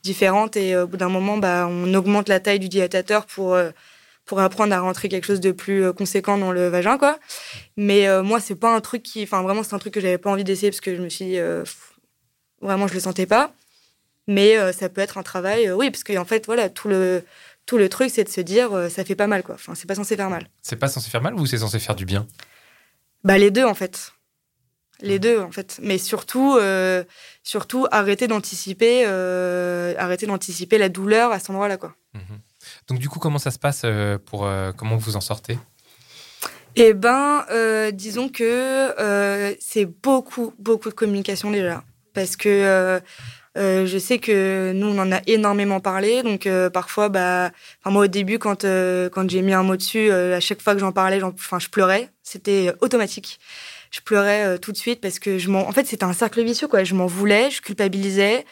différentes. 0.02 0.56
Et 0.56 0.76
au 0.76 0.86
bout 0.86 0.96
d'un 0.96 1.08
moment, 1.08 1.36
bah, 1.36 1.66
on 1.68 1.92
augmente 1.94 2.28
la 2.28 2.40
taille 2.40 2.60
du 2.60 2.68
dilatateur 2.68 3.26
pour, 3.26 3.56
pour 4.28 4.40
apprendre 4.40 4.74
à 4.74 4.80
rentrer 4.80 5.08
quelque 5.08 5.26
chose 5.26 5.40
de 5.40 5.50
plus 5.50 5.92
conséquent 5.94 6.38
dans 6.38 6.52
le 6.52 6.68
vagin, 6.68 6.98
quoi. 6.98 7.18
Mais 7.76 8.06
euh, 8.06 8.22
moi, 8.22 8.38
c'est 8.40 8.54
pas 8.54 8.72
un 8.72 8.80
truc 8.80 9.02
qui, 9.02 9.22
enfin, 9.24 9.42
vraiment, 9.42 9.64
c'est 9.64 9.74
un 9.74 9.78
truc 9.78 9.94
que 9.94 10.00
j'avais 10.00 10.18
pas 10.18 10.30
envie 10.30 10.44
d'essayer 10.44 10.70
parce 10.70 10.82
que 10.82 10.94
je 10.94 11.02
me 11.02 11.08
suis 11.08 11.24
dit, 11.24 11.38
euh, 11.38 11.64
vraiment, 12.60 12.86
je 12.86 12.94
le 12.94 13.00
sentais 13.00 13.26
pas. 13.26 13.52
Mais 14.28 14.58
euh, 14.58 14.72
ça 14.72 14.90
peut 14.90 15.00
être 15.00 15.16
un 15.16 15.22
travail, 15.22 15.72
oui, 15.72 15.90
parce 15.90 16.04
qu'en 16.04 16.26
fait, 16.26 16.44
voilà, 16.46 16.68
tout 16.68 16.88
le, 16.88 17.22
tout 17.68 17.78
le 17.78 17.88
truc, 17.88 18.10
c'est 18.10 18.24
de 18.24 18.28
se 18.30 18.40
dire, 18.40 18.72
euh, 18.72 18.88
ça 18.88 19.04
fait 19.04 19.14
pas 19.14 19.26
mal, 19.26 19.42
quoi. 19.42 19.54
Enfin, 19.54 19.74
c'est 19.74 19.86
pas 19.86 19.94
censé 19.94 20.16
faire 20.16 20.30
mal. 20.30 20.48
C'est 20.62 20.76
pas 20.76 20.88
censé 20.88 21.10
faire 21.10 21.20
mal 21.22 21.34
ou 21.34 21.46
c'est 21.46 21.58
censé 21.58 21.78
faire 21.78 21.94
du 21.94 22.06
bien? 22.06 22.26
Bah 23.24 23.36
les 23.36 23.50
deux 23.50 23.64
en 23.64 23.74
fait. 23.74 24.12
Les 25.00 25.18
deux 25.18 25.38
en 25.40 25.52
fait. 25.52 25.78
Mais 25.82 25.98
surtout, 25.98 26.56
euh, 26.56 27.04
surtout 27.42 27.86
arrêter 27.90 28.26
d'anticiper, 28.26 29.04
euh, 29.06 29.94
arrêter 29.98 30.26
d'anticiper 30.26 30.78
la 30.78 30.88
douleur 30.88 31.30
à 31.30 31.38
cet 31.38 31.50
endroit-là 31.50 31.76
quoi. 31.76 31.94
Mhm. 32.14 32.40
Donc 32.88 32.98
du 32.98 33.08
coup, 33.08 33.18
comment 33.18 33.38
ça 33.38 33.50
se 33.50 33.58
passe 33.58 33.84
pour 34.26 34.48
comment 34.76 34.96
vous 34.96 35.16
en 35.16 35.20
sortez? 35.20 35.58
Eh 36.80 36.94
ben, 36.94 37.44
euh, 37.50 37.90
disons 37.90 38.28
que 38.28 38.44
euh, 38.44 39.52
c'est 39.58 39.84
beaucoup, 39.84 40.54
beaucoup 40.58 40.90
de 40.90 40.94
communication 40.94 41.50
déjà, 41.50 41.82
parce 42.14 42.36
que 42.36 42.48
euh, 42.48 43.00
euh, 43.58 43.86
je 43.86 43.98
sais 43.98 44.18
que 44.18 44.72
nous 44.74 44.86
on 44.86 44.98
en 44.98 45.12
a 45.12 45.20
énormément 45.26 45.80
parlé, 45.80 46.22
donc 46.22 46.46
euh, 46.46 46.70
parfois, 46.70 47.08
bah, 47.08 47.50
moi 47.84 48.04
au 48.04 48.06
début 48.06 48.38
quand 48.38 48.64
euh, 48.64 49.08
quand 49.10 49.28
j'ai 49.28 49.42
mis 49.42 49.52
un 49.52 49.62
mot 49.62 49.76
dessus, 49.76 50.10
euh, 50.10 50.36
à 50.36 50.40
chaque 50.40 50.62
fois 50.62 50.74
que 50.74 50.80
j'en 50.80 50.92
parlais, 50.92 51.22
enfin 51.22 51.58
je 51.58 51.68
pleurais, 51.68 52.08
c'était 52.22 52.72
automatique. 52.80 53.38
Je 53.90 54.00
pleurais 54.00 54.44
euh, 54.44 54.58
tout 54.58 54.72
de 54.72 54.76
suite 54.76 55.00
parce 55.00 55.18
que 55.18 55.38
je 55.38 55.48
m'en, 55.50 55.66
en 55.66 55.72
fait 55.72 55.86
c'était 55.86 56.04
un 56.04 56.12
cercle 56.12 56.42
vicieux 56.44 56.68
quoi. 56.68 56.84
Je 56.84 56.94
m'en 56.94 57.06
voulais, 57.06 57.50
je 57.50 57.60
culpabilisais. 57.62 58.44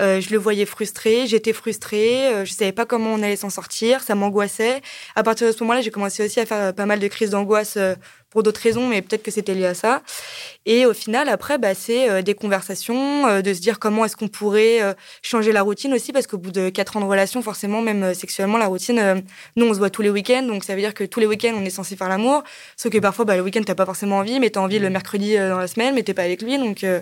Euh, 0.00 0.20
je 0.20 0.30
le 0.30 0.38
voyais 0.38 0.64
frustré, 0.64 1.26
j'étais 1.26 1.52
frustrée, 1.52 2.28
euh, 2.28 2.44
je 2.46 2.52
savais 2.52 2.72
pas 2.72 2.86
comment 2.86 3.12
on 3.12 3.22
allait 3.22 3.36
s'en 3.36 3.50
sortir, 3.50 4.00
ça 4.02 4.14
m'angoissait. 4.14 4.80
À 5.14 5.22
partir 5.22 5.46
de 5.46 5.52
ce 5.52 5.62
moment-là, 5.62 5.82
j'ai 5.82 5.90
commencé 5.90 6.24
aussi 6.24 6.40
à 6.40 6.46
faire 6.46 6.68
euh, 6.68 6.72
pas 6.72 6.86
mal 6.86 7.00
de 7.00 7.08
crises 7.08 7.30
d'angoisse 7.30 7.74
euh, 7.76 7.94
pour 8.30 8.42
d'autres 8.42 8.60
raisons, 8.60 8.86
mais 8.86 9.02
peut-être 9.02 9.22
que 9.22 9.30
c'était 9.30 9.54
lié 9.54 9.66
à 9.66 9.74
ça. 9.74 10.02
Et 10.64 10.86
au 10.86 10.94
final, 10.94 11.28
après, 11.28 11.58
bah, 11.58 11.74
c'est 11.74 12.08
euh, 12.08 12.22
des 12.22 12.34
conversations, 12.34 13.26
euh, 13.26 13.42
de 13.42 13.52
se 13.52 13.60
dire 13.60 13.78
comment 13.78 14.04
est-ce 14.04 14.16
qu'on 14.16 14.28
pourrait 14.28 14.80
euh, 14.82 14.94
changer 15.22 15.52
la 15.52 15.62
routine 15.62 15.92
aussi, 15.92 16.12
parce 16.12 16.26
qu'au 16.26 16.38
bout 16.38 16.52
de 16.52 16.68
quatre 16.68 16.96
ans 16.96 17.00
de 17.00 17.06
relation, 17.06 17.42
forcément, 17.42 17.82
même 17.82 18.14
sexuellement, 18.14 18.56
la 18.56 18.66
routine, 18.66 18.98
euh, 18.98 19.20
nous, 19.56 19.66
on 19.66 19.74
se 19.74 19.78
voit 19.78 19.90
tous 19.90 20.02
les 20.02 20.10
week-ends, 20.10 20.44
donc 20.44 20.64
ça 20.64 20.74
veut 20.74 20.80
dire 20.80 20.94
que 20.94 21.04
tous 21.04 21.20
les 21.20 21.26
week-ends, 21.26 21.54
on 21.56 21.64
est 21.64 21.70
censé 21.70 21.96
faire 21.96 22.08
l'amour. 22.08 22.44
Sauf 22.76 22.92
que 22.92 22.98
parfois, 22.98 23.24
bah, 23.24 23.36
le 23.36 23.42
week-end, 23.42 23.62
t'as 23.66 23.74
pas 23.74 23.86
forcément 23.86 24.18
envie, 24.18 24.38
mais 24.38 24.50
t'as 24.50 24.60
envie 24.60 24.78
le 24.78 24.90
mercredi 24.90 25.36
euh, 25.36 25.50
dans 25.50 25.58
la 25.58 25.66
semaine, 25.66 25.94
mais 25.94 26.02
t'es 26.02 26.14
pas 26.14 26.22
avec 26.22 26.42
lui, 26.42 26.56
donc. 26.58 26.84
euh, 26.84 27.00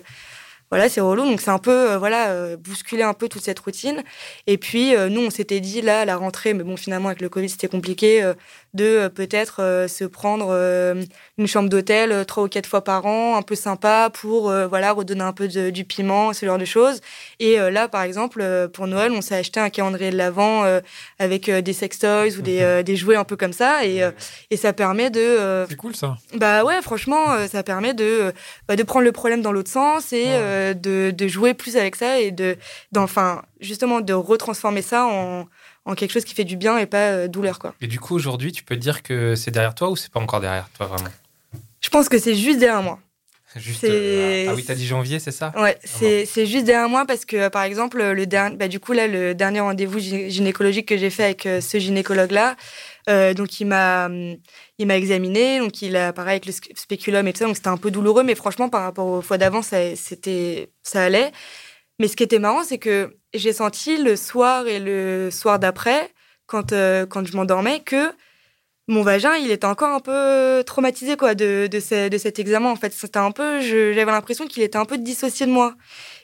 voilà, 0.70 0.90
c'est 0.90 1.00
relou. 1.00 1.24
Donc 1.24 1.40
c'est 1.40 1.50
un 1.50 1.58
peu, 1.58 1.92
euh, 1.92 1.98
voilà, 1.98 2.28
euh, 2.28 2.58
bousculer 2.58 3.02
un 3.02 3.14
peu 3.14 3.28
toute 3.30 3.42
cette 3.42 3.58
routine. 3.58 4.02
Et 4.46 4.58
puis 4.58 4.94
euh, 4.94 5.08
nous, 5.08 5.22
on 5.22 5.30
s'était 5.30 5.60
dit 5.60 5.80
là, 5.80 6.02
à 6.02 6.04
la 6.04 6.16
rentrée, 6.16 6.52
mais 6.52 6.62
bon, 6.62 6.76
finalement 6.76 7.08
avec 7.08 7.22
le 7.22 7.30
Covid, 7.30 7.48
c'était 7.48 7.68
compliqué, 7.68 8.22
euh, 8.22 8.34
de 8.78 8.84
euh, 8.84 9.08
peut-être 9.10 9.62
euh, 9.62 9.88
se 9.88 10.04
prendre 10.04 10.48
euh, 10.50 11.02
une 11.36 11.46
chambre 11.46 11.68
d'hôtel 11.68 12.24
trois 12.26 12.44
ou 12.44 12.48
quatre 12.48 12.66
fois 12.66 12.82
par 12.82 13.04
an, 13.06 13.36
un 13.36 13.42
peu 13.42 13.54
sympa, 13.54 14.10
pour 14.12 14.50
voilà 14.68 14.92
redonner 14.92 15.22
un 15.22 15.32
peu 15.32 15.46
de- 15.48 15.70
du 15.70 15.84
piment, 15.84 16.32
ce 16.32 16.46
genre 16.46 16.58
de 16.58 16.64
choses. 16.64 17.00
Et 17.38 17.56
là, 17.58 17.86
par 17.88 18.02
exemple, 18.02 18.42
pour 18.72 18.86
Noël, 18.86 19.12
on 19.12 19.20
s'est 19.20 19.36
acheté 19.36 19.60
un 19.60 19.70
calendrier 19.70 20.10
de 20.10 20.16
l'avant 20.16 20.64
avec 21.18 21.48
des 21.50 21.72
sextoys 21.72 22.36
ou 22.38 22.42
des, 22.42 22.60
euh, 22.62 22.82
des 22.82 22.96
jouets 22.96 23.14
un 23.16 23.24
peu 23.24 23.36
comme 23.36 23.52
ça, 23.52 23.84
et, 23.84 24.02
et 24.50 24.56
ça 24.56 24.72
permet 24.72 25.10
de 25.10 25.64
C'est 25.68 25.76
cool 25.76 25.94
ça. 25.94 26.16
bah 26.34 26.64
ouais, 26.64 26.80
franchement, 26.82 27.26
ça 27.50 27.62
permet 27.62 27.94
de, 27.94 28.32
bah, 28.66 28.74
de 28.76 28.82
prendre 28.82 29.04
le 29.04 29.12
problème 29.12 29.42
dans 29.42 29.52
l'autre 29.52 29.70
sens 29.70 30.12
et 30.12 30.26
Ouais. 30.28 30.74
de, 30.74 31.10
de 31.10 31.28
jouer 31.28 31.54
plus 31.54 31.76
avec 31.76 31.94
ça 31.96 32.18
et 32.20 32.30
de, 32.32 32.56
d'enfin, 32.92 33.42
justement, 33.60 34.00
de 34.00 34.12
retransformer 34.12 34.82
ça 34.82 35.06
en, 35.06 35.46
en 35.88 35.94
quelque 35.94 36.12
chose 36.12 36.24
qui 36.24 36.34
fait 36.34 36.44
du 36.44 36.56
bien 36.56 36.76
et 36.78 36.86
pas 36.86 37.10
euh, 37.12 37.28
douleur, 37.28 37.58
quoi. 37.58 37.74
Et 37.80 37.86
du 37.86 37.98
coup, 37.98 38.14
aujourd'hui, 38.14 38.52
tu 38.52 38.62
peux 38.62 38.76
te 38.76 38.80
dire 38.80 39.02
que 39.02 39.34
c'est 39.34 39.50
derrière 39.50 39.74
toi 39.74 39.90
ou 39.90 39.96
c'est 39.96 40.12
pas 40.12 40.20
encore 40.20 40.40
derrière 40.40 40.68
toi 40.76 40.86
vraiment? 40.86 41.08
Je 41.80 41.88
pense 41.88 42.08
que 42.08 42.18
c'est 42.18 42.34
juste 42.34 42.58
derrière 42.58 42.82
moi. 42.82 42.98
Juste. 43.56 43.84
Euh, 43.84 44.46
ah 44.50 44.54
oui, 44.54 44.62
t'as 44.62 44.74
dit 44.74 44.86
janvier, 44.86 45.18
c'est 45.18 45.32
ça? 45.32 45.54
Ouais, 45.56 45.78
c'est, 45.82 46.26
c'est 46.26 46.44
juste 46.44 46.66
derrière 46.66 46.90
moi 46.90 47.06
parce 47.06 47.24
que, 47.24 47.36
euh, 47.36 47.50
par 47.50 47.62
exemple, 47.62 48.02
le 48.02 48.26
dernier, 48.26 48.56
bah, 48.56 48.68
du 48.68 48.78
coup, 48.78 48.92
là, 48.92 49.06
le 49.06 49.34
dernier 49.34 49.60
rendez-vous 49.60 49.98
gyné- 49.98 50.28
gynécologique 50.28 50.86
que 50.86 50.98
j'ai 50.98 51.08
fait 51.08 51.24
avec 51.24 51.46
euh, 51.46 51.62
ce 51.62 51.78
gynécologue-là, 51.78 52.56
euh, 53.08 53.32
donc 53.32 53.58
il 53.58 53.64
m'a, 53.64 54.10
il 54.78 54.86
m'a 54.86 54.96
examiné, 54.98 55.60
donc 55.60 55.80
il 55.80 55.96
a 55.96 56.12
pareil 56.12 56.32
avec 56.32 56.44
le 56.44 56.52
spéculum 56.52 57.26
et 57.26 57.32
tout 57.32 57.38
ça, 57.38 57.46
donc 57.46 57.56
c'était 57.56 57.68
un 57.68 57.78
peu 57.78 57.90
douloureux, 57.90 58.22
mais 58.22 58.34
franchement, 58.34 58.68
par 58.68 58.82
rapport 58.82 59.06
aux 59.06 59.22
fois 59.22 59.38
d'avant, 59.38 59.62
ça, 59.62 59.96
c'était, 59.96 60.68
ça 60.82 61.02
allait. 61.04 61.32
Mais 61.98 62.06
ce 62.06 62.16
qui 62.16 62.22
était 62.24 62.38
marrant, 62.38 62.62
c'est 62.64 62.78
que 62.78 63.16
j'ai 63.34 63.52
senti 63.52 63.96
le 63.98 64.16
soir 64.16 64.66
et 64.66 64.80
le 64.80 65.30
soir 65.30 65.58
d'après, 65.58 66.10
quand, 66.46 66.72
euh, 66.72 67.06
quand 67.06 67.26
je 67.26 67.36
m'endormais, 67.36 67.80
que 67.80 68.12
mon 68.88 69.02
vagin, 69.02 69.34
il 69.36 69.50
était 69.50 69.66
encore 69.66 69.90
un 69.90 70.00
peu 70.00 70.62
traumatisé 70.64 71.16
quoi 71.16 71.34
de, 71.34 71.66
de, 71.70 71.80
ce- 71.80 72.08
de 72.08 72.18
cet 72.18 72.38
examen. 72.38 72.70
En 72.70 72.76
fait, 72.76 72.92
c'était 72.92 73.18
un 73.18 73.32
peu, 73.32 73.60
j'avais 73.60 74.04
l'impression 74.06 74.46
qu'il 74.46 74.62
était 74.62 74.78
un 74.78 74.86
peu 74.86 74.96
dissocié 74.98 75.44
de 75.46 75.50
moi. 75.52 75.74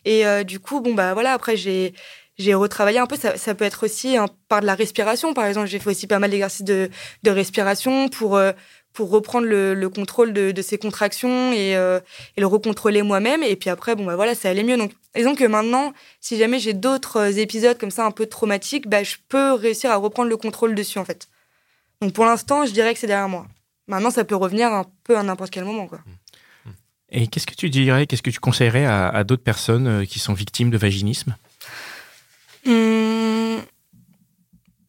Et 0.07 0.27
euh, 0.27 0.45
du 0.45 0.61
coup, 0.61 0.81
bon 0.81 0.95
bah 0.95 1.13
voilà, 1.15 1.33
après 1.35 1.57
j'ai 1.57 1.95
j'ai 2.39 2.55
retravaillé 2.55 2.99
un 2.99 3.07
peu. 3.07 3.17
Ça, 3.17 3.37
ça 3.37 3.55
peut 3.55 3.65
être 3.65 3.85
aussi 3.85 4.17
hein, 4.17 4.27
par 4.49 4.61
de 4.61 4.67
la 4.67 4.75
respiration, 4.75 5.35
par 5.35 5.47
exemple. 5.47 5.69
J'ai 5.69 5.79
fait 5.79 5.91
aussi 5.91 6.07
pas 6.09 6.19
mal 6.19 6.31
d'exercices 6.31 6.65
de, 6.65 6.91
de 7.23 7.31
respiration 7.31 8.09
pour 8.09 8.37
euh, 8.37 8.53
pour 8.95 9.11
reprendre 9.11 9.47
le, 9.47 9.75
le 9.75 9.89
contrôle 9.91 10.33
de, 10.33 10.53
de 10.53 10.63
ces 10.63 10.79
contractions 10.79 11.53
et, 11.53 11.77
euh, 11.77 12.01
et 12.37 12.41
le 12.41 12.47
recontrôler 12.47 13.03
moi-même. 13.03 13.43
Et 13.43 13.57
puis 13.57 13.69
après, 13.69 13.95
bon 13.97 14.07
bah 14.07 14.17
voilà, 14.17 14.35
ça 14.35 14.49
allait 14.49 14.63
mieux. 14.63 14.79
Donc, 14.79 14.93
disons 15.15 15.35
que 15.35 15.45
maintenant, 15.45 15.93
si 16.21 16.39
jamais 16.39 16.61
j'ai 16.61 16.73
d'autres 16.73 17.39
épisodes 17.39 17.77
comme 17.77 17.91
ça 17.91 18.07
un 18.07 18.13
peu 18.13 18.27
traumatiques, 18.27 18.89
bah 18.89 19.03
je 19.03 19.17
peux 19.29 19.53
réussir 19.53 19.91
à 19.91 19.97
reprendre 19.97 20.31
le 20.31 20.37
contrôle 20.37 20.75
dessus 20.75 20.99
en 20.99 21.05
fait. 21.05 21.29
Donc 22.01 22.13
pour 22.15 22.25
l'instant, 22.25 22.65
je 22.65 22.73
dirais 22.73 22.95
que 22.95 23.01
c'est 23.01 23.07
derrière 23.07 23.29
moi. 23.29 23.47
Maintenant, 23.89 24.11
ça 24.11 24.25
peut 24.25 24.37
revenir 24.37 24.73
un 24.73 24.87
peu 25.03 25.19
à 25.19 25.23
n'importe 25.23 25.51
quel 25.51 25.65
moment, 25.65 25.87
quoi. 25.87 25.99
Et 27.11 27.27
qu'est-ce 27.27 27.47
que 27.47 27.55
tu 27.55 27.71
dirais, 27.71 28.07
qu'est-ce 28.07 28.23
que 28.23 28.31
tu 28.31 28.41
conseillerais 28.41 28.87
à, 28.87 29.09
à 29.09 29.25
d'autres 29.25 29.45
personnes 29.45 29.87
euh, 29.87 30.05
qui 30.05 30.19
sont 30.19 30.33
victimes 30.33 30.71
de 30.71 30.79
vaginisme? 30.79 31.37
Hum, 32.67 33.14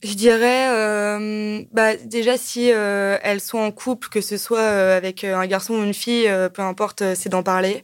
Je 0.03 0.13
dirais, 0.13 0.69
euh, 0.69 1.63
bah, 1.71 1.95
déjà, 1.95 2.37
si 2.37 2.71
euh, 2.71 3.17
elles 3.23 3.41
sont 3.41 3.57
en 3.57 3.71
couple, 3.71 4.09
que 4.09 4.21
ce 4.21 4.37
soit 4.37 4.59
euh, 4.59 4.97
avec 4.97 5.23
un 5.23 5.45
garçon 5.47 5.75
ou 5.75 5.83
une 5.83 5.93
fille, 5.93 6.29
peu 6.53 6.61
importe, 6.61 7.15
c'est 7.15 7.29
d'en 7.29 7.43
parler. 7.43 7.83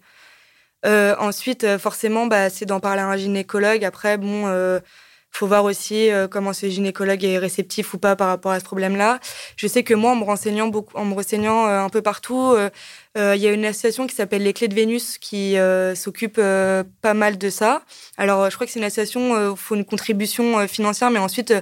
Ensuite, 0.86 1.78
forcément, 1.78 2.28
bah, 2.28 2.50
c'est 2.50 2.66
d'en 2.66 2.80
parler 2.80 3.02
à 3.02 3.08
un 3.08 3.18
gynécologue. 3.18 3.84
Après, 3.86 4.18
bon, 4.18 4.48
faut 5.32 5.48
voir 5.48 5.64
aussi 5.64 6.10
euh, 6.10 6.28
comment 6.28 6.54
ce 6.54 6.68
gynécologue 6.68 7.24
est 7.24 7.38
réceptif 7.38 7.94
ou 7.94 7.98
pas 7.98 8.16
par 8.16 8.28
rapport 8.28 8.52
à 8.52 8.60
ce 8.60 8.66
problème-là. 8.66 9.20
Je 9.56 9.68
sais 9.68 9.84
que 9.84 9.94
moi, 9.94 10.12
en 10.12 10.16
me 10.16 10.24
renseignant 10.24 10.68
beaucoup, 10.68 10.96
en 10.98 11.06
me 11.06 11.14
renseignant 11.14 11.68
euh, 11.68 11.80
un 11.80 11.90
peu 11.90 12.02
partout, 12.02 12.56
euh, 13.18 13.36
il 13.36 13.42
y 13.42 13.48
a 13.48 13.52
une 13.52 13.66
association 13.66 14.08
qui 14.08 14.16
s'appelle 14.16 14.44
les 14.44 14.54
Clés 14.54 14.70
de 14.70 14.76
Vénus 14.76 15.18
qui 15.18 15.58
euh, 15.58 15.96
s'occupe 15.96 16.38
euh, 16.38 16.84
pas 17.02 17.14
mal 17.14 17.38
de 17.38 17.50
ça. 17.50 17.82
Alors, 18.18 18.50
je 18.50 18.56
crois 18.56 18.66
que 18.66 18.72
c'est 18.72 18.80
une 18.80 18.86
association 18.86 19.32
où 19.32 19.52
il 19.52 19.58
faut 19.58 19.76
une 19.76 19.84
contribution 19.84 20.66
financière, 20.68 21.12
mais 21.12 21.20
ensuite, 21.20 21.54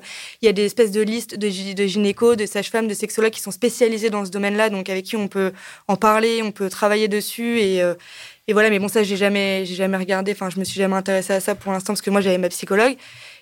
il 0.41 0.45
y 0.45 0.49
a 0.49 0.51
des 0.51 0.65
espèces 0.65 0.91
de 0.91 1.01
listes 1.01 1.37
de, 1.37 1.73
de 1.73 1.87
gynécos, 1.87 2.37
de 2.37 2.45
sages-femmes, 2.45 2.87
de 2.87 2.93
sexologues 2.93 3.31
qui 3.31 3.41
sont 3.41 3.51
spécialisés 3.51 4.11
dans 4.11 4.25
ce 4.25 4.31
domaine-là, 4.31 4.69
donc 4.69 4.89
avec 4.89 5.05
qui 5.05 5.15
on 5.15 5.27
peut 5.27 5.51
en 5.87 5.95
parler, 5.95 6.41
on 6.43 6.51
peut 6.51 6.69
travailler 6.69 7.07
dessus 7.07 7.59
et 7.59 7.81
et 8.49 8.53
voilà, 8.53 8.71
mais 8.71 8.79
bon, 8.79 8.87
ça, 8.87 9.03
j'ai 9.03 9.15
jamais, 9.15 9.63
j'ai 9.63 9.75
jamais 9.75 9.97
regardé. 9.97 10.31
Enfin, 10.31 10.49
je 10.49 10.59
me 10.59 10.63
suis 10.63 10.79
jamais 10.79 10.95
intéressée 10.95 11.33
à 11.33 11.39
ça 11.39 11.53
pour 11.53 11.71
l'instant 11.71 11.93
parce 11.93 12.01
que 12.01 12.09
moi, 12.09 12.19
j'avais 12.19 12.39
ma 12.39 12.49
psychologue. 12.49 12.95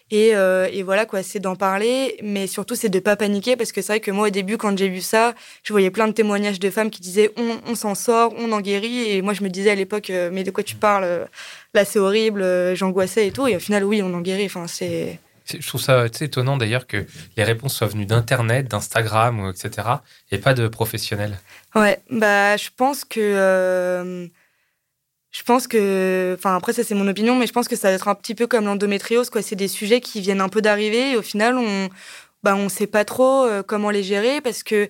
Et, 0.09 0.35
euh, 0.35 0.69
et 0.71 0.83
voilà, 0.83 1.05
quoi, 1.05 1.21
c'est 1.21 1.39
d'en 1.39 1.55
parler, 1.55 2.17
mais 2.23 2.47
surtout, 2.47 2.75
c'est 2.75 2.87
de 2.89 2.99
pas 2.99 3.15
paniquer 3.17 3.55
parce 3.57 3.71
que 3.73 3.81
c'est 3.81 3.93
vrai 3.93 3.99
que 3.99 4.11
moi, 4.11 4.27
au 4.27 4.29
début, 4.29 4.57
quand 4.57 4.77
j'ai 4.77 4.87
vu 4.87 5.01
ça, 5.01 5.33
je 5.63 5.73
voyais 5.73 5.91
plein 5.91 6.07
de 6.07 6.13
témoignages 6.13 6.59
de 6.59 6.69
femmes 6.69 6.89
qui 6.89 7.01
disaient 7.01 7.31
on, 7.37 7.57
on 7.67 7.75
s'en 7.75 7.93
sort, 7.93 8.33
on 8.37 8.51
en 8.53 8.61
guérit. 8.61 9.11
Et 9.11 9.21
moi, 9.21 9.33
je 9.33 9.43
me 9.43 9.49
disais 9.49 9.69
à 9.71 9.75
l'époque, 9.75 10.09
euh, 10.09 10.29
mais 10.31 10.43
de 10.43 10.51
quoi 10.51 10.63
tu 10.63 10.75
parles 10.75 11.27
Là, 11.73 11.85
c'est 11.85 11.99
horrible, 11.99 12.41
euh, 12.41 12.73
j'angoissais 12.75 13.27
et 13.27 13.31
tout. 13.31 13.47
Et 13.47 13.55
au 13.55 13.59
final, 13.59 13.83
oui, 13.83 14.01
on 14.01 14.13
en 14.13 14.21
guérit. 14.21 14.45
Enfin, 14.45 14.65
c'est. 14.67 15.19
Je 15.45 15.65
trouve 15.65 15.81
ça 15.81 16.05
étonnant 16.07 16.57
d'ailleurs 16.57 16.87
que 16.87 17.05
les 17.37 17.43
réponses 17.43 17.75
soient 17.75 17.87
venues 17.87 18.05
d'Internet, 18.05 18.67
d'Instagram, 18.67 19.39
ou 19.39 19.49
etc. 19.49 19.87
et 20.31 20.39
pas 20.39 20.53
de 20.53 20.67
professionnels. 20.67 21.37
Ouais, 21.75 21.99
bah, 22.09 22.57
je 22.57 22.69
pense 22.75 23.05
que. 23.05 23.19
euh, 23.21 24.27
je 25.31 25.43
pense 25.43 25.67
que. 25.67 26.35
Enfin, 26.37 26.55
après, 26.55 26.73
ça, 26.73 26.83
c'est 26.83 26.95
mon 26.95 27.07
opinion, 27.07 27.35
mais 27.35 27.47
je 27.47 27.53
pense 27.53 27.67
que 27.67 27.75
ça 27.75 27.89
va 27.89 27.95
être 27.95 28.07
un 28.07 28.15
petit 28.15 28.35
peu 28.35 28.47
comme 28.47 28.65
l'endométriose, 28.65 29.29
quoi. 29.29 29.41
C'est 29.41 29.55
des 29.55 29.67
sujets 29.67 30.01
qui 30.01 30.21
viennent 30.21 30.41
un 30.41 30.49
peu 30.49 30.61
d'arriver 30.61 31.15
au 31.17 31.21
final, 31.21 31.57
on. 31.57 31.89
Bah, 32.43 32.55
on 32.55 32.69
sait 32.69 32.87
pas 32.87 33.03
trop 33.05 33.43
euh, 33.45 33.63
comment 33.63 33.89
les 33.89 34.03
gérer 34.03 34.41
parce 34.41 34.63
que. 34.63 34.89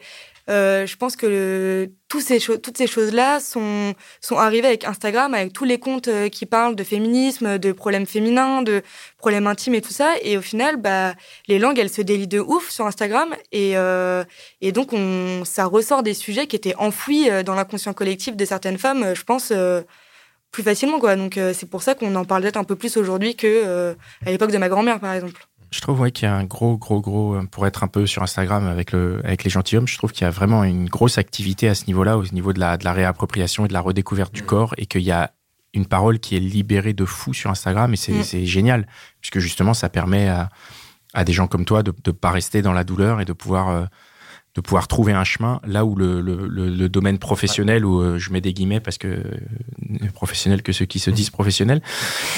euh, 0.50 0.86
je 0.86 0.95
pense 0.97 1.15
que 1.17 1.26
le- 1.28 1.91
tous 2.10 2.21
ces 2.21 2.39
toutes 2.39 2.78
ces 2.78 2.88
choses-là 2.88 3.39
sont, 3.41 3.93
sont 4.21 4.38
arrivées 4.38 4.67
avec 4.67 4.86
Instagram, 4.86 5.34
avec 5.34 5.52
tous 5.54 5.65
les 5.65 5.78
comptes 5.80 6.08
euh, 6.08 6.30
qui 6.30 6.45
parlent 6.45 6.76
de 6.76 6.84
féminisme, 6.86 7.58
de 7.58 7.71
problèmes 7.73 8.06
féminins, 8.06 8.62
de 8.62 8.82
problèmes 9.17 9.47
intimes 9.47 9.76
et 9.76 9.82
tout 9.82 9.91
ça. 9.93 10.13
Et 10.21 10.38
au 10.38 10.41
final, 10.41 10.78
bah, 10.78 11.15
les 11.47 11.60
langues, 11.60 11.80
elles 11.80 11.89
se 11.89 12.02
délient 12.02 12.28
de 12.28 12.39
ouf 12.39 12.69
sur 12.69 12.86
Instagram. 12.86 13.36
Et, 13.52 13.78
euh, 13.78 14.23
et 14.62 14.71
donc, 14.71 14.93
on, 14.93 15.43
ça 15.45 15.65
ressort 15.65 16.04
des 16.04 16.13
sujets 16.13 16.47
qui 16.47 16.56
étaient 16.56 16.76
enfouis 16.76 17.30
euh, 17.30 17.43
dans 17.43 17.56
l'inconscient 17.56 17.93
collectif 17.93 18.36
de 18.38 18.45
certaines 18.45 18.78
femmes, 18.78 19.13
je 19.15 19.23
pense, 19.23 19.52
euh, 19.52 19.82
plus 20.58 20.63
facilement. 20.63 21.00
Quoi. 21.00 21.15
Donc, 21.15 21.38
euh, 21.38 21.54
c'est 21.54 21.70
pour 21.70 21.84
ça 21.84 21.93
qu'on 21.93 22.15
en 22.15 22.26
parle 22.26 22.41
peut-être 22.41 22.58
un 22.58 22.63
peu 22.63 22.76
plus 22.76 22.98
aujourd'hui 22.98 23.36
que 23.36 23.46
euh, 23.46 23.93
à 24.26 24.32
l'époque 24.32 24.52
de 24.52 24.58
ma 24.58 24.70
grand-mère, 24.70 25.00
par 25.00 25.13
exemple. 25.13 25.48
Je 25.70 25.82
trouve 25.82 26.00
ouais, 26.00 26.10
qu'il 26.10 26.28
y 26.28 26.32
a 26.32 26.34
un 26.34 26.46
gros, 26.46 26.78
gros, 26.78 27.00
gros, 27.00 27.36
euh, 27.36 27.43
pour 27.43 27.67
être 27.67 27.84
un 27.84 27.88
peu 27.88 28.08
sur 28.08 28.24
Instagram 28.24 28.65
avec, 28.65 28.91
le, 28.91 29.22
avec 29.24 29.43
les 29.43 29.52
gentilshommes, 29.52 29.88
je 29.88 29.96
trouve 30.00 30.12
qu'il 30.13 30.24
y 30.24 30.28
a 30.28 30.32
vraiment 30.32 30.63
une 30.63 30.89
grosse 30.89 31.20
activité 31.20 31.70
à 31.70 31.76
ce 31.76 31.86
niveau-là, 31.86 32.17
au 32.17 32.24
niveau 32.32 32.54
de 32.54 32.60
la, 32.60 32.78
de 32.78 32.86
la 32.86 32.93
réappropriation 32.93 33.65
et 33.65 33.67
de 33.67 33.74
la 33.74 33.82
redécouverte 33.82 34.34
du 34.34 34.41
corps, 34.41 34.74
et 34.80 34.88
qu'il 34.88 35.04
y 35.04 35.12
a 35.12 35.32
une 35.76 35.86
parole 35.86 36.17
qui 36.17 36.36
est 36.36 36.39
libérée 36.39 36.93
de 36.93 37.06
fou 37.06 37.36
sur 37.36 37.52
Instagram, 37.52 37.93
et 37.93 37.98
c'est 37.98 38.13
Mm. 38.13 38.24
c'est 38.24 38.46
génial, 38.48 38.88
puisque 39.22 39.38
justement, 39.38 39.76
ça 39.76 39.89
permet 39.89 40.28
à, 40.28 40.50
à 41.13 41.24
des 41.24 41.34
gens 41.34 41.46
comme 41.46 41.65
toi 41.65 41.84
de 41.84 41.93
ne 42.04 42.12
pas 42.12 42.32
rester 42.32 42.63
dans 42.63 42.74
la 42.74 42.84
douleur 42.84 43.22
et 43.22 43.26
de 43.26 43.34
pouvoir, 43.34 43.70
euh, 43.70 43.86
de 44.58 44.62
pouvoir 44.62 44.88
trouver 44.88 45.13
un 45.13 45.24
chemin 45.24 45.62
là 45.67 45.86
où 45.86 45.96
le, 45.96 46.20
le, 46.20 46.48
le, 46.48 46.70
le 46.70 46.89
domaine 46.89 47.20
professionnel, 47.20 47.86
où 47.86 48.02
euh, 48.02 48.17
je 48.17 48.32
mets 48.34 48.41
des 48.41 48.54
guillemets 48.54 48.80
parce 48.80 48.98
que 48.98 49.08
euh, 49.08 50.08
professionnel 50.15 50.63
que 50.63 50.72
ceux 50.72 50.86
qui 50.86 50.98
se 50.98 51.12
disent 51.12 51.30
professionnels, 51.30 51.80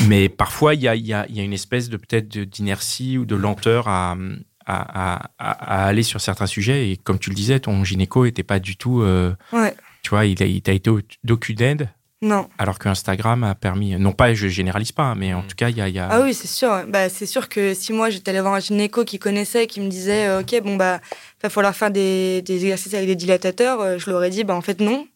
mais 0.07 0.27
parfois 0.27 0.75
il 0.75 0.81
y 0.81 0.87
a, 0.89 0.95
y, 0.95 1.13
a, 1.13 1.25
y 1.29 1.39
a 1.39 1.43
une 1.43 1.53
espèce 1.53 1.87
de 1.89 1.95
peut-être 1.95 2.27
d'inertie 2.27 3.17
ou 3.17 3.23
de 3.25 3.35
lenteur 3.37 3.87
à, 3.87 4.17
à, 4.65 5.29
à, 5.39 5.51
à 5.83 5.85
aller 5.87 6.03
sur 6.03 6.19
certains 6.19 6.45
sujets. 6.45 6.91
Et 6.91 6.97
comme 6.97 7.19
tu 7.19 7.29
le 7.29 7.35
disais, 7.35 7.61
ton 7.61 7.85
gynéco 7.85 8.25
était 8.25 8.43
pas 8.43 8.59
du 8.59 8.75
tout, 8.75 9.01
euh, 9.01 9.33
Ouais, 9.53 9.73
tu 10.03 10.09
vois, 10.09 10.25
il 10.25 10.35
t'a 10.35 10.73
été 10.73 10.89
au- 10.89 10.99
docu 11.23 11.53
d'aide, 11.53 11.89
non. 12.21 12.47
alors 12.57 12.77
que 12.79 12.89
Instagram 12.89 13.43
a 13.43 13.55
permis, 13.55 13.95
non 13.97 14.11
pas, 14.11 14.33
je 14.33 14.47
généralise 14.47 14.91
pas, 14.91 15.03
hein, 15.03 15.15
mais 15.15 15.33
en 15.33 15.41
Mm. 15.41 15.47
tout 15.47 15.55
cas, 15.55 15.69
il 15.69 15.77
y 15.77 15.81
a, 15.81 15.87
il 15.87 15.95
y 15.95 15.99
a- 15.99 16.07
Ah 16.11 16.21
oui, 16.21 16.33
c'est 16.33 16.47
sûr. 16.47 16.69
ouais. 16.69 16.85
Bah, 16.87 17.07
c'est 17.09 17.25
sûr 17.25 17.47
que 17.49 17.73
si 17.73 17.93
moi 17.93 18.09
j'étais 18.09 18.29
allée 18.31 18.41
voir 18.41 18.53
un 18.55 18.59
gynéco 18.59 19.05
qui 19.05 19.19
connaissait, 19.19 19.67
qui 19.67 19.79
me 19.81 19.87
disait, 19.89 20.27
euh, 20.27 20.41
ok, 20.41 20.61
bon 20.63 20.75
bah, 20.75 20.99
va 21.41 21.49
falloir 21.49 21.75
faire 21.75 21.91
des, 21.91 22.41
des 22.41 22.55
exercices 22.65 22.93
avec 22.93 23.07
des 23.07 23.15
dilatateurs, 23.15 23.79
euh, 23.81 23.97
je 23.97 24.07
leur 24.09 24.17
aurais 24.17 24.29
dit, 24.29 24.43
bah 24.43 24.55
en 24.55 24.61
fait 24.61 24.79
non. 24.81 25.07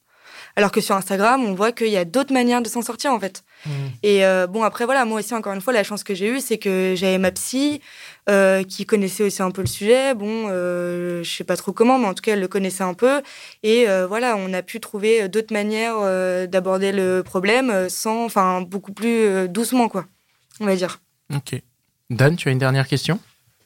Alors 0.56 0.72
que 0.72 0.82
sur 0.82 0.96
Instagram, 0.96 1.44
on 1.44 1.54
voit 1.56 1.72
qu'il 1.72 1.88
y 1.90 1.98
a 1.98 2.06
d'autres 2.06 2.32
manières 2.34 2.62
de 2.62 2.70
s'en 2.70 2.82
sortir 2.84 3.12
en 3.12 3.20
fait. 3.20 3.44
Et 4.04 4.26
euh, 4.26 4.46
bon, 4.46 4.62
après, 4.64 4.84
voilà, 4.86 5.06
moi 5.06 5.20
aussi, 5.20 5.34
encore 5.34 5.54
une 5.54 5.62
fois, 5.62 5.72
la 5.74 5.84
chance 5.84 6.04
que 6.04 6.14
j'ai 6.14 6.28
eue, 6.28 6.42
c'est 6.42 6.58
que 6.58 6.94
j'avais 6.98 7.18
ma 7.18 7.32
psy 7.32 7.80
euh, 8.30 8.62
qui 8.64 8.86
connaissait 8.86 9.24
aussi 9.24 9.42
un 9.42 9.52
peu 9.52 9.62
le 9.62 9.68
sujet. 9.68 10.14
Bon, 10.14 10.48
euh, 10.50 11.24
je 11.24 11.32
sais 11.34 11.46
pas 11.46 11.56
trop 11.56 11.72
comment, 11.72 11.98
mais 11.98 12.08
en 12.08 12.14
tout 12.14 12.22
cas, 12.22 12.34
elle 12.34 12.42
le 12.42 12.48
connaissait 12.50 12.84
un 12.84 12.94
peu. 12.94 13.22
Et 13.64 13.88
euh, 13.90 14.06
voilà, 14.06 14.36
on 14.38 14.52
a 14.54 14.62
pu 14.62 14.80
trouver 14.82 15.30
d'autres 15.30 15.54
manières 15.54 15.96
euh, 16.02 16.46
d'aborder 16.46 16.92
le 16.92 17.24
problème 17.24 17.88
sans, 17.90 18.26
enfin, 18.26 18.62
beaucoup 18.62 18.92
plus 18.92 19.08
euh, 19.26 19.48
doucement, 19.48 19.88
quoi, 19.88 20.06
on 20.60 20.66
va 20.66 20.76
dire. 20.76 21.00
Ok. 21.34 21.56
Dan, 22.10 22.36
tu 22.36 22.50
as 22.50 22.52
une 22.52 22.60
dernière 22.60 22.88
question? 22.88 23.18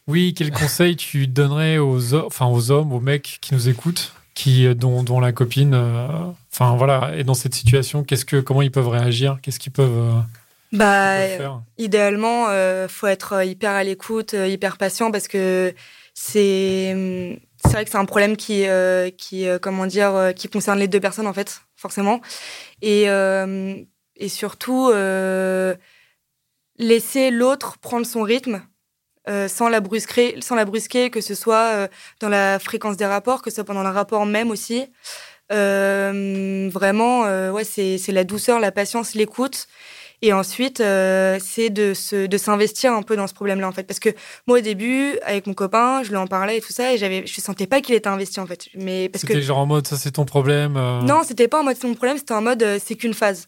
Oui, 0.08 0.34
quel 0.38 0.52
conseil 0.52 0.95
tu 0.95 1.28
donnerais 1.28 1.80
aux, 1.80 2.13
ho- 2.13 2.26
enfin, 2.28 2.45
aux 2.45 2.69
hommes, 2.71 2.93
aux 2.93 3.00
mecs 3.02 3.39
qui 3.41 3.54
nous 3.56 3.67
écoutent, 3.67 4.13
qui, 4.38 4.67
euh, 4.67 4.76
dont, 4.76 5.02
dont 5.02 5.19
la 5.19 5.32
copine 5.32 5.73
euh, 5.73 6.08
enfin, 6.54 6.76
voilà, 6.76 7.12
est 7.17 7.23
dans 7.23 7.34
cette 7.34 7.56
situation 7.56 8.04
Qu'est-ce 8.04 8.23
que, 8.23 8.39
Comment 8.39 8.62
ils 8.62 8.71
peuvent 8.71 8.88
réagir? 8.88 9.39
Qu'est-ce 9.41 9.58
qu'ils 9.58 9.71
peuvent, 9.71 9.97
euh, 9.97 10.19
Bah, 10.71 11.15
idéalement, 11.80 12.45
euh, 12.50 12.88
faut 12.88 13.08
être 13.08 13.43
hyper 13.43 13.71
à 13.71 13.84
l'écoute, 13.84 14.34
hyper 14.34 14.78
patient 14.78 15.10
parce 15.12 15.28
que 15.28 15.73
c'est 16.13 16.91
hum, 16.93 17.38
c'est 17.65 17.71
vrai 17.71 17.86
que 17.86 17.89
c'est 17.89 17.97
un 17.97 18.06
problème 18.06 18.38
qui 18.38 18.67
euh, 18.67 19.10
qui 19.10 19.47
euh, 19.47 19.58
comment 19.60 19.88
dire 19.88 20.32
qui 20.36 20.47
concerne 20.47 20.78
les 20.78 20.88
deux 20.88 21.00
personnes 21.00 21.28
en 21.28 21.34
fait 21.34 21.63
forcément. 21.76 22.21
Et 22.84 23.06
et 24.19 24.30
surtout 24.30 24.91
laisser 26.78 27.32
l'autre 27.32 27.80
prendre 27.80 28.06
son 28.06 28.21
rythme 28.21 28.62
euh, 29.27 29.47
sans 29.47 29.69
la 29.69 29.79
brusquer 29.81 30.35
sans 30.41 30.55
la 30.55 30.65
brusquer 30.65 31.09
que 31.09 31.21
ce 31.21 31.35
soit 31.35 31.71
euh, 31.73 31.87
dans 32.19 32.29
la 32.29 32.59
fréquence 32.59 32.97
des 32.97 33.05
rapports 33.05 33.41
que 33.41 33.49
ce 33.49 33.55
soit 33.55 33.63
pendant 33.63 33.83
le 33.83 33.89
rapport 33.89 34.25
même 34.25 34.51
aussi 34.51 34.85
Euh, 35.53 36.69
vraiment 36.73 37.21
ouais 37.55 37.63
c'est 37.63 37.97
c'est 37.97 38.11
la 38.11 38.25
douceur 38.25 38.59
la 38.59 38.71
patience 38.71 39.15
l'écoute 39.15 39.67
et 40.21 40.33
ensuite, 40.33 40.79
c'est 40.79 41.69
de, 41.69 41.93
se, 41.93 42.25
de 42.25 42.37
s'investir 42.37 42.91
un 42.91 43.03
peu 43.03 43.15
dans 43.15 43.27
ce 43.27 43.35
problème-là, 43.35 43.67
en 43.67 43.71
fait. 43.71 43.83
Parce 43.83 43.99
que 43.99 44.09
moi, 44.47 44.57
au 44.57 44.61
début, 44.61 45.19
avec 45.23 45.45
mon 45.45 45.53
copain, 45.53 46.01
je 46.03 46.09
lui 46.09 46.17
en 46.17 46.25
parlais 46.25 46.57
et 46.57 46.61
tout 46.61 46.73
ça, 46.73 46.91
et 46.91 46.97
j'avais, 46.97 47.27
je 47.27 47.39
sentais 47.39 47.67
pas 47.67 47.81
qu'il 47.81 47.93
était 47.93 48.09
investi, 48.09 48.39
en 48.39 48.47
fait. 48.47 48.67
Mais 48.73 49.09
parce 49.09 49.21
C'était 49.21 49.35
que. 49.35 49.41
genre 49.41 49.59
en 49.59 49.67
mode, 49.67 49.85
ça 49.85 49.95
c'est 49.95 50.11
ton 50.11 50.25
problème 50.25 50.73
Non, 50.73 51.21
c'était 51.23 51.47
pas 51.47 51.59
en 51.61 51.63
mode 51.63 51.77
c'est 51.79 51.87
mon 51.87 51.93
problème, 51.93 52.17
c'était 52.17 52.33
en 52.33 52.41
mode 52.41 52.65
c'est 52.83 52.95
qu'une 52.95 53.13
phase. 53.13 53.47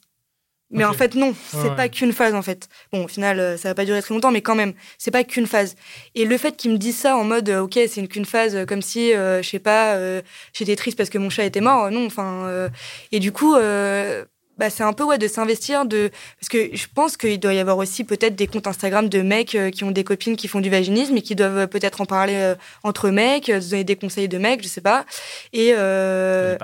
Mais 0.71 0.83
en 0.85 0.93
fait, 0.93 1.15
non, 1.15 1.33
c'est 1.51 1.57
ouais. 1.69 1.75
pas 1.75 1.89
qu'une 1.89 2.13
phase, 2.13 2.35
en 2.35 2.41
fait. 2.43 2.69
Bon, 2.93 3.05
au 3.05 3.07
final, 3.07 3.39
euh, 3.39 3.57
ça 3.57 3.69
va 3.69 3.75
pas 3.75 3.85
durer 3.85 4.01
très 4.03 4.13
longtemps, 4.13 4.31
mais 4.31 4.41
quand 4.41 4.53
même, 4.55 4.73
c'est 4.99 5.09
pas 5.11 5.23
qu'une 5.23 5.47
phase. 5.47 5.75
Et 6.13 6.25
le 6.25 6.37
fait 6.37 6.55
qu'il 6.57 6.71
me 6.71 6.77
dise 6.77 6.95
ça 6.95 7.17
en 7.17 7.23
mode, 7.23 7.49
euh, 7.49 7.61
ok, 7.61 7.73
c'est 7.73 7.97
une 7.97 8.07
qu'une 8.07 8.25
phase, 8.25 8.55
euh, 8.55 8.65
comme 8.65 8.81
si, 8.83 9.13
euh, 9.13 9.41
je 9.41 9.49
sais 9.49 9.57
pas, 9.59 9.95
euh, 9.95 10.21
j'étais 10.53 10.75
triste 10.75 10.95
parce 10.97 11.09
que 11.09 11.17
mon 11.17 11.29
chat 11.31 11.43
était 11.45 11.61
mort, 11.61 11.89
non, 11.89 12.05
enfin. 12.05 12.45
euh, 12.47 12.69
et 13.11 13.19
du 13.19 13.31
coup, 13.31 13.55
euh, 13.55 14.25
bah, 14.59 14.69
c'est 14.69 14.83
un 14.83 14.93
peu 14.93 15.05
ouais, 15.05 15.17
de 15.17 15.27
s'investir, 15.27 15.85
de... 15.85 16.11
parce 16.39 16.49
que 16.49 16.75
je 16.75 16.85
pense 16.93 17.15
qu'il 17.17 17.39
doit 17.39 17.53
y 17.53 17.59
avoir 17.59 17.77
aussi 17.77 18.03
peut-être 18.03 18.35
des 18.35 18.45
comptes 18.45 18.67
Instagram 18.67 19.07
de 19.09 19.21
mecs 19.21 19.55
euh, 19.55 19.71
qui 19.71 19.83
ont 19.85 19.91
des 19.91 20.03
copines 20.03 20.35
qui 20.35 20.47
font 20.49 20.59
du 20.59 20.69
vaginisme 20.69 21.15
et 21.17 21.21
qui 21.21 21.33
doivent 21.33 21.67
peut-être 21.67 22.01
en 22.01 22.05
parler 22.05 22.35
euh, 22.35 22.55
entre 22.83 23.09
mecs, 23.09 23.45
se 23.45 23.69
donner 23.71 23.85
des 23.85 23.95
conseils 23.95 24.27
de 24.27 24.37
mecs, 24.37 24.61
je 24.61 24.67
sais 24.67 24.81
pas. 24.81 25.05
Et. 25.53 25.73
euh, 25.75 26.57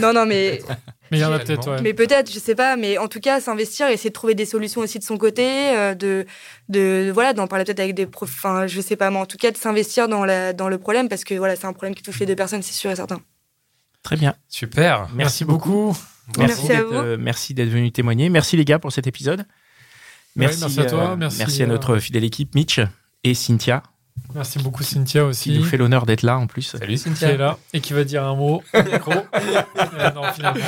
Non, 0.00 0.12
non, 0.12 0.26
mais. 0.26 0.60
Mais 1.10 1.18
il 1.18 1.20
y 1.20 1.24
en 1.24 1.32
a 1.32 1.38
peut-être, 1.38 1.70
ouais. 1.70 1.80
Mais 1.82 1.94
peut-être, 1.94 2.32
je 2.32 2.38
sais 2.38 2.54
pas, 2.54 2.76
mais 2.76 2.98
en 2.98 3.08
tout 3.08 3.20
cas, 3.20 3.40
s'investir 3.40 3.88
et 3.88 3.92
essayer 3.94 4.10
de 4.10 4.14
trouver 4.14 4.34
des 4.34 4.44
solutions 4.44 4.80
aussi 4.80 4.98
de 4.98 5.04
son 5.04 5.16
côté, 5.16 5.76
euh, 5.76 5.94
de, 5.94 6.26
de, 6.68 7.10
voilà, 7.12 7.32
d'en 7.32 7.46
parler 7.46 7.64
peut-être 7.64 7.80
avec 7.80 7.94
des 7.94 8.06
profs, 8.06 8.34
enfin, 8.36 8.66
je 8.66 8.80
sais 8.80 8.96
pas, 8.96 9.10
mais 9.10 9.18
en 9.18 9.26
tout 9.26 9.36
cas, 9.38 9.50
de 9.50 9.56
s'investir 9.56 10.08
dans 10.08 10.24
la, 10.24 10.52
dans 10.52 10.68
le 10.68 10.78
problème 10.78 11.08
parce 11.08 11.24
que 11.24 11.34
voilà, 11.34 11.56
c'est 11.56 11.66
un 11.66 11.72
problème 11.72 11.94
qui 11.94 12.02
touche 12.02 12.18
les 12.20 12.26
deux 12.26 12.36
personnes, 12.36 12.62
c'est 12.62 12.74
sûr 12.74 12.90
et 12.90 12.96
certain. 12.96 13.20
Très 14.02 14.16
bien. 14.16 14.34
Super. 14.48 15.08
Merci 15.14 15.44
beaucoup. 15.44 15.96
Merci 16.36 16.72
à 16.72 16.76
d'être, 16.76 16.86
vous. 16.86 16.94
euh, 16.94 17.16
merci 17.18 17.54
d'être 17.54 17.68
venu 17.70 17.90
témoigner. 17.90 18.28
Merci 18.28 18.56
les 18.56 18.64
gars 18.64 18.78
pour 18.78 18.92
cet 18.92 19.06
épisode. 19.06 19.40
Ouais, 20.36 20.46
merci 20.46 20.80
à 20.80 20.84
toi, 20.84 21.10
euh, 21.10 21.16
merci, 21.16 21.38
merci 21.38 21.62
à 21.62 21.66
notre 21.66 21.98
fidèle 21.98 22.24
équipe, 22.24 22.54
Mitch 22.54 22.80
et 23.24 23.34
Cynthia. 23.34 23.82
Merci 24.34 24.58
beaucoup 24.58 24.82
Cynthia 24.82 25.24
aussi. 25.24 25.50
Qui 25.52 25.58
nous 25.58 25.64
fait 25.64 25.76
l'honneur 25.76 26.06
d'être 26.06 26.22
là 26.22 26.38
en 26.38 26.46
plus. 26.46 26.62
Salut 26.62 26.86
qui 26.94 26.98
Cynthia. 26.98 27.30
est 27.30 27.36
là 27.36 27.58
et 27.72 27.80
qui 27.80 27.92
va 27.92 28.04
dire 28.04 28.24
un 28.24 28.34
mot 28.36 28.62
au 28.74 28.82
micro. 28.82 29.12
Euh, 30.00 30.10
non, 30.12 30.22
finalement, 30.32 30.60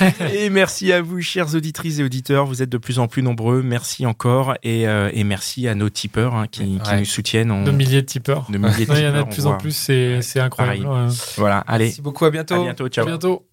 non. 0.00 0.26
Et 0.32 0.50
merci 0.50 0.92
à 0.92 1.02
vous, 1.02 1.20
chères 1.20 1.52
auditrices 1.54 1.98
et 1.98 2.04
auditeurs. 2.04 2.46
Vous 2.46 2.62
êtes 2.62 2.68
de 2.68 2.78
plus 2.78 2.98
en 3.00 3.08
plus 3.08 3.22
nombreux. 3.22 3.62
Merci 3.62 4.06
encore. 4.06 4.54
Et, 4.62 4.86
euh, 4.86 5.10
et 5.14 5.24
merci 5.24 5.66
à 5.66 5.74
nos 5.74 5.88
tipeurs 5.90 6.34
hein, 6.34 6.46
qui, 6.46 6.64
nous 6.64 7.04
soutiennent. 7.04 7.50
On- 7.50 7.64
De 7.64 7.70
milliers 7.72 8.02
de 8.02 8.06
tipeurs. 8.06 8.46
de 8.50 8.58
milliers 8.58 8.86
de 8.86 8.92
Il 8.94 9.02
y 9.02 9.06
en 9.08 9.14
a 9.14 9.22
de 9.24 9.28
plus 9.28 9.46
en 9.46 9.56
plus, 9.56 9.72
c'est 9.74 10.40
incroyable. 10.40 10.86
Ouais. 10.86 11.08
Voilà, 11.36 11.58
allez. 11.66 11.86
Merci 11.86 12.02
beaucoup, 12.02 12.24
à 12.24 12.30
bientôt. 12.30 12.54
À 12.54 12.62
bientôt. 12.64 12.84
À 12.86 12.90
Ciao. 12.90 13.06
bientôt. 13.06 13.46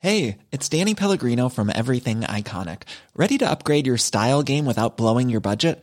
Hey, 0.00 0.38
it's 0.52 0.68
Danny 0.68 0.94
Pellegrino 0.94 1.48
from 1.48 1.70
Everything 1.70 2.22
Iconic. 2.22 2.82
Ready 3.16 3.38
to 3.38 3.44
upgrade 3.48 3.86
your 3.86 3.98
style 3.98 4.42
game 4.42 4.66
without 4.66 4.96
blowing 4.96 5.28
your 5.30 5.40
budget? 5.40 5.82